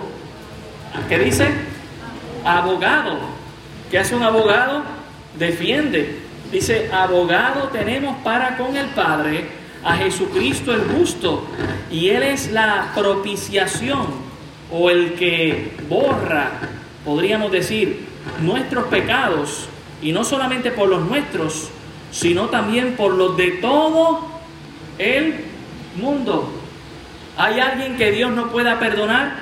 ¿qué 1.09 1.17
dice? 1.17 1.47
Abogado. 2.45 3.17
¿Qué 3.89 3.97
hace 3.97 4.15
un 4.15 4.21
abogado? 4.21 4.83
Defiende. 5.39 6.19
Dice, 6.51 6.87
abogado 6.93 7.69
tenemos 7.69 8.15
para 8.17 8.57
con 8.57 8.77
el 8.77 8.89
Padre 8.89 9.60
a 9.83 9.95
Jesucristo 9.95 10.73
el 10.73 10.81
justo 10.81 11.45
y 11.91 12.09
Él 12.09 12.23
es 12.23 12.51
la 12.51 12.91
propiciación 12.95 14.07
o 14.71 14.89
el 14.89 15.13
que 15.13 15.71
borra, 15.89 16.51
podríamos 17.03 17.51
decir, 17.51 18.05
nuestros 18.41 18.85
pecados 18.85 19.67
y 20.01 20.11
no 20.11 20.23
solamente 20.23 20.71
por 20.71 20.89
los 20.89 21.01
nuestros, 21.07 21.69
sino 22.11 22.45
también 22.47 22.95
por 22.95 23.13
los 23.13 23.37
de 23.37 23.51
todo 23.51 24.27
el 24.97 25.35
mundo. 25.99 26.51
¿Hay 27.37 27.59
alguien 27.59 27.97
que 27.97 28.11
Dios 28.11 28.31
no 28.31 28.51
pueda 28.51 28.79
perdonar? 28.79 29.35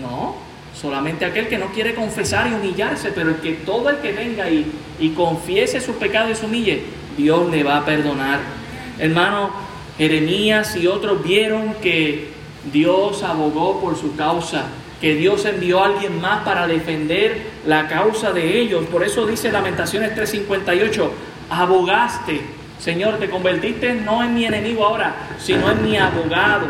No, 0.00 0.36
solamente 0.74 1.24
aquel 1.24 1.48
que 1.48 1.58
no 1.58 1.66
quiere 1.72 1.94
confesar 1.94 2.48
y 2.48 2.54
humillarse, 2.54 3.10
pero 3.12 3.30
el 3.30 3.36
que 3.36 3.52
todo 3.52 3.90
el 3.90 3.98
que 3.98 4.12
venga 4.12 4.48
y, 4.48 4.70
y 5.00 5.10
confiese 5.10 5.80
sus 5.80 5.96
pecados 5.96 6.30
y 6.30 6.34
se 6.36 6.46
humille, 6.46 6.82
Dios 7.16 7.50
le 7.50 7.64
va 7.64 7.78
a 7.78 7.84
perdonar. 7.84 8.57
Hermano, 8.98 9.50
Jeremías 9.96 10.76
y 10.76 10.86
otros 10.86 11.22
vieron 11.22 11.74
que 11.74 12.28
Dios 12.72 13.22
abogó 13.22 13.80
por 13.80 13.96
su 13.96 14.16
causa, 14.16 14.66
que 15.00 15.14
Dios 15.14 15.44
envió 15.44 15.82
a 15.82 15.86
alguien 15.86 16.20
más 16.20 16.44
para 16.44 16.66
defender 16.66 17.42
la 17.66 17.88
causa 17.88 18.32
de 18.32 18.60
ellos. 18.60 18.86
Por 18.86 19.04
eso 19.04 19.26
dice 19.26 19.52
Lamentaciones 19.52 20.14
3:58, 20.14 21.10
abogaste, 21.50 22.40
Señor, 22.78 23.18
te 23.18 23.28
convertiste 23.28 23.94
no 23.94 24.22
en 24.22 24.34
mi 24.34 24.44
enemigo 24.44 24.84
ahora, 24.84 25.14
sino 25.38 25.70
en 25.70 25.82
mi 25.82 25.96
abogado. 25.96 26.66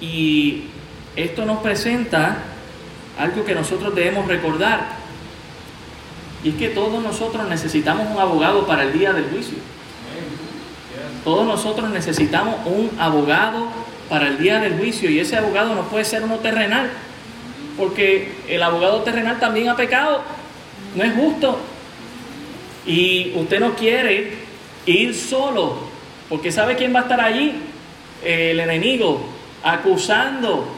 Y 0.00 0.64
esto 1.16 1.46
nos 1.46 1.58
presenta 1.58 2.38
algo 3.18 3.44
que 3.44 3.54
nosotros 3.54 3.94
debemos 3.94 4.26
recordar. 4.26 5.06
Y 6.44 6.50
es 6.50 6.54
que 6.56 6.68
todos 6.68 7.02
nosotros 7.02 7.48
necesitamos 7.48 8.08
un 8.10 8.20
abogado 8.20 8.66
para 8.66 8.84
el 8.84 8.92
día 8.92 9.12
del 9.12 9.24
juicio. 9.30 9.56
Todos 11.26 11.44
nosotros 11.44 11.90
necesitamos 11.90 12.54
un 12.66 12.88
abogado 13.00 13.66
para 14.08 14.28
el 14.28 14.38
día 14.38 14.60
del 14.60 14.78
juicio 14.78 15.10
y 15.10 15.18
ese 15.18 15.36
abogado 15.36 15.74
no 15.74 15.82
puede 15.88 16.04
ser 16.04 16.22
uno 16.22 16.36
terrenal, 16.36 16.88
porque 17.76 18.32
el 18.46 18.62
abogado 18.62 19.02
terrenal 19.02 19.40
también 19.40 19.68
ha 19.68 19.74
pecado, 19.74 20.22
no 20.94 21.02
es 21.02 21.12
justo. 21.14 21.58
Y 22.86 23.32
usted 23.34 23.58
no 23.58 23.74
quiere 23.74 24.34
ir 24.86 25.16
solo, 25.16 25.78
porque 26.28 26.52
¿sabe 26.52 26.76
quién 26.76 26.94
va 26.94 27.00
a 27.00 27.02
estar 27.02 27.20
allí? 27.20 27.60
El 28.24 28.60
enemigo, 28.60 29.26
acusando. 29.64 30.68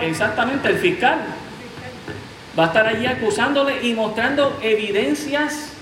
exactamente, 0.00 0.68
el 0.68 0.78
fiscal. 0.78 1.18
Va 2.56 2.62
a 2.62 2.66
estar 2.68 2.86
allí 2.86 3.04
acusándole 3.04 3.84
y 3.84 3.94
mostrando 3.94 4.60
evidencias 4.62 5.72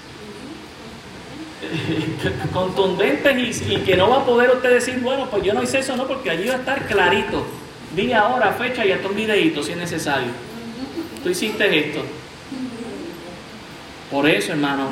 contundentes 2.53 3.63
y, 3.69 3.77
que 3.79 3.97
no 3.97 4.09
va 4.09 4.19
a 4.19 4.25
poder 4.25 4.51
usted 4.51 4.71
decir, 4.71 4.99
bueno, 5.01 5.29
pues 5.31 5.43
yo 5.43 5.55
no 5.55 5.63
hice 5.63 5.79
eso, 5.79 5.97
no, 5.97 6.07
porque 6.07 6.31
allí 6.31 6.49
va 6.49 6.55
a 6.55 6.59
estar 6.59 6.87
clarito. 6.87 7.47
Día, 7.95 8.27
hora, 8.29 8.53
fecha 8.53 8.85
y 8.85 8.93
hasta 8.93 9.09
un 9.09 9.17
videito 9.17 9.63
si 9.63 9.73
es 9.73 9.79
necesario. 9.79 10.29
Tú 11.23 11.31
hiciste 11.31 11.79
esto. 11.79 12.03
Por 14.11 14.29
eso, 14.29 14.53
hermano, 14.53 14.91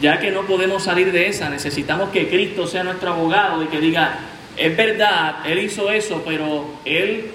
ya 0.00 0.20
que 0.20 0.30
no 0.30 0.42
podemos 0.42 0.82
salir 0.82 1.10
de 1.12 1.28
esa, 1.28 1.48
necesitamos 1.48 2.10
que 2.10 2.28
Cristo 2.28 2.66
sea 2.66 2.84
nuestro 2.84 3.12
abogado 3.12 3.62
y 3.62 3.66
que 3.66 3.80
diga, 3.80 4.18
es 4.56 4.76
verdad, 4.76 5.46
Él 5.46 5.58
hizo 5.58 5.90
eso, 5.90 6.22
pero 6.24 6.66
Él 6.84 7.30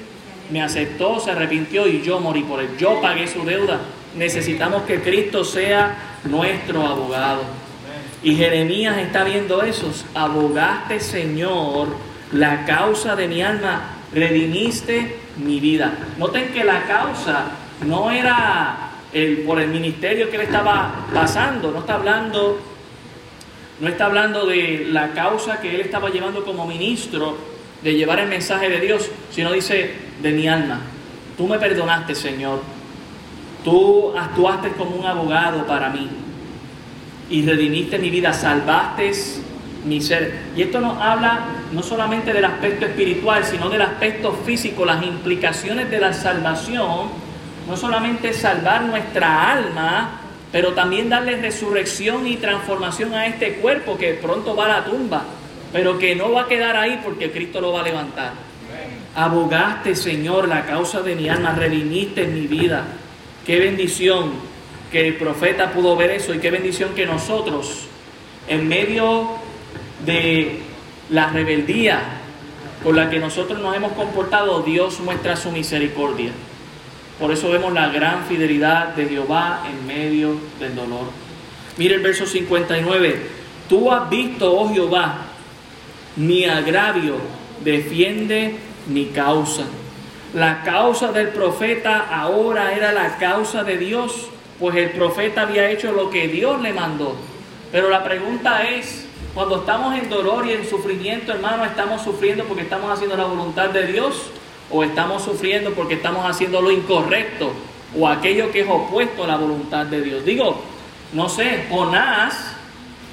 me 0.51 0.61
aceptó, 0.61 1.19
se 1.19 1.31
arrepintió 1.31 1.87
y 1.87 2.01
yo 2.01 2.19
morí 2.19 2.43
por 2.43 2.61
Él. 2.61 2.69
Yo 2.77 3.01
pagué 3.01 3.27
su 3.27 3.43
deuda. 3.43 3.79
Necesitamos 4.15 4.83
que 4.83 5.01
Cristo 5.01 5.43
sea 5.43 6.19
nuestro 6.23 6.85
abogado. 6.85 7.41
Y 8.27 8.35
Jeremías 8.35 8.97
está 8.97 9.23
viendo 9.23 9.63
eso. 9.63 9.89
Abogaste, 10.13 10.99
Señor, 10.99 11.87
la 12.33 12.65
causa 12.65 13.15
de 13.15 13.25
mi 13.25 13.41
alma, 13.41 13.83
redimiste 14.13 15.17
mi 15.37 15.61
vida. 15.61 15.93
Noten 16.17 16.51
que 16.51 16.65
la 16.65 16.83
causa 16.83 17.45
no 17.85 18.11
era 18.11 18.89
el, 19.13 19.43
por 19.45 19.61
el 19.61 19.69
ministerio 19.69 20.29
que 20.29 20.39
le 20.39 20.43
estaba 20.43 21.07
pasando, 21.13 21.71
no 21.71 21.79
está 21.79 21.93
hablando, 21.93 22.59
no 23.79 23.87
está 23.87 24.07
hablando 24.07 24.45
de 24.45 24.87
la 24.91 25.13
causa 25.13 25.61
que 25.61 25.73
él 25.73 25.79
estaba 25.79 26.09
llevando 26.09 26.43
como 26.43 26.67
ministro, 26.67 27.37
de 27.81 27.95
llevar 27.95 28.19
el 28.19 28.27
mensaje 28.27 28.67
de 28.67 28.81
Dios, 28.81 29.09
sino 29.31 29.53
dice 29.53 29.93
de 30.21 30.31
mi 30.33 30.49
alma. 30.49 30.81
Tú 31.37 31.47
me 31.47 31.57
perdonaste, 31.59 32.13
Señor. 32.13 32.59
Tú 33.63 34.11
actuaste 34.17 34.71
como 34.71 34.97
un 34.97 35.05
abogado 35.05 35.65
para 35.65 35.87
mí 35.91 36.26
y 37.29 37.45
redimiste 37.45 37.99
mi 37.99 38.09
vida, 38.09 38.33
salvaste 38.33 39.11
mi 39.85 40.01
ser. 40.01 40.33
Y 40.55 40.63
esto 40.63 40.79
nos 40.79 41.01
habla 41.01 41.39
no 41.71 41.83
solamente 41.83 42.33
del 42.33 42.45
aspecto 42.45 42.85
espiritual, 42.85 43.43
sino 43.43 43.69
del 43.69 43.81
aspecto 43.81 44.31
físico, 44.45 44.85
las 44.85 45.03
implicaciones 45.03 45.89
de 45.89 45.99
la 45.99 46.13
salvación, 46.13 47.09
no 47.67 47.77
solamente 47.77 48.33
salvar 48.33 48.83
nuestra 48.83 49.51
alma, 49.51 50.21
pero 50.51 50.73
también 50.73 51.09
darle 51.09 51.37
resurrección 51.37 52.25
y 52.27 52.37
transformación 52.37 53.13
a 53.13 53.25
este 53.25 53.55
cuerpo 53.55 53.97
que 53.97 54.13
pronto 54.13 54.55
va 54.55 54.65
a 54.65 54.69
la 54.69 54.85
tumba, 54.85 55.23
pero 55.73 55.99
que 55.99 56.15
no 56.15 56.31
va 56.31 56.43
a 56.43 56.47
quedar 56.47 56.77
ahí 56.77 57.01
porque 57.03 57.31
Cristo 57.31 57.59
lo 57.59 57.73
va 57.73 57.81
a 57.81 57.83
levantar. 57.83 58.31
Abogaste, 59.15 59.95
Señor, 59.95 60.47
la 60.47 60.65
causa 60.65 61.01
de 61.01 61.15
mi 61.15 61.27
alma, 61.27 61.53
redimiste 61.53 62.25
mi 62.27 62.47
vida. 62.47 62.83
Qué 63.45 63.59
bendición 63.59 64.31
que 64.91 65.07
el 65.07 65.15
profeta 65.15 65.71
pudo 65.71 65.95
ver 65.95 66.11
eso 66.11 66.33
y 66.33 66.39
qué 66.39 66.51
bendición 66.51 66.93
que 66.95 67.05
nosotros, 67.05 67.87
en 68.47 68.67
medio 68.67 69.29
de 70.05 70.59
la 71.09 71.29
rebeldía 71.29 72.01
con 72.83 72.95
la 72.95 73.09
que 73.09 73.19
nosotros 73.19 73.59
nos 73.59 73.75
hemos 73.75 73.93
comportado, 73.93 74.61
Dios 74.61 74.99
muestra 74.99 75.35
su 75.35 75.51
misericordia. 75.51 76.31
Por 77.19 77.31
eso 77.31 77.49
vemos 77.49 77.73
la 77.73 77.89
gran 77.89 78.25
fidelidad 78.25 78.89
de 78.89 79.07
Jehová 79.07 79.63
en 79.69 79.87
medio 79.87 80.35
del 80.59 80.75
dolor. 80.75 81.07
Mire 81.77 81.95
el 81.95 82.01
verso 82.01 82.25
59. 82.25 83.37
Tú 83.67 83.91
has 83.91 84.09
visto, 84.09 84.53
oh 84.53 84.71
Jehová, 84.71 85.25
mi 86.15 86.45
agravio, 86.45 87.17
defiende 87.63 88.55
mi 88.87 89.07
causa. 89.07 89.63
La 90.33 90.61
causa 90.63 91.11
del 91.11 91.29
profeta 91.29 92.07
ahora 92.09 92.73
era 92.73 92.91
la 92.91 93.17
causa 93.17 93.63
de 93.63 93.77
Dios, 93.77 94.29
pues 94.59 94.75
el 94.75 94.91
profeta 94.91 95.41
había 95.43 95.69
hecho 95.69 95.91
lo 95.91 96.09
que 96.09 96.27
Dios 96.27 96.61
le 96.61 96.73
mandó. 96.73 97.15
Pero 97.71 97.89
la 97.89 98.03
pregunta 98.03 98.63
es, 98.63 99.05
cuando 99.33 99.57
estamos 99.57 99.95
en 99.97 100.09
dolor 100.09 100.47
y 100.47 100.53
en 100.53 100.67
sufrimiento, 100.67 101.31
hermano, 101.31 101.65
¿estamos 101.65 102.01
sufriendo 102.01 102.43
porque 102.45 102.63
estamos 102.63 102.91
haciendo 102.91 103.15
la 103.17 103.25
voluntad 103.25 103.69
de 103.69 103.85
Dios? 103.87 104.31
¿O 104.71 104.83
estamos 104.83 105.23
sufriendo 105.23 105.71
porque 105.71 105.95
estamos 105.95 106.25
haciendo 106.25 106.61
lo 106.61 106.71
incorrecto 106.71 107.51
o 107.97 108.07
aquello 108.07 108.51
que 108.51 108.61
es 108.61 108.67
opuesto 108.69 109.23
a 109.23 109.27
la 109.27 109.37
voluntad 109.37 109.85
de 109.85 110.01
Dios? 110.01 110.25
Digo, 110.25 110.61
no 111.13 111.29
sé, 111.29 111.65
Jonás 111.69 112.55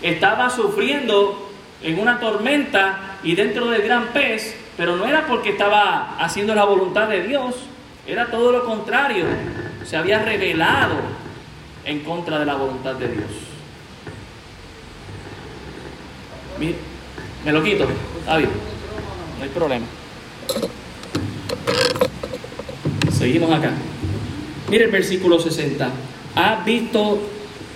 estaba 0.03 0.51
sufriendo 0.51 1.51
en 1.83 1.99
una 1.99 2.19
tormenta 2.19 3.19
y 3.23 3.35
dentro 3.35 3.67
del 3.67 3.83
gran 3.83 4.09
pez, 4.09 4.57
pero 4.77 4.97
no 4.97 5.07
era 5.07 5.27
porque 5.27 5.51
estaba 5.51 6.17
haciendo 6.19 6.55
la 6.55 6.65
voluntad 6.65 7.09
de 7.09 7.23
Dios, 7.23 7.55
era 8.07 8.27
todo 8.27 8.51
lo 8.51 8.65
contrario, 8.65 9.27
se 9.85 9.97
había 9.97 10.21
revelado 10.21 10.97
en 11.85 12.01
contra 12.01 12.39
de 12.39 12.47
la 12.47 12.55
voluntad 12.55 12.95
de 12.95 13.09
Dios. 13.09 13.31
Me 17.45 17.53
lo 17.53 17.63
quito, 17.63 17.87
está 18.21 18.39
no 18.41 19.43
hay 19.43 19.49
problema. 19.53 19.87
Seguimos 23.13 23.53
acá. 23.53 23.73
Mire 24.71 24.85
el 24.85 24.91
versículo 24.91 25.39
60. 25.39 25.91
Ha 26.37 26.65
visto 26.65 27.19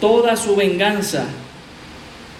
toda 0.00 0.36
su 0.36 0.56
venganza, 0.56 1.26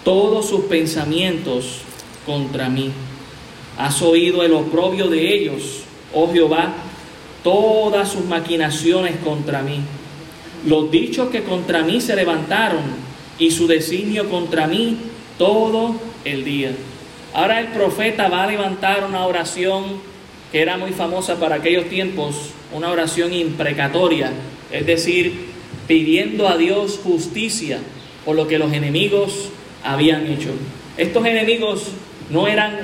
todos 0.03 0.47
sus 0.49 0.61
pensamientos 0.65 1.81
contra 2.25 2.69
mí. 2.69 2.91
Has 3.77 4.01
oído 4.01 4.43
el 4.43 4.53
oprobio 4.53 5.07
de 5.07 5.33
ellos, 5.33 5.83
oh 6.13 6.31
Jehová, 6.31 6.73
todas 7.43 8.09
sus 8.09 8.25
maquinaciones 8.25 9.17
contra 9.23 9.61
mí. 9.61 9.81
Los 10.65 10.91
dichos 10.91 11.29
que 11.29 11.43
contra 11.43 11.83
mí 11.83 12.01
se 12.01 12.15
levantaron 12.15 12.81
y 13.37 13.51
su 13.51 13.67
designio 13.67 14.29
contra 14.29 14.67
mí 14.67 14.97
todo 15.37 15.95
el 16.25 16.43
día. 16.43 16.71
Ahora 17.33 17.59
el 17.59 17.67
profeta 17.67 18.27
va 18.27 18.43
a 18.43 18.47
levantar 18.47 19.05
una 19.05 19.25
oración 19.25 20.01
que 20.51 20.61
era 20.61 20.77
muy 20.77 20.91
famosa 20.91 21.39
para 21.39 21.55
aquellos 21.55 21.85
tiempos, 21.85 22.35
una 22.73 22.89
oración 22.89 23.33
imprecatoria, 23.33 24.31
es 24.71 24.85
decir, 24.85 25.49
pidiendo 25.87 26.47
a 26.47 26.57
Dios 26.57 26.99
justicia 27.03 27.79
por 28.25 28.35
lo 28.35 28.47
que 28.47 28.59
los 28.59 28.73
enemigos 28.73 29.49
habían 29.83 30.27
hecho. 30.27 30.49
Estos 30.97 31.25
enemigos 31.25 31.83
no 32.29 32.47
eran 32.47 32.79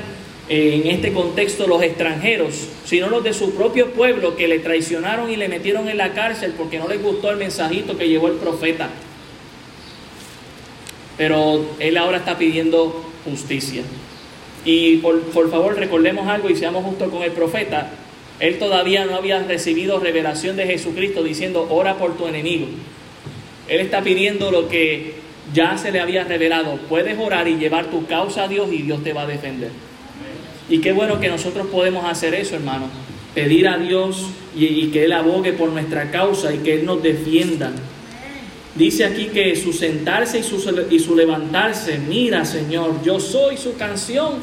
en 0.47 0.87
este 0.87 1.11
contexto 1.11 1.67
los 1.67 1.81
extranjeros, 1.81 2.67
sino 2.85 3.09
los 3.09 3.23
de 3.23 3.33
su 3.33 3.55
propio 3.55 3.91
pueblo 3.91 4.35
que 4.35 4.47
le 4.47 4.59
traicionaron 4.59 5.31
y 5.31 5.35
le 5.35 5.49
metieron 5.49 5.89
en 5.89 5.97
la 5.97 6.13
cárcel 6.13 6.53
porque 6.55 6.77
no 6.77 6.87
les 6.87 7.01
gustó 7.01 7.31
el 7.31 7.37
mensajito 7.37 7.97
que 7.97 8.07
llevó 8.07 8.27
el 8.27 8.35
profeta. 8.35 8.89
Pero 11.17 11.65
él 11.79 11.97
ahora 11.97 12.17
está 12.17 12.37
pidiendo 12.37 13.05
justicia. 13.23 13.81
Y 14.65 14.97
por, 14.97 15.49
favor 15.49 15.77
recordemos 15.77 16.27
algo 16.27 16.49
y 16.49 16.55
seamos 16.55 16.83
justos 16.83 17.09
con 17.09 17.23
el 17.23 17.31
profeta. 17.31 17.91
Él 18.39 18.59
todavía 18.59 19.05
no 19.05 19.15
había 19.15 19.41
recibido 19.43 19.99
revelación 19.99 20.57
de 20.57 20.65
Jesucristo 20.65 21.23
diciendo, 21.23 21.67
ora 21.69 21.97
por 21.97 22.17
tu 22.17 22.27
enemigo. 22.27 22.67
Él 23.67 23.79
está 23.79 24.01
pidiendo 24.01 24.51
lo 24.51 24.67
que 24.67 25.15
ya 25.53 25.77
se 25.77 25.91
le 25.91 25.99
había 25.99 26.23
revelado. 26.23 26.77
Puedes 26.89 27.17
orar 27.17 27.47
y 27.47 27.55
llevar 27.55 27.89
tu 27.89 28.05
causa 28.05 28.43
a 28.43 28.47
Dios 28.47 28.69
y 28.71 28.81
Dios 28.81 29.03
te 29.03 29.13
va 29.13 29.21
a 29.21 29.27
defender. 29.27 29.71
Y 30.69 30.79
qué 30.79 30.93
bueno 30.93 31.19
que 31.19 31.29
nosotros 31.29 31.67
podemos 31.67 32.05
hacer 32.05 32.33
eso, 32.33 32.55
hermano. 32.55 32.89
Pedir 33.33 33.67
a 33.67 33.77
Dios 33.77 34.27
y, 34.55 34.87
que 34.87 35.05
Él 35.05 35.13
abogue 35.13 35.53
por 35.53 35.69
nuestra 35.69 36.09
causa 36.11 36.53
y 36.53 36.59
que 36.59 36.75
Él 36.75 36.85
nos 36.85 37.03
defienda. 37.03 37.71
Dice 38.75 39.05
aquí 39.05 39.25
que 39.27 39.55
su 39.55 39.73
sentarse 39.73 40.39
y 40.39 40.43
su, 40.43 40.85
y 40.89 40.99
su 40.99 41.15
levantarse, 41.15 41.97
mira 41.97 42.43
Señor, 42.45 43.01
yo 43.03 43.19
soy 43.19 43.57
su 43.57 43.77
canción. 43.77 44.33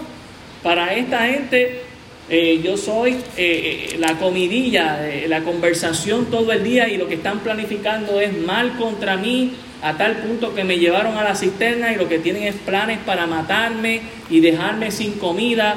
Para 0.63 0.95
esta 0.95 1.27
gente 1.27 1.83
eh, 2.29 2.61
yo 2.63 2.77
soy 2.77 3.13
eh, 3.13 3.19
eh, 3.37 3.97
la 3.99 4.19
comidilla, 4.19 5.01
la 5.27 5.43
conversación 5.43 6.27
todo 6.27 6.53
el 6.53 6.63
día 6.63 6.89
y 6.89 6.97
lo 6.97 7.09
que 7.09 7.15
están 7.15 7.41
planificando 7.41 8.21
es 8.21 8.37
mal 8.39 8.77
contra 8.77 9.17
mí 9.17 9.53
a 9.83 9.97
tal 9.99 10.19
punto 10.19 10.55
que 10.55 10.63
me 10.63 10.79
llevaron 10.79 11.17
a 11.19 11.25
la 11.25 11.35
cisterna 11.35 11.93
y 11.93 11.97
lo 11.97 12.09
que 12.09 12.21
tienen 12.21 12.45
es 12.45 12.55
planes 12.55 13.01
para 13.05 13.27
matarme 13.27 14.01
y 14.31 14.41
dejarme 14.41 14.93
sin 14.93 15.15
comida. 15.15 15.77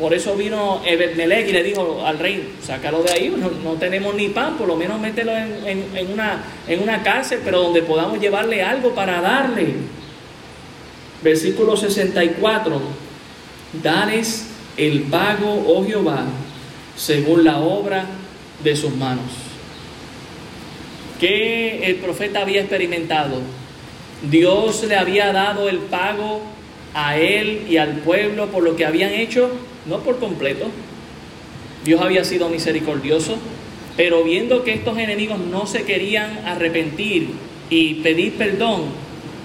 Por 0.00 0.14
eso 0.14 0.34
vino 0.34 0.80
Ebedmelech 0.86 1.48
y 1.48 1.52
le 1.52 1.62
dijo 1.62 2.02
al 2.06 2.18
rey, 2.18 2.54
sácalo 2.62 3.02
de 3.02 3.12
ahí, 3.12 3.36
no, 3.62 3.72
tenemos 3.72 4.14
ni 4.14 4.30
pan, 4.30 4.56
por 4.56 4.66
lo 4.66 4.74
menos 4.74 4.98
mételo 4.98 5.30
en, 5.36 5.84
una, 6.10 7.02
cárcel, 7.02 7.40
pero 7.44 7.60
donde 7.60 7.82
podamos 7.82 8.18
llevarle 8.18 8.62
algo 8.62 8.94
para 8.94 9.20
darle. 9.20 9.74
Versículo 11.22 11.76
64, 11.76 12.80
danes 13.82 14.46
el 14.78 15.02
pago, 15.02 15.66
oh 15.68 15.84
Jehová, 15.84 16.24
según 16.96 17.44
la 17.44 17.58
obra 17.58 18.06
de 18.64 18.74
sus 18.74 18.96
manos. 18.96 19.26
¿Qué 21.20 21.84
el 21.84 21.96
profeta 21.96 22.40
había 22.40 22.62
experimentado? 22.62 23.42
Dios 24.30 24.82
le 24.84 24.96
había 24.96 25.30
dado 25.34 25.68
el 25.68 25.76
pago 25.76 26.40
a 26.94 27.18
él 27.18 27.66
y 27.68 27.76
al 27.76 27.98
pueblo 27.98 28.46
por 28.46 28.62
lo 28.62 28.76
que 28.76 28.86
habían 28.86 29.12
hecho, 29.12 29.50
no 29.86 30.00
por 30.00 30.18
completo. 30.18 30.66
Dios 31.84 32.00
había 32.00 32.24
sido 32.24 32.48
misericordioso, 32.48 33.36
pero 33.96 34.22
viendo 34.24 34.64
que 34.64 34.74
estos 34.74 34.98
enemigos 34.98 35.38
no 35.38 35.66
se 35.66 35.84
querían 35.84 36.38
arrepentir 36.46 37.28
y 37.70 37.94
pedir 37.94 38.34
perdón, 38.34 38.84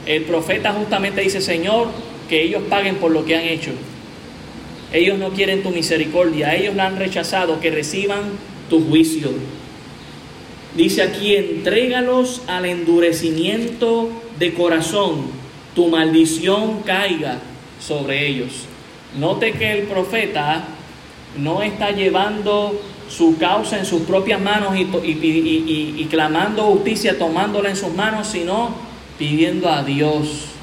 el 0.05 0.23
profeta 0.23 0.73
justamente 0.73 1.21
dice, 1.21 1.41
Señor, 1.41 1.87
que 2.29 2.43
ellos 2.43 2.63
paguen 2.69 2.95
por 2.95 3.11
lo 3.11 3.25
que 3.25 3.35
han 3.35 3.43
hecho. 3.43 3.71
Ellos 4.93 5.17
no 5.17 5.31
quieren 5.31 5.63
tu 5.63 5.71
misericordia, 5.71 6.55
ellos 6.55 6.75
la 6.75 6.87
han 6.87 6.97
rechazado, 6.97 7.59
que 7.59 7.71
reciban 7.71 8.21
tu 8.69 8.81
juicio. 8.87 9.31
Dice 10.75 11.01
aquí, 11.01 11.35
entrégalos 11.35 12.41
al 12.47 12.65
endurecimiento 12.65 14.09
de 14.37 14.53
corazón, 14.53 15.27
tu 15.73 15.87
maldición 15.87 16.81
caiga 16.83 17.39
sobre 17.79 18.27
ellos. 18.27 18.67
Note 19.17 19.53
que 19.53 19.71
el 19.79 19.83
profeta 19.83 20.65
no 21.37 21.61
está 21.61 21.91
llevando 21.91 22.79
su 23.09 23.37
causa 23.37 23.77
en 23.77 23.85
sus 23.85 24.01
propias 24.01 24.41
manos 24.41 24.75
y, 24.75 24.81
y, 24.81 26.07
clamando 26.09 26.63
justicia, 26.63 27.17
tomándola 27.17 27.69
en 27.69 27.75
sus 27.75 27.93
manos, 27.93 28.27
sino 28.27 28.75
pidiendo 29.17 29.69
a 29.69 29.83
Dios 29.83 30.55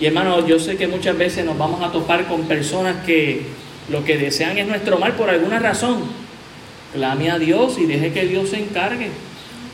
y 0.00 0.06
hermano, 0.06 0.46
yo 0.46 0.58
sé 0.58 0.78
que 0.78 0.88
muchas 0.88 1.18
veces 1.18 1.44
nos 1.44 1.58
vamos 1.58 1.82
a 1.82 1.92
topar 1.92 2.26
con 2.26 2.44
personas 2.44 3.04
que 3.04 3.42
lo 3.90 4.02
que 4.02 4.16
desean 4.16 4.56
es 4.56 4.66
nuestro 4.66 4.98
mal 4.98 5.14
por 5.14 5.28
alguna 5.28 5.58
razón. 5.58 6.04
Clame 6.94 7.30
a 7.30 7.38
Dios 7.38 7.76
y 7.78 7.84
deje 7.84 8.10
que 8.10 8.24
Dios 8.24 8.48
se 8.48 8.60
encargue. 8.60 9.10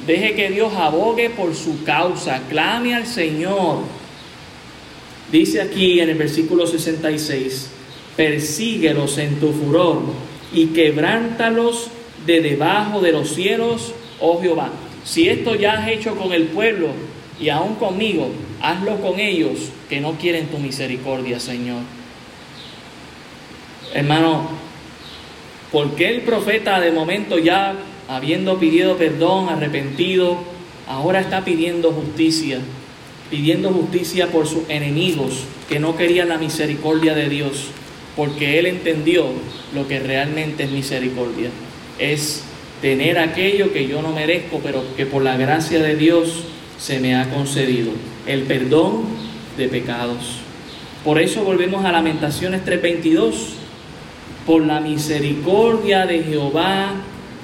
Deje 0.04 0.34
que 0.34 0.50
Dios 0.50 0.72
abogue 0.74 1.30
por 1.30 1.54
su 1.54 1.84
causa. 1.84 2.42
Clame 2.48 2.96
al 2.96 3.06
Señor. 3.06 3.82
Dice 5.30 5.62
aquí 5.62 6.00
en 6.00 6.10
el 6.10 6.18
versículo 6.18 6.66
66, 6.66 7.70
persíguelos 8.16 9.18
en 9.18 9.38
tu 9.38 9.52
furor 9.52 10.02
y 10.52 10.68
quebrántalos 10.68 11.88
de 12.26 12.40
debajo 12.40 13.00
de 13.00 13.12
los 13.12 13.30
cielos, 13.30 13.92
oh 14.20 14.40
Jehová. 14.40 14.70
Si 15.04 15.28
esto 15.28 15.54
ya 15.54 15.74
has 15.74 15.88
hecho 15.88 16.16
con 16.16 16.32
el 16.32 16.44
pueblo 16.44 16.88
y 17.38 17.50
aún 17.50 17.76
conmigo, 17.76 18.30
hazlo 18.60 19.00
con 19.00 19.20
ellos 19.20 19.70
que 19.88 20.00
no 20.00 20.12
quieren 20.12 20.46
tu 20.46 20.58
misericordia, 20.58 21.38
Señor. 21.38 21.82
Hermano, 23.94 24.48
¿por 25.70 25.94
qué 25.94 26.08
el 26.08 26.22
profeta 26.22 26.80
de 26.80 26.90
momento 26.90 27.38
ya, 27.38 27.74
habiendo 28.08 28.58
pedido 28.58 28.96
perdón, 28.96 29.48
arrepentido, 29.48 30.38
ahora 30.88 31.20
está 31.20 31.44
pidiendo 31.44 31.92
justicia? 31.92 32.58
Pidiendo 33.30 33.70
justicia 33.70 34.28
por 34.28 34.46
sus 34.46 34.68
enemigos 34.68 35.44
que 35.68 35.78
no 35.78 35.96
querían 35.96 36.28
la 36.28 36.38
misericordia 36.38 37.14
de 37.14 37.28
Dios, 37.28 37.68
porque 38.16 38.58
él 38.58 38.66
entendió 38.66 39.26
lo 39.74 39.86
que 39.86 40.00
realmente 40.00 40.64
es 40.64 40.70
misericordia. 40.70 41.50
Es 41.98 42.42
tener 42.80 43.18
aquello 43.18 43.72
que 43.72 43.86
yo 43.86 44.02
no 44.02 44.12
merezco, 44.12 44.60
pero 44.62 44.82
que 44.96 45.06
por 45.06 45.22
la 45.22 45.36
gracia 45.36 45.82
de 45.82 45.96
Dios 45.96 46.44
se 46.78 46.98
me 46.98 47.14
ha 47.14 47.28
concedido, 47.30 47.92
el 48.26 48.42
perdón 48.42 49.04
de 49.56 49.68
pecados. 49.68 50.38
Por 51.04 51.20
eso 51.20 51.44
volvemos 51.44 51.84
a 51.84 51.92
Lamentaciones 51.92 52.64
3:22. 52.64 53.54
Por 54.46 54.64
la 54.64 54.80
misericordia 54.80 56.06
de 56.06 56.22
Jehová 56.22 56.94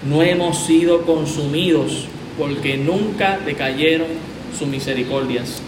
no 0.08 0.22
hemos 0.22 0.66
sido 0.66 1.02
consumidos, 1.02 2.06
porque 2.38 2.76
nunca 2.76 3.38
decayeron 3.44 4.08
sus 4.56 4.68
misericordias. 4.68 5.62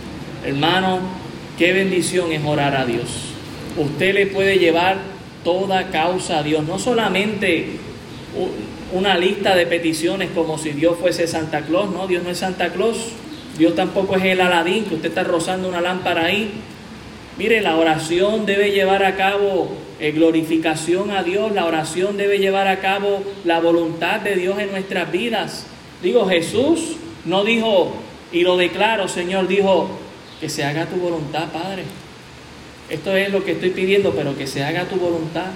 Hermano, 0.45 1.01
qué 1.59 1.73
bendición 1.73 2.33
es 2.33 2.45
orar 2.45 2.77
a 2.77 2.87
Dios. 2.87 3.34
Usted 3.77 4.15
le 4.15 4.27
puede 4.27 4.59
llevar 4.59 4.99
toda 5.43 5.91
causa 5.91 6.39
a 6.39 6.43
Dios, 6.43 6.65
no 6.65 6.79
solamente 6.79 7.73
una 8.93 9.17
lista 9.17 9.55
de 9.55 9.67
peticiones 9.67 10.31
como 10.35 10.59
si 10.59 10.71
Dios 10.71 10.97
fuese 10.99 11.27
Santa 11.27 11.63
Claus, 11.63 11.91
no, 11.91 12.07
Dios 12.07 12.23
no 12.23 12.31
es 12.31 12.39
Santa 12.39 12.73
Claus, 12.73 13.11
Dios 13.59 13.75
tampoco 13.75 14.17
es 14.17 14.25
el 14.25 14.41
Aladín, 14.41 14.85
que 14.85 14.95
usted 14.95 15.09
está 15.09 15.25
rozando 15.25 15.69
una 15.69 15.81
lámpara 15.81 16.27
ahí. 16.27 16.51
Mire, 17.37 17.61
la 17.61 17.77
oración 17.77 18.47
debe 18.47 18.71
llevar 18.71 19.05
a 19.05 19.17
cabo 19.17 19.69
eh, 19.99 20.13
glorificación 20.13 21.11
a 21.11 21.23
Dios, 21.23 21.53
la 21.53 21.65
oración 21.65 22.17
debe 22.17 22.39
llevar 22.39 22.69
a 22.69 22.81
cabo 22.81 23.23
la 23.45 23.61
voluntad 23.61 24.21
de 24.21 24.37
Dios 24.37 24.59
en 24.59 24.71
nuestras 24.71 25.11
vidas. 25.11 25.67
Digo, 26.03 26.29
Jesús 26.29 26.97
no 27.25 27.45
dijo, 27.45 27.93
y 28.33 28.43
lo 28.43 28.57
declaro, 28.57 29.09
Señor, 29.09 29.49
dijo, 29.49 29.89
que 30.41 30.49
se 30.49 30.65
haga 30.65 30.87
tu 30.87 30.97
voluntad, 30.97 31.49
Padre. 31.53 31.85
Esto 32.91 33.17
es 33.17 33.33
lo 33.33 33.45
que 33.45 33.53
estoy 33.53 33.71
pidiendo, 33.71 34.13
pero 34.15 34.37
que 34.37 34.47
se 34.47 34.63
haga 34.63 34.85
tu 34.85 34.97
voluntad. 34.97 35.47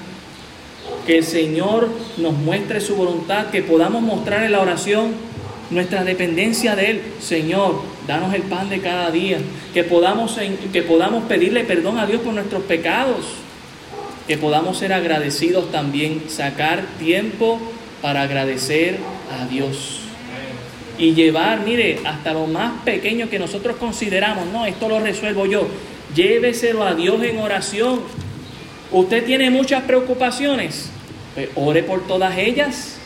Que 1.06 1.18
el 1.18 1.24
Señor 1.24 1.88
nos 2.16 2.32
muestre 2.34 2.80
su 2.80 2.96
voluntad, 2.96 3.48
que 3.50 3.62
podamos 3.62 4.02
mostrar 4.02 4.44
en 4.44 4.52
la 4.52 4.60
oración 4.60 5.12
nuestra 5.70 6.04
dependencia 6.04 6.74
de 6.74 6.90
Él. 6.90 7.02
Señor, 7.20 7.82
danos 8.06 8.34
el 8.34 8.42
pan 8.42 8.70
de 8.70 8.80
cada 8.80 9.10
día. 9.10 9.38
Que 9.74 9.84
podamos, 9.84 10.38
que 10.72 10.82
podamos 10.82 11.24
pedirle 11.24 11.64
perdón 11.64 11.98
a 11.98 12.06
Dios 12.06 12.22
por 12.22 12.32
nuestros 12.32 12.62
pecados. 12.62 13.26
Que 14.26 14.38
podamos 14.38 14.78
ser 14.78 14.92
agradecidos 14.92 15.70
también, 15.70 16.24
sacar 16.28 16.84
tiempo 16.98 17.58
para 18.00 18.22
agradecer 18.22 18.98
a 19.38 19.46
Dios. 19.46 20.00
Y 20.98 21.14
llevar, 21.14 21.60
mire, 21.60 22.00
hasta 22.04 22.32
lo 22.32 22.46
más 22.46 22.82
pequeño 22.82 23.30
que 23.30 23.38
nosotros 23.38 23.76
consideramos, 23.76 24.46
no, 24.46 24.66
esto 24.66 24.88
lo 24.88 24.98
resuelvo 24.98 25.46
yo 25.46 25.68
lléveselo 26.14 26.84
a 26.84 26.94
Dios 26.94 27.22
en 27.22 27.38
oración. 27.38 28.00
Usted 28.90 29.24
tiene 29.24 29.50
muchas 29.50 29.82
preocupaciones, 29.82 30.90
pues 31.34 31.48
ore 31.54 31.82
por 31.82 32.06
todas 32.06 32.36
ellas. 32.38 32.98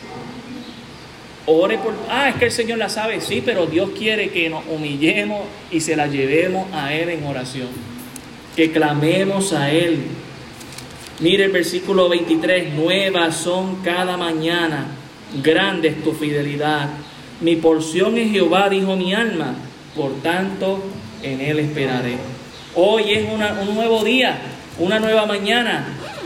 Ore 1.44 1.76
por... 1.78 1.94
Ah, 2.09 2.28
es 2.28 2.36
que 2.36 2.44
el 2.44 2.53
Señor 2.53 2.78
la 2.78 2.88
sabe, 2.88 3.20
sí, 3.20 3.42
pero 3.44 3.66
Dios 3.66 3.90
quiere 3.98 4.30
que 4.30 4.48
nos 4.48 4.64
humillemos 4.68 5.40
y 5.72 5.80
se 5.80 5.96
la 5.96 6.07
llevemos 6.07 6.72
a 6.72 6.94
Él 6.94 7.09
en 7.09 7.24
oración. 7.24 7.68
Que 8.55 8.70
clamemos 8.70 9.53
a 9.53 9.70
Él. 9.72 10.05
Mire 11.18 11.44
el 11.44 11.53
versículo 11.53 12.09
23, 12.09 12.74
nuevas 12.74 13.36
son 13.36 13.76
cada 13.82 14.16
mañana, 14.16 14.86
grande 15.42 15.88
es 15.88 16.03
tu 16.03 16.12
fidelidad. 16.12 16.90
Mi 17.40 17.57
porción 17.57 18.18
es 18.18 18.30
Jehová, 18.30 18.68
dijo 18.68 18.96
mi 18.96 19.14
alma, 19.14 19.55
por 19.96 20.14
tanto 20.22 20.82
en 21.22 21.40
Él 21.40 21.59
esperaré. 21.59 22.31
Hoy 22.74 23.12
es 23.12 23.24
un 23.30 23.74
nuevo 23.74 24.02
día, 24.02 24.38
una 24.78 24.98
nueva 24.98 25.26
mañana 25.26 25.84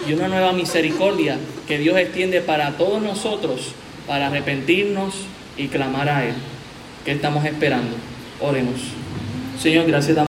y 0.08 0.12
una 0.12 0.28
nueva 0.28 0.52
misericordia 0.52 1.38
que 1.66 1.76
Dios 1.78 1.98
extiende 1.98 2.40
para 2.40 2.76
todos 2.76 3.02
nosotros 3.02 3.72
para 4.06 4.28
arrepentirnos 4.28 5.14
y 5.56 5.66
clamar 5.66 6.08
a 6.08 6.24
Él. 6.24 6.34
¿Qué 7.04 7.10
estamos 7.12 7.44
esperando? 7.44 7.96
Oremos. 8.40 8.80
Señor, 9.60 9.86
gracias. 9.86 10.16